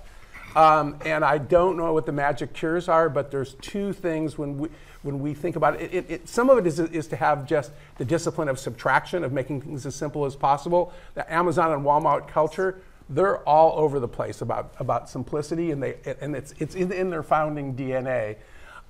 Um, 0.56 0.98
and 1.06 1.26
I 1.26 1.40
don't 1.40 1.78
know 1.78 1.94
what 1.94 2.06
the 2.06 2.12
magic 2.12 2.54
cures 2.54 2.88
are, 2.88 3.10
but 3.10 3.32
there's 3.32 3.56
two 3.56 3.92
things 3.92 4.38
when 4.38 4.58
we, 4.58 4.70
when 5.02 5.20
we 5.20 5.34
think 5.34 5.56
about 5.56 5.82
it. 5.82 5.94
It, 5.94 6.12
it. 6.12 6.30
Some 6.30 6.50
of 6.50 6.58
it 6.60 6.68
is, 6.68 6.80
is 6.80 7.08
to 7.08 7.16
have 7.16 7.48
just 7.48 7.72
the 7.98 8.06
discipline 8.06 8.48
of 8.48 8.60
subtraction, 8.60 9.24
of 9.24 9.34
making 9.34 9.62
things 9.62 9.86
as 9.86 9.96
simple 9.96 10.26
as 10.26 10.36
possible. 10.36 10.94
The 11.16 11.32
Amazon 11.32 11.72
and 11.72 11.84
Walmart 11.84 12.28
culture, 12.28 12.82
they're 13.10 13.40
all 13.40 13.78
over 13.80 14.00
the 14.00 14.08
place 14.08 14.42
about, 14.42 14.74
about 14.78 15.10
simplicity, 15.10 15.72
and, 15.72 15.82
they, 15.82 15.96
and 16.22 16.36
it's, 16.36 16.54
it's 16.60 16.76
in, 16.76 16.92
in 16.92 17.10
their 17.10 17.24
founding 17.24 17.76
DNA. 17.76 18.38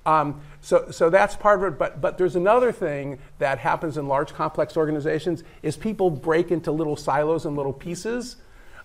Um, 0.06 0.40
so, 0.60 0.90
so 0.90 1.10
that's 1.10 1.36
part 1.36 1.62
of 1.62 1.72
it. 1.72 1.78
But, 1.78 2.00
but 2.00 2.18
there's 2.18 2.36
another 2.36 2.72
thing 2.72 3.18
that 3.38 3.58
happens 3.58 3.96
in 3.96 4.08
large, 4.08 4.32
complex 4.32 4.76
organizations 4.76 5.44
is 5.62 5.76
people 5.76 6.10
break 6.10 6.50
into 6.50 6.72
little 6.72 6.96
silos 6.96 7.46
and 7.46 7.56
little 7.56 7.72
pieces. 7.72 8.36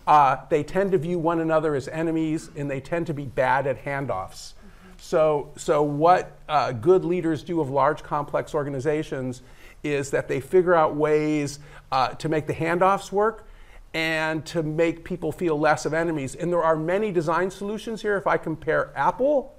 Uh, 0.07 0.37
they 0.49 0.63
tend 0.63 0.91
to 0.91 0.97
view 0.97 1.19
one 1.19 1.39
another 1.39 1.75
as 1.75 1.87
enemies, 1.87 2.49
and 2.55 2.71
they 2.71 2.79
tend 2.79 3.07
to 3.07 3.13
be 3.13 3.25
bad 3.25 3.67
at 3.67 3.83
handoffs. 3.83 4.53
So, 4.97 5.51
so 5.55 5.81
what 5.83 6.37
uh, 6.47 6.71
good 6.71 7.05
leaders 7.05 7.43
do 7.43 7.61
of 7.61 7.69
large, 7.69 8.03
complex 8.03 8.53
organizations 8.53 9.41
is 9.83 10.11
that 10.11 10.27
they 10.27 10.39
figure 10.39 10.75
out 10.75 10.95
ways 10.95 11.59
uh, 11.91 12.09
to 12.09 12.27
make 12.27 12.47
the 12.47 12.53
handoffs 12.53 13.11
work 13.11 13.47
and 13.93 14.45
to 14.45 14.61
make 14.61 15.03
people 15.03 15.31
feel 15.31 15.57
less 15.57 15.85
of 15.85 15.93
enemies. 15.93 16.35
And 16.35 16.51
there 16.51 16.63
are 16.63 16.75
many 16.75 17.11
design 17.11 17.49
solutions 17.49 18.01
here. 18.01 18.17
If 18.17 18.27
I 18.27 18.37
compare 18.37 18.91
Apple 18.95 19.55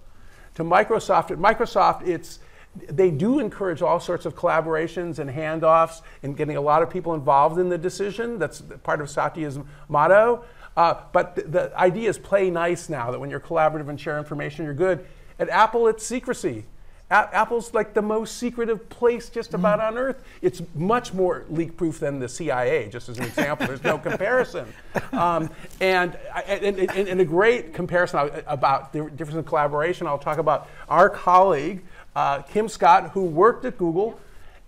to 0.54 0.64
Microsoft, 0.64 1.30
at 1.30 1.38
Microsoft, 1.38 2.06
it's 2.06 2.40
they 2.76 3.10
do 3.10 3.40
encourage 3.40 3.82
all 3.82 3.98
sorts 3.98 4.26
of 4.26 4.36
collaborations 4.36 5.18
and 5.18 5.28
handoffs 5.28 6.02
and 6.22 6.36
getting 6.36 6.56
a 6.56 6.60
lot 6.60 6.82
of 6.82 6.90
people 6.90 7.14
involved 7.14 7.58
in 7.58 7.68
the 7.68 7.78
decision. 7.78 8.38
That's 8.38 8.62
part 8.84 9.00
of 9.00 9.10
Satya's 9.10 9.58
motto. 9.88 10.44
Uh, 10.76 10.94
but 11.12 11.34
the, 11.34 11.42
the 11.42 11.78
idea 11.78 12.08
is 12.08 12.16
play 12.16 12.48
nice 12.48 12.88
now, 12.88 13.10
that 13.10 13.18
when 13.18 13.28
you're 13.28 13.40
collaborative 13.40 13.88
and 13.88 14.00
share 14.00 14.18
information, 14.18 14.64
you're 14.64 14.74
good. 14.74 15.04
At 15.38 15.48
Apple, 15.48 15.88
it's 15.88 16.06
secrecy. 16.06 16.64
A- 17.10 17.28
Apple's 17.34 17.74
like 17.74 17.92
the 17.92 18.02
most 18.02 18.36
secretive 18.38 18.88
place 18.88 19.28
just 19.28 19.54
about 19.54 19.80
on 19.80 19.98
earth. 19.98 20.22
It's 20.42 20.62
much 20.74 21.12
more 21.12 21.44
leak 21.48 21.76
proof 21.76 21.98
than 21.98 22.20
the 22.20 22.28
CIA, 22.28 22.88
just 22.88 23.08
as 23.08 23.18
an 23.18 23.24
example. 23.24 23.66
There's 23.66 23.84
no 23.84 23.98
comparison. 23.98 24.72
Um, 25.12 25.50
and, 25.80 26.16
and, 26.46 26.64
and, 26.64 26.90
and 26.90 27.20
a 27.20 27.24
great 27.24 27.74
comparison 27.74 28.30
about 28.46 28.92
the 28.92 29.10
difference 29.10 29.34
in 29.34 29.44
collaboration, 29.44 30.06
I'll 30.06 30.18
talk 30.18 30.38
about 30.38 30.68
our 30.88 31.10
colleague, 31.10 31.82
uh, 32.16 32.42
Kim 32.42 32.68
Scott, 32.68 33.10
who 33.10 33.24
worked 33.24 33.64
at 33.64 33.76
Google, 33.76 34.18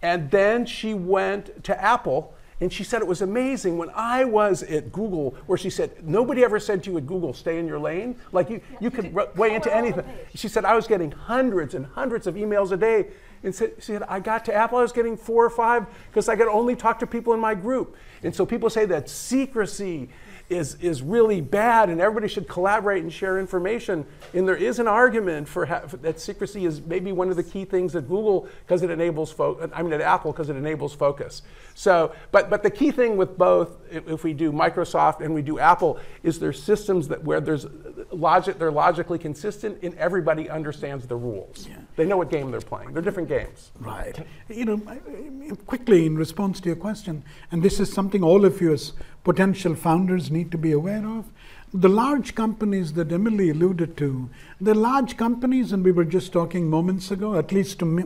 and 0.02 0.30
then 0.30 0.66
she 0.66 0.94
went 0.94 1.64
to 1.64 1.80
Apple. 1.80 2.34
And 2.62 2.72
she 2.72 2.84
said 2.84 3.02
it 3.02 3.08
was 3.08 3.22
amazing 3.22 3.76
when 3.76 3.90
I 3.92 4.22
was 4.22 4.62
at 4.62 4.92
Google, 4.92 5.34
where 5.46 5.58
she 5.58 5.68
said, 5.68 6.06
nobody 6.06 6.44
ever 6.44 6.60
said 6.60 6.84
to 6.84 6.92
you 6.92 6.96
at 6.96 7.08
Google, 7.08 7.34
stay 7.34 7.58
in 7.58 7.66
your 7.66 7.80
lane. 7.80 8.14
Like 8.30 8.48
you, 8.50 8.60
you 8.80 8.88
could 8.88 9.12
r- 9.16 9.30
weigh 9.34 9.56
into 9.56 9.74
anything. 9.74 10.04
She 10.36 10.46
said, 10.46 10.64
I 10.64 10.76
was 10.76 10.86
getting 10.86 11.10
hundreds 11.10 11.74
and 11.74 11.84
hundreds 11.84 12.28
of 12.28 12.36
emails 12.36 12.70
a 12.70 12.76
day. 12.76 13.08
And 13.42 13.52
said, 13.52 13.72
she 13.78 13.86
said, 13.86 14.04
I 14.04 14.20
got 14.20 14.44
to 14.44 14.54
Apple, 14.54 14.78
I 14.78 14.82
was 14.82 14.92
getting 14.92 15.16
four 15.16 15.44
or 15.44 15.50
five 15.50 15.86
because 16.08 16.28
I 16.28 16.36
could 16.36 16.46
only 16.46 16.76
talk 16.76 17.00
to 17.00 17.06
people 17.08 17.34
in 17.34 17.40
my 17.40 17.56
group. 17.56 17.96
And 18.22 18.32
so 18.32 18.46
people 18.46 18.70
say 18.70 18.84
that 18.84 19.08
secrecy 19.08 20.10
is, 20.52 20.76
is 20.76 21.02
really 21.02 21.40
bad 21.40 21.88
and 21.88 22.00
everybody 22.00 22.28
should 22.28 22.48
collaborate 22.48 23.02
and 23.02 23.12
share 23.12 23.38
information. 23.38 24.06
And 24.34 24.46
there 24.46 24.56
is 24.56 24.78
an 24.78 24.86
argument 24.86 25.48
for 25.48 25.66
ha- 25.66 25.82
that 26.02 26.20
secrecy 26.20 26.66
is 26.66 26.80
maybe 26.82 27.12
one 27.12 27.30
of 27.30 27.36
the 27.36 27.42
key 27.42 27.64
things 27.64 27.96
at 27.96 28.08
Google 28.08 28.48
because 28.64 28.82
it 28.82 28.90
enables, 28.90 29.32
fo- 29.32 29.70
I 29.74 29.82
mean 29.82 29.92
at 29.92 30.00
Apple 30.00 30.32
because 30.32 30.50
it 30.50 30.56
enables 30.56 30.94
focus. 30.94 31.42
So, 31.74 32.14
but, 32.30 32.50
but 32.50 32.62
the 32.62 32.70
key 32.70 32.90
thing 32.90 33.16
with 33.16 33.36
both, 33.38 33.78
if, 33.90 34.22
we 34.22 34.34
do 34.34 34.52
Microsoft 34.52 35.20
and 35.20 35.34
we 35.34 35.42
do 35.42 35.58
Apple, 35.58 35.98
is 36.22 36.38
there's 36.38 36.62
systems 36.62 37.08
that 37.08 37.24
where 37.24 37.40
there's 37.40 37.66
logic, 38.10 38.58
they're 38.58 38.70
logically 38.70 39.18
consistent 39.18 39.78
and 39.82 39.94
everybody 39.96 40.50
understands 40.50 41.06
the 41.06 41.16
rules. 41.16 41.66
They 41.96 42.06
know 42.06 42.16
what 42.16 42.30
game 42.30 42.50
they're 42.50 42.60
playing. 42.60 42.92
They're 42.92 43.02
different 43.02 43.28
games. 43.28 43.70
Right. 43.78 44.24
You 44.48 44.64
know, 44.64 45.56
quickly 45.66 46.06
in 46.06 46.16
response 46.16 46.58
to 46.60 46.68
your 46.68 46.76
question, 46.76 47.22
and 47.50 47.62
this 47.62 47.78
is 47.80 47.92
something 47.92 48.22
all 48.22 48.44
of 48.44 48.60
you 48.60 48.72
as 48.72 48.92
potential 49.24 49.74
founders 49.74 50.30
need 50.30 50.50
to 50.52 50.58
be 50.58 50.72
aware 50.72 51.06
of. 51.06 51.26
the 51.74 51.88
large 51.88 52.34
companies 52.34 52.92
that 52.94 53.10
Emily 53.10 53.48
alluded 53.50 53.96
to, 53.96 54.28
the 54.60 54.74
large 54.74 55.16
companies, 55.16 55.72
and 55.72 55.82
we 55.82 55.90
were 55.92 56.04
just 56.04 56.32
talking 56.32 56.68
moments 56.68 57.10
ago, 57.10 57.34
at 57.34 57.50
least 57.50 57.78
to 57.78 57.86
me, 57.86 58.04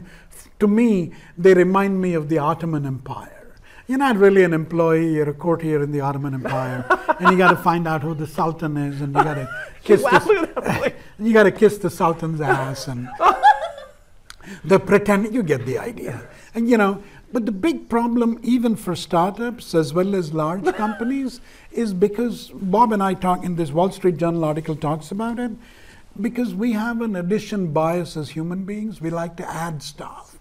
to 0.60 0.68
me, 0.68 1.12
they 1.36 1.52
remind 1.52 2.00
me 2.00 2.14
of 2.14 2.28
the 2.28 2.38
Ottoman 2.38 2.86
Empire. 2.86 3.54
You're 3.88 3.98
not 3.98 4.16
really 4.16 4.42
an 4.42 4.52
employee, 4.52 5.14
you're 5.14 5.30
a 5.30 5.34
courtier 5.34 5.82
in 5.82 5.90
the 5.92 6.00
Ottoman 6.00 6.34
Empire, 6.34 6.84
and 7.20 7.30
you 7.30 7.38
got 7.38 7.50
to 7.50 7.56
find 7.56 7.88
out 7.88 8.02
who 8.02 8.14
the 8.14 8.26
Sultan 8.26 8.76
is, 8.76 9.00
and 9.00 9.14
you 9.14 9.24
got 9.24 9.34
to 9.34 9.48
kiss 9.82 10.02
the, 10.02 10.92
you 11.18 11.32
got 11.32 11.44
to 11.44 11.52
kiss 11.52 11.78
the 11.78 11.90
Sultan's 11.90 12.40
ass, 12.40 12.86
and 12.86 13.08
the 14.64 14.78
pretend 14.78 15.32
you 15.34 15.42
get 15.42 15.66
the 15.66 15.78
idea. 15.78 16.28
And 16.54 16.68
you 16.68 16.76
know, 16.76 17.02
but 17.32 17.46
the 17.46 17.52
big 17.52 17.88
problem, 17.88 18.38
even 18.42 18.76
for 18.76 18.94
startups 18.94 19.74
as 19.74 19.92
well 19.92 20.14
as 20.14 20.32
large 20.32 20.64
companies, 20.76 21.40
is 21.72 21.92
because 21.92 22.50
Bob 22.54 22.92
and 22.92 23.02
I 23.02 23.14
talk 23.14 23.44
in 23.44 23.56
this 23.56 23.72
Wall 23.72 23.90
Street 23.90 24.16
Journal 24.16 24.44
article 24.44 24.76
talks 24.76 25.10
about 25.10 25.38
it, 25.38 25.52
because 26.20 26.54
we 26.54 26.72
have 26.72 27.02
an 27.02 27.16
addition 27.16 27.72
bias 27.72 28.16
as 28.16 28.30
human 28.30 28.64
beings. 28.64 29.00
We 29.00 29.10
like 29.10 29.36
to 29.36 29.48
add 29.48 29.82
stuff. 29.82 30.38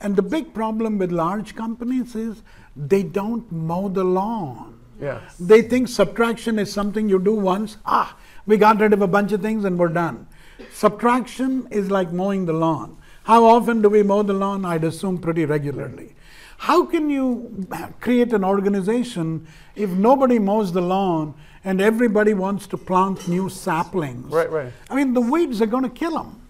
And 0.00 0.16
the 0.16 0.22
big 0.22 0.54
problem 0.54 0.98
with 0.98 1.10
large 1.10 1.54
companies 1.54 2.14
is 2.14 2.42
they 2.76 3.02
don't 3.02 3.50
mow 3.50 3.88
the 3.88 4.04
lawn. 4.04 4.78
Yes. 5.00 5.36
They 5.38 5.62
think 5.62 5.88
subtraction 5.88 6.58
is 6.58 6.72
something 6.72 7.08
you 7.08 7.18
do 7.18 7.34
once. 7.34 7.76
Ah, 7.84 8.16
we 8.46 8.56
got 8.56 8.80
rid 8.80 8.92
of 8.92 9.02
a 9.02 9.06
bunch 9.06 9.32
of 9.32 9.42
things 9.42 9.64
and 9.64 9.78
we're 9.78 9.88
done. 9.88 10.26
Subtraction 10.72 11.68
is 11.70 11.90
like 11.90 12.12
mowing 12.12 12.46
the 12.46 12.52
lawn. 12.52 12.96
How 13.28 13.44
often 13.44 13.82
do 13.82 13.90
we 13.90 14.02
mow 14.02 14.22
the 14.22 14.32
lawn? 14.32 14.64
I'd 14.64 14.84
assume 14.84 15.18
pretty 15.18 15.44
regularly. 15.44 16.14
How 16.56 16.86
can 16.86 17.10
you 17.10 17.66
create 18.00 18.32
an 18.32 18.42
organization 18.42 19.46
if 19.76 19.90
nobody 19.90 20.38
mows 20.38 20.72
the 20.72 20.80
lawn 20.80 21.34
and 21.62 21.78
everybody 21.78 22.32
wants 22.32 22.66
to 22.68 22.78
plant 22.78 23.28
new 23.28 23.50
saplings? 23.50 24.32
Right, 24.32 24.50
right. 24.50 24.72
I 24.88 24.94
mean, 24.94 25.12
the 25.12 25.20
weeds 25.20 25.60
are 25.60 25.66
going 25.66 25.82
to 25.82 25.90
kill 25.90 26.12
them. 26.12 26.40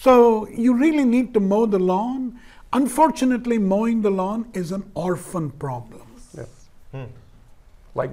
So 0.00 0.48
you 0.48 0.74
really 0.74 1.04
need 1.04 1.34
to 1.34 1.40
mow 1.40 1.66
the 1.66 1.78
lawn. 1.78 2.40
Unfortunately, 2.72 3.58
mowing 3.58 4.02
the 4.02 4.10
lawn 4.10 4.48
is 4.54 4.72
an 4.72 4.90
orphan 4.94 5.50
problem. 5.52 6.02
Yeah. 6.36 6.46
Hmm. 6.90 7.10
Like, 7.94 8.10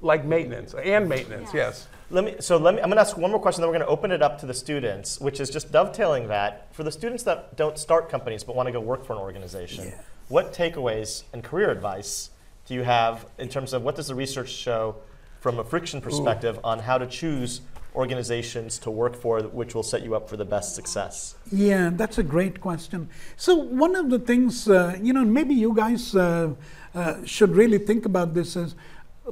like 0.00 0.24
maintenance 0.24 0.74
and 0.74 1.08
maintenance, 1.08 1.50
yes. 1.52 1.88
Let 2.10 2.24
me, 2.24 2.36
so 2.40 2.56
let 2.56 2.74
me, 2.74 2.80
I'm 2.80 2.88
going 2.88 2.96
to 2.96 3.02
ask 3.02 3.16
one 3.18 3.30
more 3.30 3.40
question, 3.40 3.60
then 3.60 3.68
we're 3.68 3.76
going 3.76 3.86
to 3.86 3.92
open 3.92 4.12
it 4.12 4.22
up 4.22 4.38
to 4.40 4.46
the 4.46 4.54
students, 4.54 5.20
which 5.20 5.40
is 5.40 5.50
just 5.50 5.70
dovetailing 5.70 6.28
that. 6.28 6.74
For 6.74 6.82
the 6.82 6.92
students 6.92 7.22
that 7.24 7.56
don't 7.56 7.76
start 7.78 8.08
companies 8.08 8.44
but 8.44 8.56
want 8.56 8.66
to 8.66 8.72
go 8.72 8.80
work 8.80 9.04
for 9.04 9.12
an 9.12 9.18
organization, 9.18 9.84
Yeah. 9.88 10.00
what 10.28 10.54
takeaways 10.54 11.24
and 11.32 11.44
career 11.44 11.70
advice 11.70 12.30
do 12.66 12.74
you 12.74 12.82
have 12.82 13.26
in 13.38 13.48
terms 13.48 13.72
of 13.72 13.82
what 13.82 13.96
does 13.96 14.08
the 14.08 14.14
research 14.14 14.50
show 14.50 14.96
from 15.40 15.58
a 15.58 15.64
friction 15.64 16.00
perspective 16.00 16.58
on 16.64 16.78
how 16.80 16.96
to 16.98 17.06
choose 17.06 17.60
organizations 17.94 18.78
to 18.78 18.90
work 18.90 19.14
for 19.16 19.40
which 19.42 19.74
will 19.74 19.82
set 19.82 20.02
you 20.02 20.14
up 20.14 20.28
for 20.28 20.36
the 20.36 20.44
best 20.44 20.74
success? 20.74 21.34
Yeah, 21.50 21.90
that's 21.92 22.18
a 22.18 22.22
great 22.22 22.60
question. 22.60 23.08
So, 23.36 23.54
one 23.56 23.94
of 23.96 24.08
the 24.10 24.18
things, 24.18 24.68
uh, 24.68 24.96
you 25.02 25.12
know, 25.12 25.24
maybe 25.24 25.54
you 25.54 25.74
guys 25.74 26.14
uh, 26.14 26.54
uh, 26.94 27.24
should 27.24 27.54
really 27.56 27.78
think 27.78 28.04
about 28.06 28.34
this 28.34 28.56
is 28.56 28.74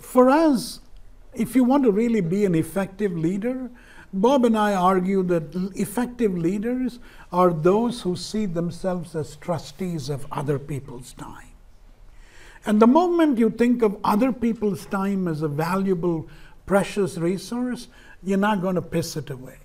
for 0.01 0.29
us, 0.29 0.81
if 1.35 1.55
you 1.55 1.65
want 1.65 1.85
to 1.85 1.91
really 1.91 2.21
be 2.21 2.45
an 2.45 2.55
effective 2.55 3.17
leader, 3.17 3.71
Bob 4.13 4.45
and 4.45 4.57
I 4.57 4.75
argue 4.75 5.23
that 5.25 5.55
effective 5.75 6.37
leaders 6.37 6.99
are 7.33 7.53
those 7.53 8.03
who 8.03 8.17
see 8.17 8.47
themselves 8.47 9.15
as 9.15 9.37
trustees 9.37 10.09
of 10.09 10.27
other 10.33 10.59
people's 10.59 11.13
time. 11.13 11.49
And 12.65 12.81
the 12.81 12.87
moment 12.87 13.39
you 13.39 13.51
think 13.51 13.83
of 13.83 13.97
other 14.03 14.33
people's 14.33 14.87
time 14.87 15.29
as 15.29 15.43
a 15.43 15.49
valuable, 15.49 16.27
precious 16.65 17.17
resource, 17.17 17.89
you're 18.23 18.39
not 18.39 18.63
going 18.63 18.75
to 18.75 18.83
piss 18.83 19.17
it 19.17 19.31
away. 19.31 19.59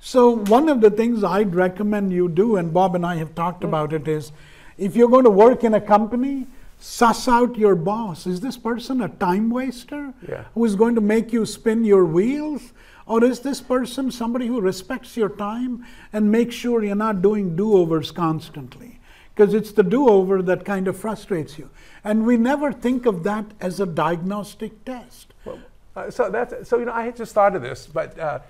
So, 0.00 0.36
one 0.36 0.68
of 0.68 0.80
the 0.80 0.90
things 0.90 1.24
I'd 1.24 1.54
recommend 1.54 2.12
you 2.12 2.28
do, 2.28 2.56
and 2.56 2.72
Bob 2.72 2.94
and 2.94 3.04
I 3.04 3.16
have 3.16 3.34
talked 3.34 3.64
about 3.64 3.92
it, 3.92 4.06
is 4.06 4.30
if 4.78 4.94
you're 4.94 5.08
going 5.08 5.24
to 5.24 5.30
work 5.30 5.64
in 5.64 5.74
a 5.74 5.80
company, 5.80 6.46
suss 6.78 7.26
out 7.28 7.56
your 7.56 7.74
boss. 7.74 8.26
Is 8.26 8.40
this 8.40 8.56
person 8.56 9.00
a 9.00 9.08
time 9.08 9.50
waster 9.50 10.14
Yeah. 10.28 10.44
who 10.54 10.64
is 10.64 10.76
going 10.76 10.94
to 10.94 11.00
make 11.00 11.32
you 11.32 11.44
spin 11.46 11.84
your 11.84 12.04
wheels? 12.04 12.72
Or 13.06 13.24
is 13.24 13.40
this 13.40 13.60
person 13.60 14.10
somebody 14.10 14.46
who 14.46 14.60
respects 14.60 15.16
your 15.16 15.30
time 15.30 15.84
and 16.12 16.30
makes 16.30 16.54
sure 16.54 16.84
you're 16.84 16.94
not 16.94 17.22
doing 17.22 17.56
do 17.56 17.76
overs 17.76 18.10
constantly? 18.10 19.00
Because 19.34 19.54
it's 19.54 19.72
the 19.72 19.82
do 19.82 20.08
over 20.08 20.42
that 20.42 20.64
kind 20.64 20.88
of 20.88 20.96
frustrates 20.96 21.58
you. 21.58 21.70
And 22.04 22.26
we 22.26 22.36
never 22.36 22.72
think 22.72 23.06
of 23.06 23.22
that 23.24 23.46
as 23.60 23.80
a 23.80 23.86
diagnostic 23.86 24.84
test. 24.84 25.32
Uh, 25.96 26.10
so 26.10 26.30
that's 26.30 26.68
so 26.68 26.78
you 26.78 26.84
know 26.84 26.92
I 26.92 27.04
had 27.04 27.16
just 27.16 27.34
thought 27.34 27.56
of 27.56 27.62
this, 27.62 27.86
but 27.86 28.16
uh, 28.18 28.40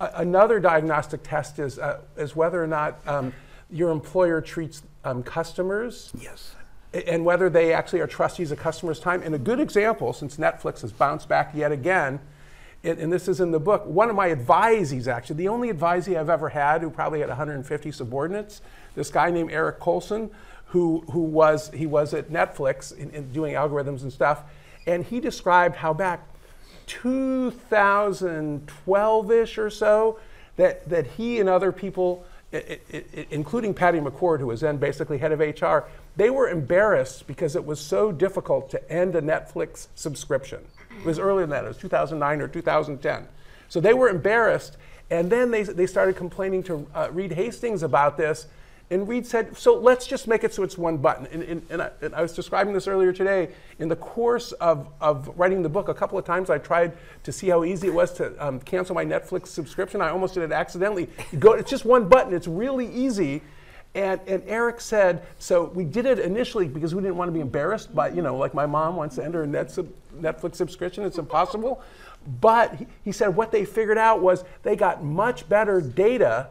another 0.00 0.60
diagnostic 0.60 1.22
test 1.22 1.58
is 1.58 1.78
uh, 1.78 2.00
is 2.16 2.34
whether 2.36 2.62
or 2.62 2.66
not 2.66 2.98
um, 3.06 3.32
your 3.70 3.90
employer 3.90 4.40
treats 4.40 4.82
um, 5.04 5.22
customers 5.22 6.12
Yes. 6.20 6.54
And 6.92 7.24
whether 7.24 7.50
they 7.50 7.72
actually 7.72 8.00
are 8.00 8.06
trustees 8.06 8.50
of 8.50 8.58
customers' 8.58 9.00
time. 9.00 9.22
And 9.22 9.34
a 9.34 9.38
good 9.38 9.60
example, 9.60 10.12
since 10.12 10.36
Netflix 10.36 10.82
has 10.82 10.92
bounced 10.92 11.28
back 11.28 11.52
yet 11.54 11.72
again, 11.72 12.20
and, 12.84 12.98
and 12.98 13.12
this 13.12 13.28
is 13.28 13.40
in 13.40 13.50
the 13.50 13.60
book, 13.60 13.84
one 13.86 14.08
of 14.08 14.16
my 14.16 14.28
advisees, 14.28 15.08
actually, 15.08 15.36
the 15.36 15.48
only 15.48 15.72
advisee 15.72 16.18
I've 16.18 16.30
ever 16.30 16.48
had 16.48 16.80
who 16.80 16.88
probably 16.90 17.20
had 17.20 17.28
150 17.28 17.92
subordinates, 17.92 18.62
this 18.94 19.10
guy 19.10 19.30
named 19.30 19.50
Eric 19.50 19.80
Colson, 19.80 20.30
who, 20.66 21.04
who 21.10 21.20
was, 21.20 21.70
he 21.70 21.86
was 21.86 22.14
at 22.14 22.30
Netflix 22.30 22.96
in, 22.96 23.10
in 23.10 23.32
doing 23.32 23.54
algorithms 23.54 24.02
and 24.02 24.12
stuff, 24.12 24.44
and 24.86 25.04
he 25.04 25.18
described 25.20 25.76
how 25.76 25.92
back 25.92 26.26
2012-ish 26.86 29.58
or 29.58 29.70
so, 29.70 30.18
that, 30.56 30.88
that 30.88 31.06
he 31.06 31.40
and 31.40 31.48
other 31.48 31.72
people, 31.72 32.24
i- 32.52 32.56
i- 32.92 33.04
i- 33.16 33.26
including 33.30 33.74
Patty 33.74 34.00
McCord, 34.00 34.40
who 34.40 34.46
was 34.46 34.60
then 34.60 34.76
basically 34.78 35.18
head 35.18 35.32
of 35.32 35.40
HR, 35.40 35.84
they 36.16 36.30
were 36.30 36.48
embarrassed 36.48 37.26
because 37.26 37.54
it 37.56 37.64
was 37.64 37.80
so 37.80 38.10
difficult 38.12 38.70
to 38.70 38.92
end 38.92 39.14
a 39.14 39.22
Netflix 39.22 39.88
subscription. 39.94 40.60
It 40.98 41.04
was 41.04 41.18
earlier 41.18 41.42
than 41.42 41.50
that, 41.50 41.64
it 41.64 41.68
was 41.68 41.76
2009 41.76 42.40
or 42.40 42.48
2010. 42.48 43.28
So 43.68 43.80
they 43.80 43.92
were 43.94 44.08
embarrassed, 44.08 44.76
and 45.10 45.30
then 45.30 45.50
they, 45.50 45.62
they 45.62 45.86
started 45.86 46.16
complaining 46.16 46.62
to 46.64 46.86
uh, 46.94 47.08
Reed 47.12 47.32
Hastings 47.32 47.82
about 47.82 48.16
this, 48.16 48.46
and 48.90 49.06
Reed 49.06 49.26
said, 49.26 49.54
so 49.56 49.74
let's 49.74 50.06
just 50.06 50.26
make 50.26 50.44
it 50.44 50.54
so 50.54 50.62
it's 50.62 50.78
one 50.78 50.96
button. 50.96 51.26
And, 51.30 51.42
and, 51.42 51.62
and, 51.68 51.82
I, 51.82 51.90
and 52.00 52.14
I 52.14 52.22
was 52.22 52.32
describing 52.32 52.72
this 52.72 52.88
earlier 52.88 53.12
today. 53.12 53.50
In 53.78 53.88
the 53.88 53.96
course 53.96 54.52
of, 54.52 54.88
of 55.00 55.30
writing 55.38 55.62
the 55.62 55.68
book, 55.68 55.88
a 55.88 55.94
couple 55.94 56.18
of 56.18 56.24
times 56.24 56.48
I 56.48 56.56
tried 56.56 56.92
to 57.24 57.32
see 57.32 57.48
how 57.48 57.64
easy 57.64 57.88
it 57.88 57.94
was 57.94 58.14
to 58.14 58.34
um, 58.44 58.60
cancel 58.60 58.94
my 58.94 59.04
Netflix 59.04 59.48
subscription. 59.48 60.00
I 60.00 60.08
almost 60.08 60.34
did 60.34 60.42
it 60.42 60.52
accidentally. 60.52 61.10
Go, 61.38 61.52
it's 61.52 61.68
just 61.68 61.84
one 61.84 62.08
button, 62.08 62.32
it's 62.32 62.48
really 62.48 62.86
easy. 62.86 63.42
And, 63.94 64.20
and 64.26 64.42
Eric 64.46 64.80
said, 64.80 65.22
so 65.38 65.64
we 65.64 65.84
did 65.84 66.06
it 66.06 66.18
initially 66.18 66.66
because 66.66 66.94
we 66.94 67.02
didn't 67.02 67.16
want 67.16 67.28
to 67.28 67.32
be 67.32 67.40
embarrassed 67.40 67.94
by, 67.94 68.08
you 68.08 68.22
know, 68.22 68.38
like 68.38 68.54
my 68.54 68.64
mom 68.64 68.96
wants 68.96 69.16
to 69.16 69.24
enter 69.24 69.42
a 69.42 69.46
net 69.46 69.70
sub, 69.70 69.88
Netflix 70.18 70.54
subscription, 70.54 71.04
it's 71.04 71.18
impossible. 71.18 71.82
But 72.40 72.74
he, 72.74 72.86
he 73.04 73.12
said 73.12 73.28
what 73.28 73.52
they 73.52 73.66
figured 73.66 73.98
out 73.98 74.22
was 74.22 74.44
they 74.62 74.76
got 74.76 75.04
much 75.04 75.46
better 75.48 75.80
data 75.82 76.48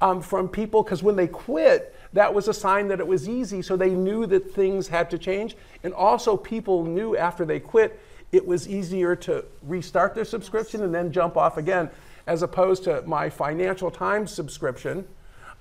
um, 0.00 0.20
from 0.20 0.48
people 0.48 0.82
because 0.82 1.02
when 1.02 1.16
they 1.16 1.26
quit, 1.26 1.94
that 2.12 2.32
was 2.32 2.48
a 2.48 2.54
sign 2.54 2.88
that 2.88 3.00
it 3.00 3.06
was 3.06 3.28
easy, 3.28 3.62
so 3.62 3.76
they 3.76 3.90
knew 3.90 4.26
that 4.26 4.50
things 4.52 4.88
had 4.88 5.10
to 5.10 5.18
change. 5.18 5.56
And 5.82 5.92
also, 5.92 6.36
people 6.36 6.84
knew 6.84 7.16
after 7.16 7.44
they 7.44 7.60
quit, 7.60 8.00
it 8.32 8.46
was 8.46 8.68
easier 8.68 9.14
to 9.16 9.44
restart 9.62 10.14
their 10.14 10.24
subscription 10.24 10.82
and 10.82 10.94
then 10.94 11.12
jump 11.12 11.36
off 11.36 11.56
again, 11.56 11.90
as 12.26 12.42
opposed 12.42 12.84
to 12.84 13.02
my 13.02 13.28
Financial 13.28 13.90
Times 13.90 14.32
subscription. 14.32 15.06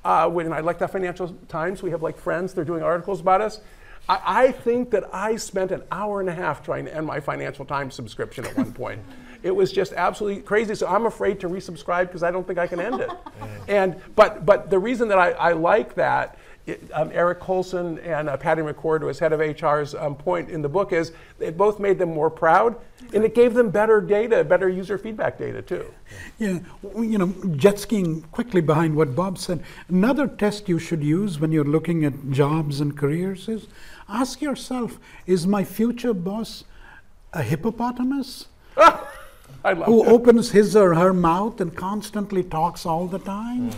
Uh, 0.04 0.30
when 0.30 0.54
I 0.54 0.60
like 0.60 0.78
the 0.78 0.88
Financial 0.88 1.30
Times, 1.48 1.82
we 1.82 1.92
have 1.92 2.04
like 2.04 2.18
friends, 2.18 2.54
they're 2.54 2.66
doing 2.66 2.84
articles 2.84 3.20
about 3.22 3.42
us. 3.42 3.60
I, 4.08 4.22
I 4.26 4.52
think 4.52 4.92
that 4.92 5.04
I 5.14 5.36
spent 5.36 5.72
an 5.72 5.84
hour 5.92 6.20
and 6.20 6.30
a 6.30 6.34
half 6.34 6.64
trying 6.64 6.86
to 6.86 6.96
end 6.96 7.06
my 7.06 7.20
Financial 7.20 7.66
Times 7.66 7.96
subscription 7.96 8.46
at 8.46 8.56
one 8.56 8.72
point. 8.72 9.02
It 9.46 9.56
was 9.56 9.72
just 9.72 9.94
absolutely 9.94 10.42
crazy. 10.42 10.74
So 10.74 10.88
I'm 10.88 11.06
afraid 11.06 11.40
to 11.42 11.48
resubscribe 11.48 12.08
because 12.08 12.24
I 12.24 12.32
don't 12.32 12.48
think 12.48 12.58
I 12.58 12.66
can 12.66 12.80
end 12.80 13.00
it. 13.00 13.12
and 13.68 13.96
but 14.16 14.44
but 14.44 14.72
the 14.72 14.80
reason 14.80 15.08
that 15.10 15.20
I, 15.20 15.34
I 15.34 15.52
like 15.52 15.94
that, 15.94 16.40
it, 16.66 16.82
um, 16.92 17.12
Eric 17.14 17.42
Colson 17.42 18.00
and 18.00 18.28
uh, 18.28 18.38
Patty 18.38 18.64
McCord, 18.64 19.02
who 19.02 19.10
is 19.10 19.20
head 19.20 19.34
of 19.34 19.40
HR's 19.40 19.94
um, 19.94 20.16
point 20.16 20.50
in 20.50 20.64
the 20.64 20.68
book, 20.68 20.92
is 20.94 21.12
it 21.40 21.58
both 21.58 21.80
made 21.80 22.00
them 22.00 22.10
more 22.10 22.32
proud, 22.32 22.76
and 23.14 23.24
it 23.24 23.36
gave 23.36 23.54
them 23.54 23.70
better 23.70 24.02
data, 24.02 24.44
better 24.44 24.68
user 24.68 24.98
feedback 24.98 25.38
data 25.38 25.62
too. 25.62 25.86
Yeah, 26.40 26.58
you 26.98 27.20
know, 27.20 27.32
jet 27.56 27.78
skiing 27.78 28.24
quickly 28.32 28.62
behind 28.62 28.96
what 28.96 29.14
Bob 29.14 29.38
said. 29.38 29.64
Another 29.90 30.28
test 30.28 30.68
you 30.68 30.80
should 30.80 31.04
use 31.04 31.40
when 31.40 31.52
you're 31.52 31.64
looking 31.64 32.04
at 32.04 32.32
jobs 32.32 32.82
and 32.82 32.98
careers 32.98 33.48
is 33.48 33.68
ask 34.10 34.42
yourself 34.42 34.98
is 35.28 35.46
my 35.46 35.64
future 35.64 36.16
boss 36.16 36.64
a 37.32 37.44
hippopotamus 37.44 38.48
I 39.66 39.74
love 39.74 39.88
who 39.88 40.04
that. 40.04 40.12
opens 40.12 40.52
his 40.52 40.76
or 40.76 40.94
her 40.94 41.12
mouth 41.12 41.60
and 41.60 41.76
constantly 41.76 42.44
talks 42.44 42.86
all 42.86 43.08
the 43.08 43.20
time 43.20 43.72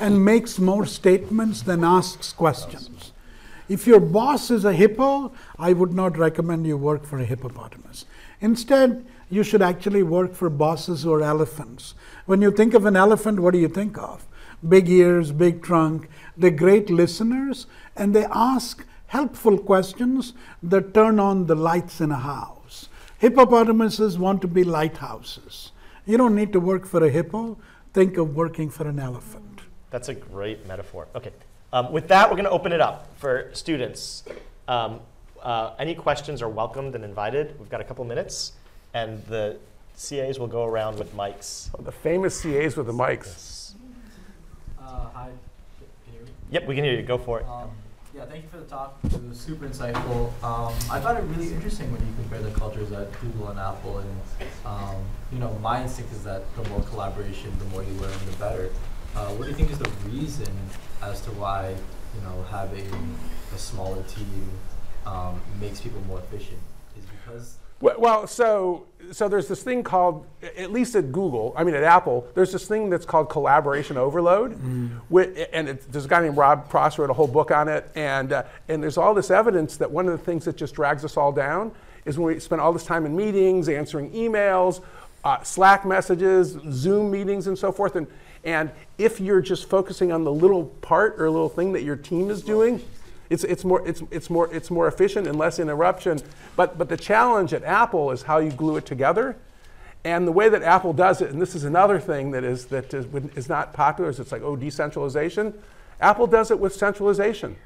and 0.00 0.24
makes 0.24 0.58
more 0.58 0.86
statements 0.86 1.60
than 1.60 1.84
asks 1.84 2.32
questions? 2.32 3.12
If 3.68 3.86
your 3.86 4.00
boss 4.00 4.50
is 4.50 4.64
a 4.64 4.72
hippo, 4.72 5.32
I 5.58 5.74
would 5.74 5.92
not 5.92 6.16
recommend 6.16 6.66
you 6.66 6.78
work 6.78 7.04
for 7.04 7.18
a 7.18 7.24
hippopotamus. 7.24 8.06
Instead, 8.40 9.04
you 9.28 9.42
should 9.42 9.60
actually 9.60 10.02
work 10.02 10.34
for 10.34 10.48
bosses 10.48 11.02
who 11.02 11.12
are 11.12 11.22
elephants. 11.22 11.94
When 12.24 12.40
you 12.40 12.50
think 12.50 12.72
of 12.74 12.86
an 12.86 12.96
elephant, 12.96 13.40
what 13.40 13.52
do 13.52 13.58
you 13.58 13.68
think 13.68 13.98
of? 13.98 14.26
Big 14.66 14.88
ears, 14.88 15.32
big 15.32 15.62
trunk. 15.62 16.08
They're 16.36 16.50
great 16.50 16.88
listeners 16.88 17.66
and 17.94 18.14
they 18.14 18.24
ask 18.30 18.86
helpful 19.08 19.58
questions 19.58 20.32
that 20.62 20.94
turn 20.94 21.20
on 21.20 21.46
the 21.46 21.54
lights 21.54 22.00
in 22.00 22.10
a 22.10 22.16
house. 22.16 22.55
Hippopotamuses 23.18 24.18
want 24.18 24.42
to 24.42 24.48
be 24.48 24.62
lighthouses. 24.62 25.72
You 26.04 26.18
don't 26.18 26.34
need 26.34 26.52
to 26.52 26.60
work 26.60 26.86
for 26.86 27.04
a 27.04 27.10
hippo, 27.10 27.58
think 27.92 28.18
of 28.18 28.36
working 28.36 28.70
for 28.70 28.86
an 28.86 28.98
elephant. 28.98 29.62
That's 29.90 30.08
a 30.08 30.14
great 30.14 30.66
metaphor. 30.66 31.08
Okay. 31.14 31.32
Um, 31.72 31.92
with 31.92 32.08
that, 32.08 32.28
we're 32.28 32.36
going 32.36 32.44
to 32.44 32.50
open 32.50 32.72
it 32.72 32.80
up 32.80 33.08
for 33.16 33.50
students. 33.52 34.24
Um, 34.68 35.00
uh, 35.42 35.74
any 35.78 35.94
questions 35.94 36.42
are 36.42 36.48
welcomed 36.48 36.94
and 36.94 37.04
invited. 37.04 37.58
We've 37.58 37.70
got 37.70 37.80
a 37.80 37.84
couple 37.84 38.04
minutes, 38.04 38.52
and 38.94 39.24
the 39.26 39.58
CAs 39.96 40.38
will 40.38 40.46
go 40.46 40.64
around 40.64 40.98
with 40.98 41.14
mics. 41.16 41.70
The 41.84 41.92
famous 41.92 42.42
CAs 42.42 42.76
with 42.76 42.86
the 42.86 42.92
mics. 42.92 43.72
Uh, 44.78 45.06
hi, 45.14 45.30
can 45.78 45.86
you 46.12 46.18
hear 46.18 46.22
me? 46.22 46.32
Yep, 46.50 46.66
we 46.66 46.74
can 46.74 46.84
hear 46.84 46.94
you. 46.94 47.02
Go 47.02 47.18
for 47.18 47.40
it. 47.40 47.46
Um, 47.46 47.70
yeah, 48.16 48.24
thank 48.24 48.44
you 48.44 48.48
for 48.48 48.56
the 48.56 48.64
talk. 48.64 48.98
It 49.04 49.28
was 49.28 49.38
super 49.38 49.66
insightful. 49.66 50.32
Um, 50.42 50.72
I 50.90 51.00
found 51.00 51.18
it 51.18 51.36
really 51.36 51.52
interesting 51.52 51.92
when 51.92 52.00
you 52.00 52.12
compare 52.16 52.40
the 52.40 52.50
cultures 52.58 52.90
at 52.92 53.08
Google 53.20 53.48
and 53.48 53.58
Apple. 53.60 53.98
And 53.98 54.20
um, 54.64 54.96
you 55.30 55.38
know, 55.38 55.52
my 55.60 55.82
instinct 55.82 56.12
is 56.12 56.24
that 56.24 56.42
the 56.56 56.66
more 56.70 56.80
collaboration, 56.84 57.52
the 57.58 57.66
more 57.66 57.82
you 57.82 57.92
learn, 57.94 58.14
the 58.30 58.36
better. 58.38 58.70
Uh, 59.14 59.28
what 59.30 59.44
do 59.44 59.50
you 59.50 59.56
think 59.56 59.70
is 59.70 59.78
the 59.78 59.90
reason 60.08 60.50
as 61.02 61.20
to 61.22 61.30
why 61.32 61.74
you 62.14 62.20
know 62.22 62.42
having 62.44 62.88
a 63.54 63.58
smaller 63.58 64.02
team 64.04 64.48
um, 65.04 65.40
makes 65.60 65.80
people 65.80 66.00
more 66.02 66.18
efficient? 66.20 66.58
Is 66.98 67.04
because 67.04 67.58
Well, 67.82 67.96
well, 67.98 68.26
so 68.26 68.86
so 69.12 69.28
there's 69.28 69.48
this 69.48 69.62
thing 69.62 69.82
called, 69.82 70.26
at 70.56 70.72
least 70.72 70.94
at 70.96 71.12
Google, 71.12 71.52
I 71.56 71.64
mean 71.64 71.74
at 71.74 71.82
Apple, 71.82 72.26
there's 72.34 72.52
this 72.52 72.66
thing 72.66 72.90
that's 72.90 73.06
called 73.06 73.28
collaboration 73.28 73.96
overload, 73.96 74.52
Whi- 75.08 75.46
and 75.52 75.68
it, 75.68 75.92
there's 75.92 76.04
a 76.04 76.08
guy 76.08 76.22
named 76.22 76.36
Rob 76.36 76.68
Cross 76.68 76.98
wrote 76.98 77.10
a 77.10 77.12
whole 77.12 77.26
book 77.26 77.50
on 77.50 77.68
it, 77.68 77.88
and 77.94 78.32
uh, 78.32 78.42
and 78.68 78.82
there's 78.82 78.96
all 78.98 79.14
this 79.14 79.30
evidence 79.30 79.76
that 79.78 79.90
one 79.90 80.06
of 80.06 80.12
the 80.18 80.24
things 80.24 80.44
that 80.44 80.56
just 80.56 80.74
drags 80.74 81.04
us 81.04 81.16
all 81.16 81.32
down 81.32 81.72
is 82.04 82.18
when 82.18 82.34
we 82.34 82.40
spend 82.40 82.60
all 82.60 82.72
this 82.72 82.84
time 82.84 83.04
in 83.06 83.16
meetings, 83.16 83.68
answering 83.68 84.10
emails, 84.12 84.80
uh, 85.24 85.42
Slack 85.42 85.84
messages, 85.84 86.56
Zoom 86.70 87.10
meetings, 87.10 87.46
and 87.46 87.58
so 87.58 87.72
forth, 87.72 87.96
and 87.96 88.06
and 88.44 88.70
if 88.96 89.20
you're 89.20 89.40
just 89.40 89.68
focusing 89.68 90.12
on 90.12 90.22
the 90.24 90.32
little 90.32 90.66
part 90.80 91.20
or 91.20 91.28
little 91.28 91.48
thing 91.48 91.72
that 91.72 91.82
your 91.82 91.96
team 91.96 92.30
is 92.30 92.42
doing, 92.42 92.80
it's, 93.30 93.44
it's, 93.44 93.64
more, 93.64 93.86
it's, 93.86 94.02
it's, 94.10 94.30
more, 94.30 94.52
it's 94.52 94.70
more 94.70 94.86
efficient 94.88 95.26
and 95.26 95.38
less 95.38 95.58
interruption. 95.58 96.18
But, 96.54 96.78
but 96.78 96.88
the 96.88 96.96
challenge 96.96 97.52
at 97.52 97.64
Apple 97.64 98.10
is 98.10 98.22
how 98.22 98.38
you 98.38 98.50
glue 98.50 98.76
it 98.76 98.86
together. 98.86 99.36
And 100.04 100.26
the 100.26 100.32
way 100.32 100.48
that 100.48 100.62
Apple 100.62 100.92
does 100.92 101.20
it, 101.20 101.30
and 101.30 101.42
this 101.42 101.54
is 101.54 101.64
another 101.64 101.98
thing 101.98 102.30
that 102.30 102.44
is, 102.44 102.66
that 102.66 102.94
is, 102.94 103.06
is 103.34 103.48
not 103.48 103.72
popular, 103.72 104.08
is 104.08 104.20
it's 104.20 104.30
like, 104.30 104.42
oh, 104.42 104.54
decentralization. 104.54 105.52
Apple 106.00 106.26
does 106.26 106.50
it 106.50 106.58
with 106.60 106.74
centralization. 106.74 107.56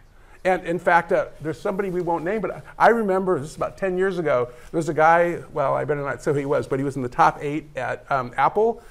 And 0.44 0.64
in 0.64 0.78
fact, 0.78 1.12
uh, 1.12 1.26
there's 1.42 1.60
somebody 1.60 1.90
we 1.90 2.00
won't 2.00 2.24
name, 2.24 2.40
but 2.40 2.64
I 2.78 2.88
remember 2.88 3.38
this 3.38 3.50
is 3.50 3.56
about 3.56 3.76
10 3.76 3.98
years 3.98 4.18
ago. 4.18 4.48
There 4.70 4.78
was 4.78 4.88
a 4.88 4.94
guy, 4.94 5.42
well, 5.52 5.74
I 5.74 5.84
better 5.84 6.02
not 6.02 6.22
say 6.22 6.32
who 6.32 6.38
he 6.38 6.46
was, 6.46 6.66
but 6.66 6.78
he 6.78 6.84
was 6.84 6.96
in 6.96 7.02
the 7.02 7.10
top 7.10 7.38
eight 7.42 7.68
at 7.76 8.10
um, 8.10 8.32
Apple. 8.38 8.82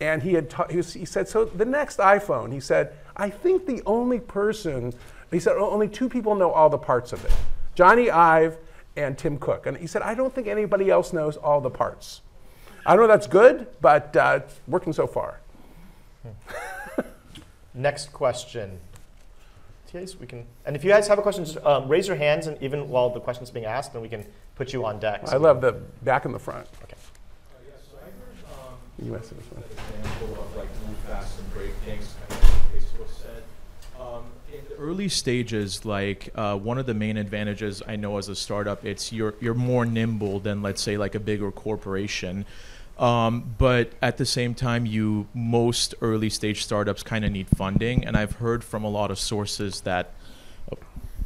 And 0.00 0.22
he, 0.22 0.34
had 0.34 0.54
he, 0.70 0.76
was, 0.76 0.92
he 0.92 1.04
said, 1.04 1.28
so 1.28 1.44
the 1.44 1.64
next 1.64 1.98
iPhone, 1.98 2.52
he 2.52 2.60
said, 2.60 2.94
I 3.16 3.30
think 3.30 3.66
the 3.66 3.82
only 3.84 4.20
person, 4.20 4.92
he 5.34 5.40
said, 5.40 5.56
only 5.56 5.88
two 5.88 6.08
people 6.08 6.34
know 6.34 6.50
all 6.50 6.68
the 6.68 6.78
parts 6.78 7.12
of 7.12 7.24
it 7.24 7.32
Jony 7.76 8.10
Ive 8.10 8.58
and 8.96 9.16
Tim 9.16 9.38
Cook. 9.38 9.66
And 9.66 9.76
he 9.76 9.86
said, 9.86 10.02
I 10.02 10.14
don't 10.14 10.34
think 10.34 10.46
anybody 10.46 10.90
else 10.90 11.12
knows 11.12 11.36
all 11.36 11.60
the 11.60 11.70
parts. 11.70 12.20
I 12.84 12.94
don't 12.94 13.06
know 13.06 13.12
if 13.12 13.20
that's 13.20 13.26
good, 13.28 13.66
but 13.80 14.14
uh, 14.16 14.40
it's 14.42 14.60
working 14.66 14.92
so 14.92 15.06
far. 15.06 15.40
Next 17.74 18.12
question. 18.12 18.78
TAs, 19.90 20.16
we 20.18 20.26
can, 20.26 20.46
and 20.66 20.74
if 20.74 20.84
you 20.84 20.90
guys 20.90 21.06
have 21.08 21.18
a 21.18 21.22
question, 21.22 21.44
just 21.44 21.58
um, 21.64 21.88
raise 21.88 22.06
your 22.08 22.16
hands, 22.16 22.46
and 22.46 22.60
even 22.62 22.88
while 22.88 23.10
the 23.10 23.20
question's 23.20 23.50
being 23.50 23.66
asked, 23.66 23.92
and 23.92 24.02
we 24.02 24.08
can 24.08 24.26
put 24.56 24.72
you 24.72 24.84
on 24.84 24.98
deck. 24.98 25.22
I 25.28 25.36
love 25.36 25.60
the 25.60 25.72
back 26.02 26.24
and 26.24 26.34
the 26.34 26.38
front. 26.38 26.66
Okay. 26.82 26.96
Yes, 27.66 27.80
so 27.90 27.98
I 27.98 28.04
heard 28.04 28.68
um, 28.68 29.06
You 29.06 29.16
asked 29.16 29.36
this 29.36 29.46
one. 29.52 29.62
an 29.62 29.70
example 30.00 30.42
of 30.42 30.56
like 30.56 30.68
move 30.86 30.96
fast 31.06 31.38
and 31.38 31.52
break 31.54 31.72
things, 31.84 32.14
kind 32.28 32.42
of 32.42 32.50
like 32.50 32.82
Facebook 32.82 33.10
said. 33.10 33.42
Um, 34.00 34.24
in 34.52 34.60
the 34.68 34.71
early 34.82 35.08
stages, 35.08 35.84
like 35.84 36.30
uh, 36.34 36.56
one 36.56 36.78
of 36.78 36.86
the 36.86 36.94
main 36.94 37.16
advantages 37.16 37.82
I 37.86 37.96
know 37.96 38.18
as 38.18 38.28
a 38.28 38.36
startup, 38.36 38.84
it's 38.84 39.12
you're 39.12 39.34
you're 39.40 39.54
more 39.54 39.86
nimble 39.86 40.40
than 40.40 40.62
let's 40.62 40.82
say 40.82 40.96
like 40.96 41.14
a 41.14 41.20
bigger 41.20 41.50
corporation. 41.50 42.44
Um, 42.98 43.54
but 43.56 43.92
at 44.02 44.18
the 44.18 44.26
same 44.26 44.54
time, 44.54 44.84
you 44.84 45.26
most 45.32 45.94
early 46.02 46.28
stage 46.28 46.64
startups 46.64 47.02
kind 47.02 47.24
of 47.24 47.32
need 47.32 47.48
funding, 47.56 48.04
and 48.04 48.16
I've 48.16 48.32
heard 48.32 48.62
from 48.62 48.84
a 48.84 48.90
lot 48.90 49.10
of 49.10 49.18
sources 49.18 49.80
that 49.82 50.12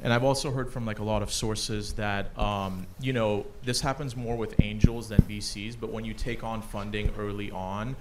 and 0.02 0.12
I've 0.12 0.24
also 0.24 0.50
heard 0.52 0.70
from 0.72 0.86
like 0.86 0.98
a 0.98 1.04
lot 1.04 1.22
of 1.22 1.32
sources 1.32 1.94
that 1.94 2.36
um, 2.38 2.86
you 3.00 3.12
know 3.12 3.46
this 3.64 3.80
happens 3.80 4.14
more 4.14 4.36
with 4.36 4.54
angels 4.62 5.08
than 5.08 5.20
VCs. 5.22 5.76
But 5.80 5.90
when 5.90 6.04
you 6.04 6.14
take 6.14 6.44
on 6.44 6.62
funding 6.62 7.10
early 7.18 7.50
on, 7.50 7.96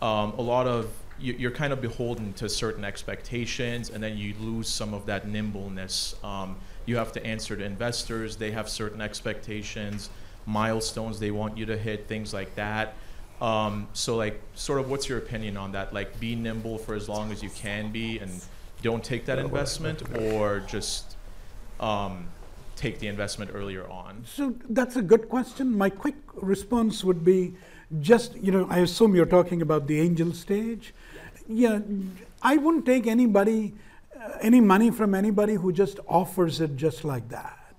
um, 0.00 0.32
a 0.32 0.42
lot 0.42 0.66
of 0.66 0.90
you, 1.18 1.34
you're 1.34 1.50
kind 1.50 1.72
of 1.72 1.80
beholden 1.80 2.32
to 2.34 2.48
certain 2.48 2.84
expectations, 2.84 3.90
and 3.90 4.02
then 4.02 4.16
you 4.16 4.34
lose 4.40 4.68
some 4.68 4.94
of 4.94 5.06
that 5.06 5.26
nimbleness. 5.26 6.14
Um, 6.22 6.56
you 6.86 6.96
have 6.96 7.12
to 7.12 7.26
answer 7.26 7.56
to 7.56 7.64
investors; 7.64 8.36
they 8.36 8.52
have 8.52 8.68
certain 8.68 9.00
expectations, 9.00 10.10
milestones 10.46 11.18
they 11.18 11.30
want 11.30 11.58
you 11.58 11.66
to 11.66 11.76
hit, 11.76 12.06
things 12.06 12.32
like 12.32 12.54
that. 12.54 12.94
Um, 13.40 13.88
so, 13.92 14.16
like, 14.16 14.40
sort 14.54 14.80
of, 14.80 14.90
what's 14.90 15.08
your 15.08 15.18
opinion 15.18 15.56
on 15.56 15.72
that? 15.72 15.92
Like, 15.92 16.18
be 16.18 16.34
nimble 16.34 16.78
for 16.78 16.94
as 16.94 17.08
long 17.08 17.30
as 17.32 17.42
you 17.42 17.50
can 17.50 17.92
be, 17.92 18.18
and 18.18 18.30
don't 18.82 19.02
take 19.02 19.26
that 19.26 19.38
investment, 19.38 20.02
or 20.16 20.60
just 20.60 21.16
um, 21.80 22.28
take 22.76 23.00
the 23.00 23.08
investment 23.08 23.50
earlier 23.54 23.88
on? 23.88 24.24
So 24.24 24.54
that's 24.68 24.96
a 24.96 25.02
good 25.02 25.28
question. 25.28 25.76
My 25.76 25.90
quick 25.90 26.16
response 26.34 27.04
would 27.04 27.24
be 27.24 27.54
just, 28.00 28.34
you 28.36 28.52
know, 28.52 28.66
I 28.68 28.78
assume 28.78 29.14
you're 29.14 29.26
talking 29.26 29.62
about 29.62 29.86
the 29.86 30.00
angel 30.00 30.32
stage. 30.32 30.94
Yeah, 31.48 31.80
I 32.42 32.56
wouldn't 32.56 32.84
take 32.84 33.06
anybody, 33.06 33.74
uh, 34.18 34.32
any 34.40 34.60
money 34.60 34.90
from 34.90 35.14
anybody 35.14 35.54
who 35.54 35.72
just 35.72 35.98
offers 36.06 36.60
it 36.60 36.76
just 36.76 37.04
like 37.04 37.28
that. 37.30 37.74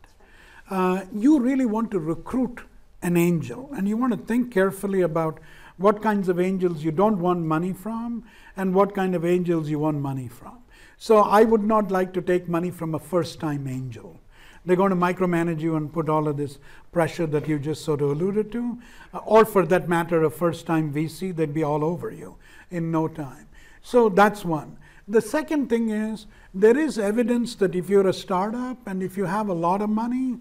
Uh, 0.70 1.06
you 1.14 1.40
really 1.40 1.66
want 1.66 1.92
to 1.92 2.00
recruit 2.00 2.62
an 3.02 3.18
angel, 3.18 3.70
and 3.74 3.88
you 3.88 3.96
want 3.98 4.14
to 4.14 4.20
think 4.20 4.52
carefully 4.52 5.02
about 5.02 5.40
what 5.78 6.02
kinds 6.02 6.28
of 6.28 6.40
angels 6.40 6.84
you 6.84 6.92
don't 6.92 7.20
want 7.20 7.40
money 7.40 7.72
from 7.72 8.24
and 8.58 8.76
what 8.76 8.94
kind 8.94 9.16
of 9.16 9.24
angels 9.24 9.70
you 9.70 9.80
want 9.80 9.98
money 9.98 10.28
from. 10.28 10.58
So 10.98 11.20
I 11.20 11.44
would 11.44 11.64
not 11.64 11.92
like 11.92 12.14
to 12.14 12.22
take 12.22 12.50
money 12.50 12.72
from 12.72 12.94
a 12.94 13.00
first 13.00 13.40
time 13.40 13.68
angel. 13.68 14.20
They're 14.66 14.76
going 14.76 14.90
to 14.90 14.96
micromanage 14.98 15.62
you 15.62 15.78
and 15.78 15.92
put 15.92 16.10
all 16.10 16.28
of 16.28 16.36
this 16.36 16.60
pressure 16.92 17.28
that 17.28 17.48
you 17.48 17.60
just 17.60 17.84
sort 17.84 18.02
of 18.02 18.12
alluded 18.12 18.52
to. 18.52 18.78
Uh, 19.14 19.20
or 19.20 19.46
for 19.46 19.66
that 19.66 19.88
matter, 19.88 20.24
a 20.24 20.32
first 20.32 20.66
time 20.66 20.94
VC, 20.94 21.36
they'd 21.36 21.54
be 21.54 21.64
all 21.64 21.84
over 21.84 22.12
you 22.12 22.36
in 22.72 22.92
no 22.92 23.08
time. 23.08 23.48
So 23.82 24.10
that's 24.10 24.44
one. 24.44 24.78
The 25.08 25.22
second 25.22 25.70
thing 25.70 25.90
is 25.90 26.28
there 26.54 26.78
is 26.78 27.00
evidence 27.00 27.56
that 27.56 27.76
if 27.76 27.90
you're 27.90 28.08
a 28.08 28.14
startup 28.14 28.78
and 28.88 29.02
if 29.02 29.18
you 29.18 29.26
have 29.26 29.50
a 29.50 29.54
lot 29.54 29.82
of 29.82 29.90
money, 29.90 30.38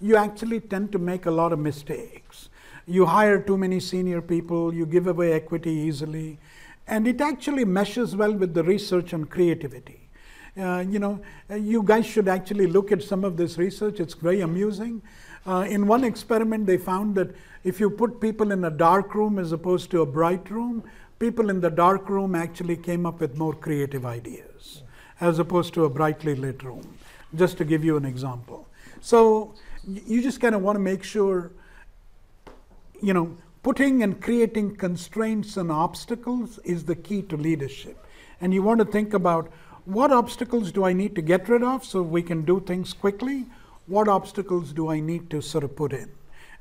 you 0.00 0.16
actually 0.16 0.60
tend 0.60 0.92
to 0.92 0.98
make 0.98 1.26
a 1.26 1.30
lot 1.30 1.52
of 1.52 1.58
mistakes. 1.58 2.48
You 2.86 3.06
hire 3.06 3.40
too 3.40 3.56
many 3.56 3.78
senior 3.80 4.20
people, 4.20 4.74
you 4.74 4.86
give 4.86 5.06
away 5.06 5.32
equity 5.32 5.70
easily, 5.70 6.38
and 6.86 7.06
it 7.06 7.20
actually 7.20 7.64
meshes 7.64 8.16
well 8.16 8.32
with 8.32 8.54
the 8.54 8.64
research 8.64 9.14
on 9.14 9.24
creativity. 9.24 10.08
Uh, 10.56 10.84
you 10.86 10.98
know, 10.98 11.20
uh, 11.50 11.54
you 11.54 11.82
guys 11.82 12.04
should 12.04 12.28
actually 12.28 12.66
look 12.66 12.92
at 12.92 13.02
some 13.02 13.24
of 13.24 13.36
this 13.36 13.56
research. 13.56 14.00
It's 14.00 14.14
very 14.14 14.42
amusing. 14.42 15.00
Uh, 15.46 15.66
in 15.68 15.86
one 15.86 16.04
experiment, 16.04 16.66
they 16.66 16.76
found 16.76 17.14
that 17.14 17.34
if 17.64 17.80
you 17.80 17.90
put 17.90 18.20
people 18.20 18.52
in 18.52 18.64
a 18.64 18.70
dark 18.70 19.14
room 19.14 19.38
as 19.38 19.52
opposed 19.52 19.90
to 19.90 20.00
a 20.02 20.06
bright 20.06 20.50
room, 20.50 20.84
people 21.18 21.50
in 21.50 21.60
the 21.60 21.70
dark 21.70 22.08
room 22.08 22.34
actually 22.34 22.76
came 22.76 23.06
up 23.06 23.20
with 23.20 23.36
more 23.36 23.54
creative 23.54 24.06
ideas 24.06 24.82
as 25.20 25.38
opposed 25.38 25.72
to 25.74 25.84
a 25.84 25.90
brightly 25.90 26.34
lit 26.34 26.62
room, 26.64 26.98
just 27.36 27.56
to 27.56 27.64
give 27.64 27.84
you 27.84 27.96
an 27.96 28.04
example. 28.04 28.66
So 29.00 29.54
you 29.86 30.20
just 30.20 30.40
kind 30.40 30.54
of 30.54 30.62
want 30.62 30.76
to 30.76 30.80
make 30.80 31.04
sure, 31.04 31.52
you 33.00 33.14
know, 33.14 33.36
putting 33.62 34.02
and 34.02 34.20
creating 34.20 34.76
constraints 34.76 35.56
and 35.56 35.70
obstacles 35.70 36.58
is 36.64 36.84
the 36.84 36.96
key 36.96 37.22
to 37.22 37.36
leadership. 37.36 38.04
And 38.40 38.52
you 38.52 38.62
want 38.62 38.80
to 38.80 38.84
think 38.84 39.14
about 39.14 39.52
what 39.84 40.10
obstacles 40.12 40.72
do 40.72 40.84
I 40.84 40.92
need 40.92 41.14
to 41.14 41.22
get 41.22 41.48
rid 41.48 41.62
of 41.62 41.84
so 41.84 42.02
we 42.02 42.22
can 42.22 42.44
do 42.44 42.60
things 42.60 42.92
quickly? 42.92 43.46
What 43.86 44.08
obstacles 44.08 44.72
do 44.72 44.88
I 44.88 45.00
need 45.00 45.30
to 45.30 45.40
sort 45.42 45.64
of 45.64 45.74
put 45.76 45.92
in? 45.92 46.10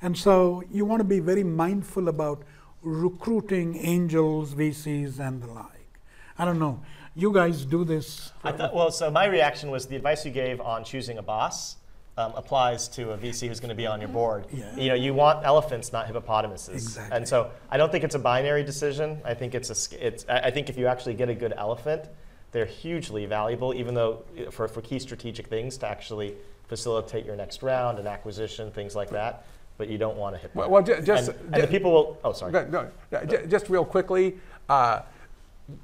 And 0.01 0.17
so 0.17 0.63
you 0.71 0.85
want 0.85 0.99
to 1.01 1.03
be 1.03 1.19
very 1.19 1.43
mindful 1.43 2.07
about 2.07 2.43
recruiting 2.81 3.77
angels, 3.77 4.55
VCs, 4.55 5.19
and 5.19 5.41
the 5.41 5.47
like. 5.47 5.99
I 6.37 6.45
don't 6.45 6.59
know. 6.59 6.81
You 7.13 7.31
guys 7.31 7.65
do 7.65 7.83
this. 7.83 8.31
I 8.43 8.51
thought, 8.51 8.73
well, 8.73 8.89
so 8.89 9.11
my 9.11 9.25
reaction 9.25 9.69
was 9.69 9.85
the 9.85 9.95
advice 9.95 10.25
you 10.25 10.31
gave 10.31 10.59
on 10.61 10.83
choosing 10.83 11.17
a 11.17 11.21
boss 11.21 11.75
um, 12.17 12.33
applies 12.35 12.87
to 12.89 13.11
a 13.11 13.17
VC 13.17 13.47
who's 13.47 13.59
going 13.59 13.69
to 13.69 13.75
be 13.75 13.87
on 13.87 13.99
your 13.99 14.09
board. 14.09 14.45
Yeah. 14.51 14.75
You 14.75 14.89
know, 14.89 14.95
you 14.95 15.13
want 15.13 15.45
elephants, 15.45 15.91
not 15.91 16.07
hippopotamuses. 16.07 16.73
Exactly. 16.73 17.17
And 17.17 17.27
so 17.27 17.51
I 17.69 17.77
don't 17.77 17.91
think 17.91 18.03
it's 18.03 18.15
a 18.15 18.19
binary 18.19 18.63
decision. 18.63 19.21
I 19.23 19.33
think 19.33 19.55
it's 19.55 19.69
a. 19.69 20.05
It's. 20.07 20.25
I 20.27 20.51
think 20.51 20.69
if 20.69 20.77
you 20.77 20.87
actually 20.87 21.13
get 21.13 21.29
a 21.29 21.35
good 21.35 21.53
elephant, 21.55 22.05
they're 22.51 22.65
hugely 22.65 23.25
valuable, 23.25 23.73
even 23.73 23.93
though 23.93 24.23
uh, 24.37 24.51
for, 24.51 24.67
for 24.67 24.81
key 24.81 24.99
strategic 24.99 25.47
things 25.47 25.77
to 25.77 25.87
actually 25.87 26.35
facilitate 26.81 27.25
your 27.25 27.35
next 27.35 27.61
round 27.63 27.99
and 27.99 28.07
acquisition, 28.07 28.71
things 28.71 28.95
like 28.95 29.09
that. 29.09 29.43
But 29.77 29.89
you 29.89 29.97
don't 29.97 30.15
want 30.15 30.35
to 30.35 30.41
hit. 30.41 30.55
Well, 30.55 30.69
well, 30.69 30.81
ju- 30.81 31.01
just- 31.01 31.29
and, 31.31 31.53
and 31.55 31.63
the 31.63 31.67
people 31.67 31.91
will. 31.91 32.17
Oh, 32.23 32.31
sorry. 32.31 32.53
No, 32.53 32.65
no, 32.67 32.87
no, 33.11 33.25
ju- 33.25 33.45
just 33.47 33.67
real 33.69 33.83
quickly, 33.83 34.37
uh, 34.69 35.01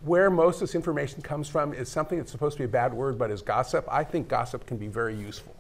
where 0.06 0.30
most 0.30 0.56
of 0.56 0.62
this 0.62 0.76
information 0.76 1.22
comes 1.22 1.50
from 1.50 1.74
is 1.74 1.90
something 1.90 2.18
that's 2.18 2.32
supposed 2.32 2.56
to 2.56 2.60
be 2.62 2.66
a 2.66 2.70
bad 2.70 2.94
word, 2.94 3.18
but 3.20 3.32
is 3.32 3.42
gossip. 3.42 3.86
I 3.92 4.04
think 4.06 4.30
gossip 4.30 4.66
can 4.66 4.78
be 4.78 4.88
very 4.88 5.14
useful. 5.16 5.54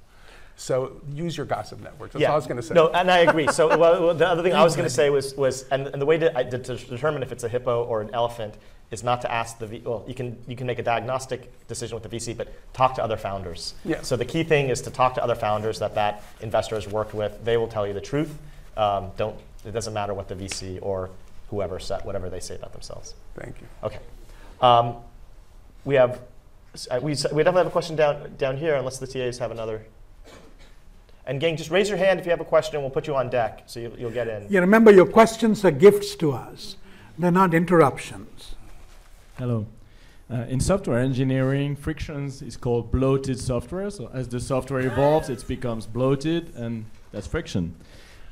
So 0.55 1.01
use 1.13 1.35
your 1.35 1.45
gossip 1.45 1.81
networks. 1.81 2.13
That's 2.13 2.25
all 2.25 2.31
I 2.31 2.35
was 2.35 2.47
going 2.47 2.57
to 2.57 2.63
say. 2.63 2.73
No, 2.73 2.87
and 2.89 3.11
I 3.11 3.19
agree. 3.19 3.47
So 3.47 3.77
well, 3.77 4.13
the 4.13 4.27
other 4.27 4.43
thing 4.43 4.53
I 4.53 4.63
was 4.63 4.75
going 4.77 4.87
to 4.93 4.93
say 4.93 5.09
was, 5.09 5.35
was 5.35 5.63
and, 5.69 5.87
and 5.87 6.01
the 6.01 6.05
way 6.05 6.17
to, 6.17 6.35
I- 6.37 6.43
to, 6.43 6.57
to 6.57 6.75
determine 6.77 7.21
if 7.23 7.31
it's 7.33 7.43
a 7.43 7.49
hippo 7.49 7.83
or 7.83 8.01
an 8.01 8.09
elephant 8.13 8.55
is 8.91 9.03
not 9.03 9.21
to 9.21 9.31
ask 9.31 9.59
the 9.59 9.67
V. 9.67 9.81
Well, 9.85 10.03
you 10.07 10.13
can 10.13 10.37
you 10.47 10.55
can 10.55 10.65
make 10.67 10.79
a 10.79 10.83
diagnostic 10.83 11.51
decision 11.67 11.95
with 11.99 12.09
the 12.09 12.15
VC, 12.17 12.35
but 12.37 12.47
talk 12.73 12.95
to 12.95 13.03
other 13.03 13.17
founders. 13.17 13.73
Yeah. 13.83 14.01
So 14.01 14.15
the 14.15 14.25
key 14.25 14.43
thing 14.43 14.69
is 14.69 14.81
to 14.83 14.91
talk 14.91 15.13
to 15.15 15.23
other 15.23 15.35
founders 15.35 15.79
that 15.79 15.95
that 15.95 16.23
investor 16.41 16.75
has 16.75 16.87
worked 16.87 17.13
with. 17.13 17.43
They 17.43 17.57
will 17.57 17.67
tell 17.67 17.85
you 17.85 17.93
the 17.93 18.01
truth. 18.01 18.37
Um, 18.77 19.11
don't. 19.17 19.35
It 19.65 19.71
doesn't 19.71 19.93
matter 19.93 20.13
what 20.13 20.27
the 20.29 20.35
VC 20.35 20.79
or 20.81 21.09
whoever 21.49 21.79
said 21.79 22.05
whatever 22.05 22.29
they 22.29 22.39
say 22.39 22.55
about 22.55 22.71
themselves. 22.73 23.13
Thank 23.35 23.59
you. 23.59 23.67
Okay. 23.83 23.99
Um, 24.61 24.95
we 25.85 25.95
have. 25.95 26.19
uh, 26.89 26.99
We, 27.01 27.11
we 27.11 27.15
definitely 27.15 27.57
have 27.59 27.67
a 27.67 27.71
question 27.71 27.95
down 27.95 28.35
down 28.37 28.55
here, 28.57 28.75
unless 28.75 28.97
the 28.99 29.07
TAs 29.07 29.37
have 29.39 29.51
another. 29.51 29.85
And 31.25 31.41
gang, 31.41 31.57
just 31.57 31.71
raise 31.71 31.89
your 31.89 31.97
hand 31.97 32.21
if 32.21 32.25
you 32.25 32.29
have 32.29 32.39
a 32.39 32.45
question. 32.45 32.75
And 32.75 32.83
we'll 32.83 32.89
put 32.91 33.05
you 33.05 33.13
on 33.15 33.29
deck, 33.29 33.63
so 33.65 33.81
you'll, 33.81 33.99
you'll 33.99 34.11
get 34.11 34.29
in. 34.29 34.47
Yeah, 34.49 34.61
remember 34.61 34.91
your 34.91 35.05
questions 35.05 35.65
are 35.65 35.71
gifts 35.71 36.15
to 36.17 36.31
us. 36.31 36.77
They're 37.17 37.31
not 37.31 37.53
interruptions. 37.53 38.55
Hello. 39.37 39.67
Uh, 40.31 40.45
in 40.49 40.59
software 40.59 40.97
engineering, 40.97 41.75
frictions 41.75 42.41
is 42.41 42.57
called 42.57 42.91
bloated 42.91 43.39
software. 43.39 43.91
So 43.91 44.09
as 44.11 44.27
the 44.27 44.39
software 44.39 44.79
evolves, 44.79 45.29
it 45.29 45.47
becomes 45.47 45.85
bloated, 45.85 46.55
and 46.55 46.85
that's 47.11 47.27
friction. 47.27 47.75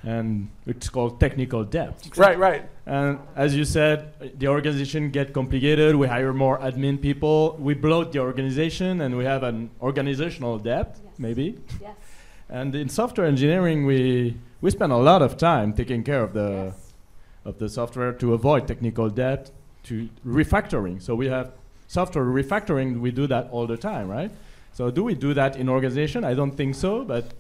And 0.02 0.50
it's 0.66 0.90
called 0.90 1.20
technical 1.20 1.64
debt. 1.64 2.10
Right, 2.18 2.40
right. 2.40 2.68
And 2.88 3.20
as 3.36 3.56
you 3.56 3.66
said, 3.66 4.40
the 4.40 4.48
organization 4.48 5.12
get 5.12 5.32
complicated. 5.32 5.96
We 5.96 6.08
hire 6.08 6.34
more 6.34 6.58
admin 6.58 7.00
people. 7.00 7.56
We 7.60 7.76
bloat 7.76 8.12
the 8.12 8.20
organization, 8.20 9.02
and 9.02 9.16
we 9.16 9.26
have 9.26 9.44
an 9.44 9.70
organizational 9.82 10.58
debt, 10.58 10.98
maybe. 11.20 11.60
Yes. 11.80 11.96
And 12.50 12.74
in 12.74 12.90
software 12.90 13.28
engineering, 13.28 13.86
we 13.86 14.38
we 14.60 14.72
spend 14.72 14.92
a 14.92 14.98
lot 14.98 15.22
of 15.22 15.38
time 15.38 15.72
taking 15.74 16.04
care 16.04 16.24
of 16.24 16.34
the 16.34 16.74
of 17.46 17.60
the 17.60 17.70
software 17.70 18.12
to 18.14 18.34
avoid 18.34 18.68
technical 18.68 19.10
debt, 19.10 19.52
to 19.86 20.10
refactoring. 20.26 21.02
So 21.02 21.16
we 21.16 21.28
have 21.28 21.52
software 21.88 22.26
refactoring. 22.26 23.00
We 23.00 23.12
do 23.12 23.28
that 23.28 23.50
all 23.52 23.68
the 23.68 23.78
time, 23.78 24.08
right? 24.10 24.32
So 24.74 24.92
do 24.92 25.04
we 25.04 25.16
do 25.16 25.34
that 25.34 25.56
in 25.56 25.70
organization? 25.70 26.24
I 26.24 26.34
don't 26.34 26.52
think 26.52 26.76
so, 26.76 27.04
but 27.04 27.32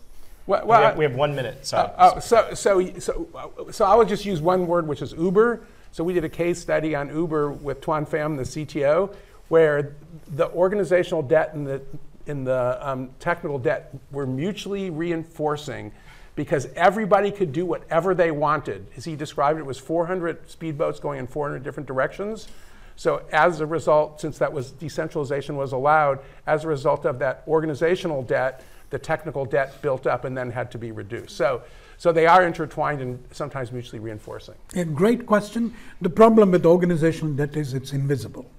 Well, 0.48 0.66
we, 0.66 0.74
have, 0.74 0.98
we 0.98 1.04
have 1.04 1.16
one 1.16 1.36
minute. 1.36 1.66
So, 1.66 1.78
Uh, 1.78 2.14
oh, 2.16 2.20
so, 2.20 2.54
so, 2.54 3.00
so, 3.00 3.28
so 3.72 3.86
I 3.86 3.96
would 3.96 4.08
just 4.08 4.26
use 4.26 4.42
one 4.42 4.68
word, 4.68 4.88
which 4.88 5.02
is 5.02 5.12
Uber. 5.14 5.62
So 5.92 6.04
we 6.04 6.14
did 6.14 6.24
a 6.24 6.30
case 6.30 6.60
study 6.60 6.96
on 6.96 7.10
Uber 7.10 7.52
with 7.52 7.82
Thuan 7.82 8.08
Pham, 8.08 8.38
the 8.38 8.44
CTO, 8.44 9.14
where 9.48 9.96
the 10.36 10.50
organizational 10.52 11.22
debt 11.22 11.54
and 11.54 11.66
the, 11.66 11.82
and 12.28 12.46
the 12.46 12.78
um, 12.82 13.10
technical 13.20 13.60
debt 13.60 13.94
were 14.12 14.26
mutually 14.26 14.90
reinforcing 14.90 15.92
because 16.36 16.68
everybody 16.76 17.32
could 17.32 17.54
do 17.54 17.66
whatever 17.66 18.14
they 18.14 18.32
wanted. 18.32 18.86
As 18.98 19.06
he 19.06 19.16
described 19.16 19.60
it, 19.60 19.66
was 19.66 19.78
400 19.78 20.48
speedboats 20.48 21.00
going 21.00 21.20
in 21.20 21.28
400 21.28 21.64
different 21.64 21.88
directions. 21.88 22.48
So 22.98 23.24
as 23.32 23.60
a 23.60 23.66
result, 23.66 24.22
since 24.22 24.38
that 24.38 24.52
was 24.52 24.72
decentralization 24.72 25.58
was 25.58 25.72
allowed, 25.72 26.20
as 26.48 26.64
a 26.64 26.68
result 26.68 27.06
of 27.06 27.20
that 27.20 27.44
organizational 27.48 28.22
debt, 28.24 28.64
the 28.90 29.00
technical 29.00 29.46
debt 29.46 29.82
built 29.82 30.08
up 30.08 30.26
and 30.26 30.38
then 30.38 30.52
had 30.52 30.72
to 30.72 30.78
be 30.78 30.92
reduced. 30.92 31.36
So, 31.36 31.64
so 31.98 32.12
they 32.12 32.28
are 32.28 32.46
intertwined 32.46 33.02
and 33.02 33.24
sometimes 33.32 33.72
mutually 33.72 34.00
reinforcing. 34.00 34.56
A 34.76 34.86
great 34.86 35.26
question. 35.26 35.74
The 36.02 36.10
problem 36.10 36.52
with 36.52 36.66
organizational 36.66 37.34
debt 37.34 37.56
is 37.56 37.74
it's 37.74 37.94
invisible. 37.94 38.50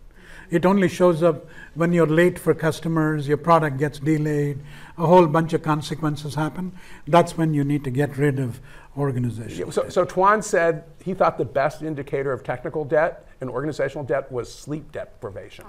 It 0.51 0.65
only 0.65 0.89
shows 0.89 1.23
up 1.23 1.47
when 1.75 1.93
you're 1.93 2.07
late 2.07 2.39
for 2.39 2.55
customers, 2.55 3.29
your 3.29 3.37
product 3.37 3.79
gets 3.79 3.99
delayed, 3.99 4.59
a 4.97 5.07
whole 5.07 5.27
bunch 5.27 5.53
of 5.53 5.63
consequences 5.63 6.35
happen. 6.35 6.73
That's 7.07 7.37
when 7.37 7.53
you 7.55 7.65
need 7.65 7.85
to 7.85 7.91
get 7.91 8.17
rid 8.17 8.39
of 8.39 8.61
organizational. 8.97 9.73
So, 9.73 9.89
so 9.89 10.07
Thuan 10.07 10.43
said 10.43 10.85
he 11.05 11.15
thought 11.15 11.39
the 11.39 11.45
best 11.45 11.83
indicator 11.83 12.33
of 12.33 12.43
technical 12.43 12.85
debt 12.85 13.29
and 13.41 13.51
organizational 13.51 14.05
debt 14.05 14.31
was 14.33 14.53
sleep 14.53 14.93
deprivation. 14.93 15.67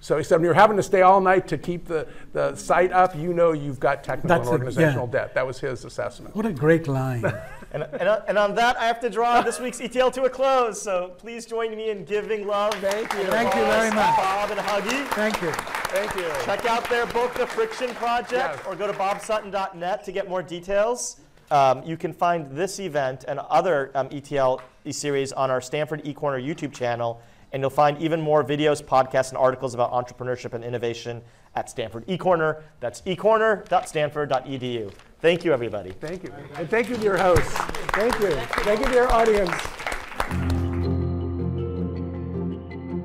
So 0.00 0.16
he 0.16 0.22
said, 0.22 0.36
when 0.36 0.44
you're 0.44 0.54
having 0.54 0.76
to 0.76 0.82
stay 0.82 1.02
all 1.02 1.20
night 1.20 1.48
to 1.48 1.58
keep 1.58 1.86
the, 1.86 2.06
the 2.32 2.54
site 2.54 2.92
up, 2.92 3.16
you 3.16 3.34
know 3.34 3.52
you've 3.52 3.80
got 3.80 4.04
technical 4.04 4.28
That's 4.28 4.48
and 4.48 4.48
it, 4.48 4.66
organizational 4.66 5.06
yeah. 5.06 5.20
debt. 5.20 5.34
That 5.34 5.46
was 5.46 5.58
his 5.58 5.84
assessment. 5.84 6.36
What 6.36 6.46
a 6.46 6.52
great 6.52 6.86
line. 6.86 7.24
and, 7.72 7.82
and, 7.82 8.22
and 8.28 8.38
on 8.38 8.54
that, 8.54 8.76
I 8.76 8.86
have 8.86 9.00
to 9.00 9.10
draw 9.10 9.42
this 9.42 9.58
week's 9.58 9.80
ETL 9.80 10.12
to 10.12 10.24
a 10.24 10.30
close. 10.30 10.80
So 10.80 11.14
please 11.18 11.46
join 11.46 11.76
me 11.76 11.90
in 11.90 12.04
giving 12.04 12.46
love. 12.46 12.74
Thank 12.74 13.12
you. 13.14 13.24
Thank 13.24 13.52
you 13.56 13.62
very 13.62 13.90
much. 13.90 14.16
Bob 14.16 14.50
and 14.52 14.60
Huggy. 14.60 15.04
Thank 15.08 15.42
you. 15.42 15.50
Thank 15.50 16.14
you. 16.14 16.30
Check 16.44 16.64
out 16.66 16.88
their 16.88 17.06
book, 17.06 17.34
The 17.34 17.46
Friction 17.46 17.90
Project, 17.96 18.32
Yes. 18.32 18.66
or 18.66 18.76
go 18.76 18.86
to 18.86 18.92
bobsutton.net 18.92 20.04
to 20.04 20.12
get 20.12 20.28
more 20.28 20.42
details. 20.42 21.16
Um, 21.50 21.82
you 21.82 21.96
can 21.96 22.12
find 22.12 22.50
this 22.56 22.78
event 22.78 23.24
and 23.26 23.40
other 23.40 23.90
um, 23.94 24.08
ETL 24.12 24.60
series 24.90 25.32
on 25.32 25.50
our 25.50 25.60
Stanford 25.60 26.04
eCorner 26.04 26.44
YouTube 26.44 26.72
channel, 26.72 27.20
and 27.52 27.62
you'll 27.62 27.70
find 27.70 27.96
even 28.00 28.20
more 28.20 28.44
videos, 28.44 28.82
podcasts, 28.82 29.30
and 29.30 29.38
articles 29.38 29.74
about 29.74 29.92
entrepreneurship 29.92 30.52
and 30.52 30.62
innovation 30.64 31.22
at 31.54 31.70
Stanford 31.70 32.06
eCorner. 32.06 32.62
That's 32.80 33.00
ecorner.stanford.edu. 33.02 34.92
Thank 35.20 35.44
you, 35.44 35.52
everybody. 35.52 35.90
Thank 35.92 36.24
you. 36.24 36.32
And 36.54 36.68
thank 36.70 36.88
you 36.88 36.96
to 36.96 37.02
your 37.02 37.18
hosts. 37.18 37.52
Thank 37.52 38.18
you. 38.20 38.30
Thank 38.30 38.80
you 38.80 38.86
to 38.86 38.94
your 38.94 39.12
audience. 39.12 39.50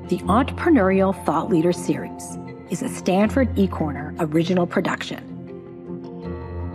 The 0.08 0.18
Entrepreneurial 0.18 1.24
Thought 1.24 1.50
Leader 1.50 1.72
Series 1.72 2.38
is 2.70 2.82
a 2.82 2.88
Stanford 2.88 3.52
eCorner 3.56 4.14
original 4.18 4.66
production. 4.66 5.30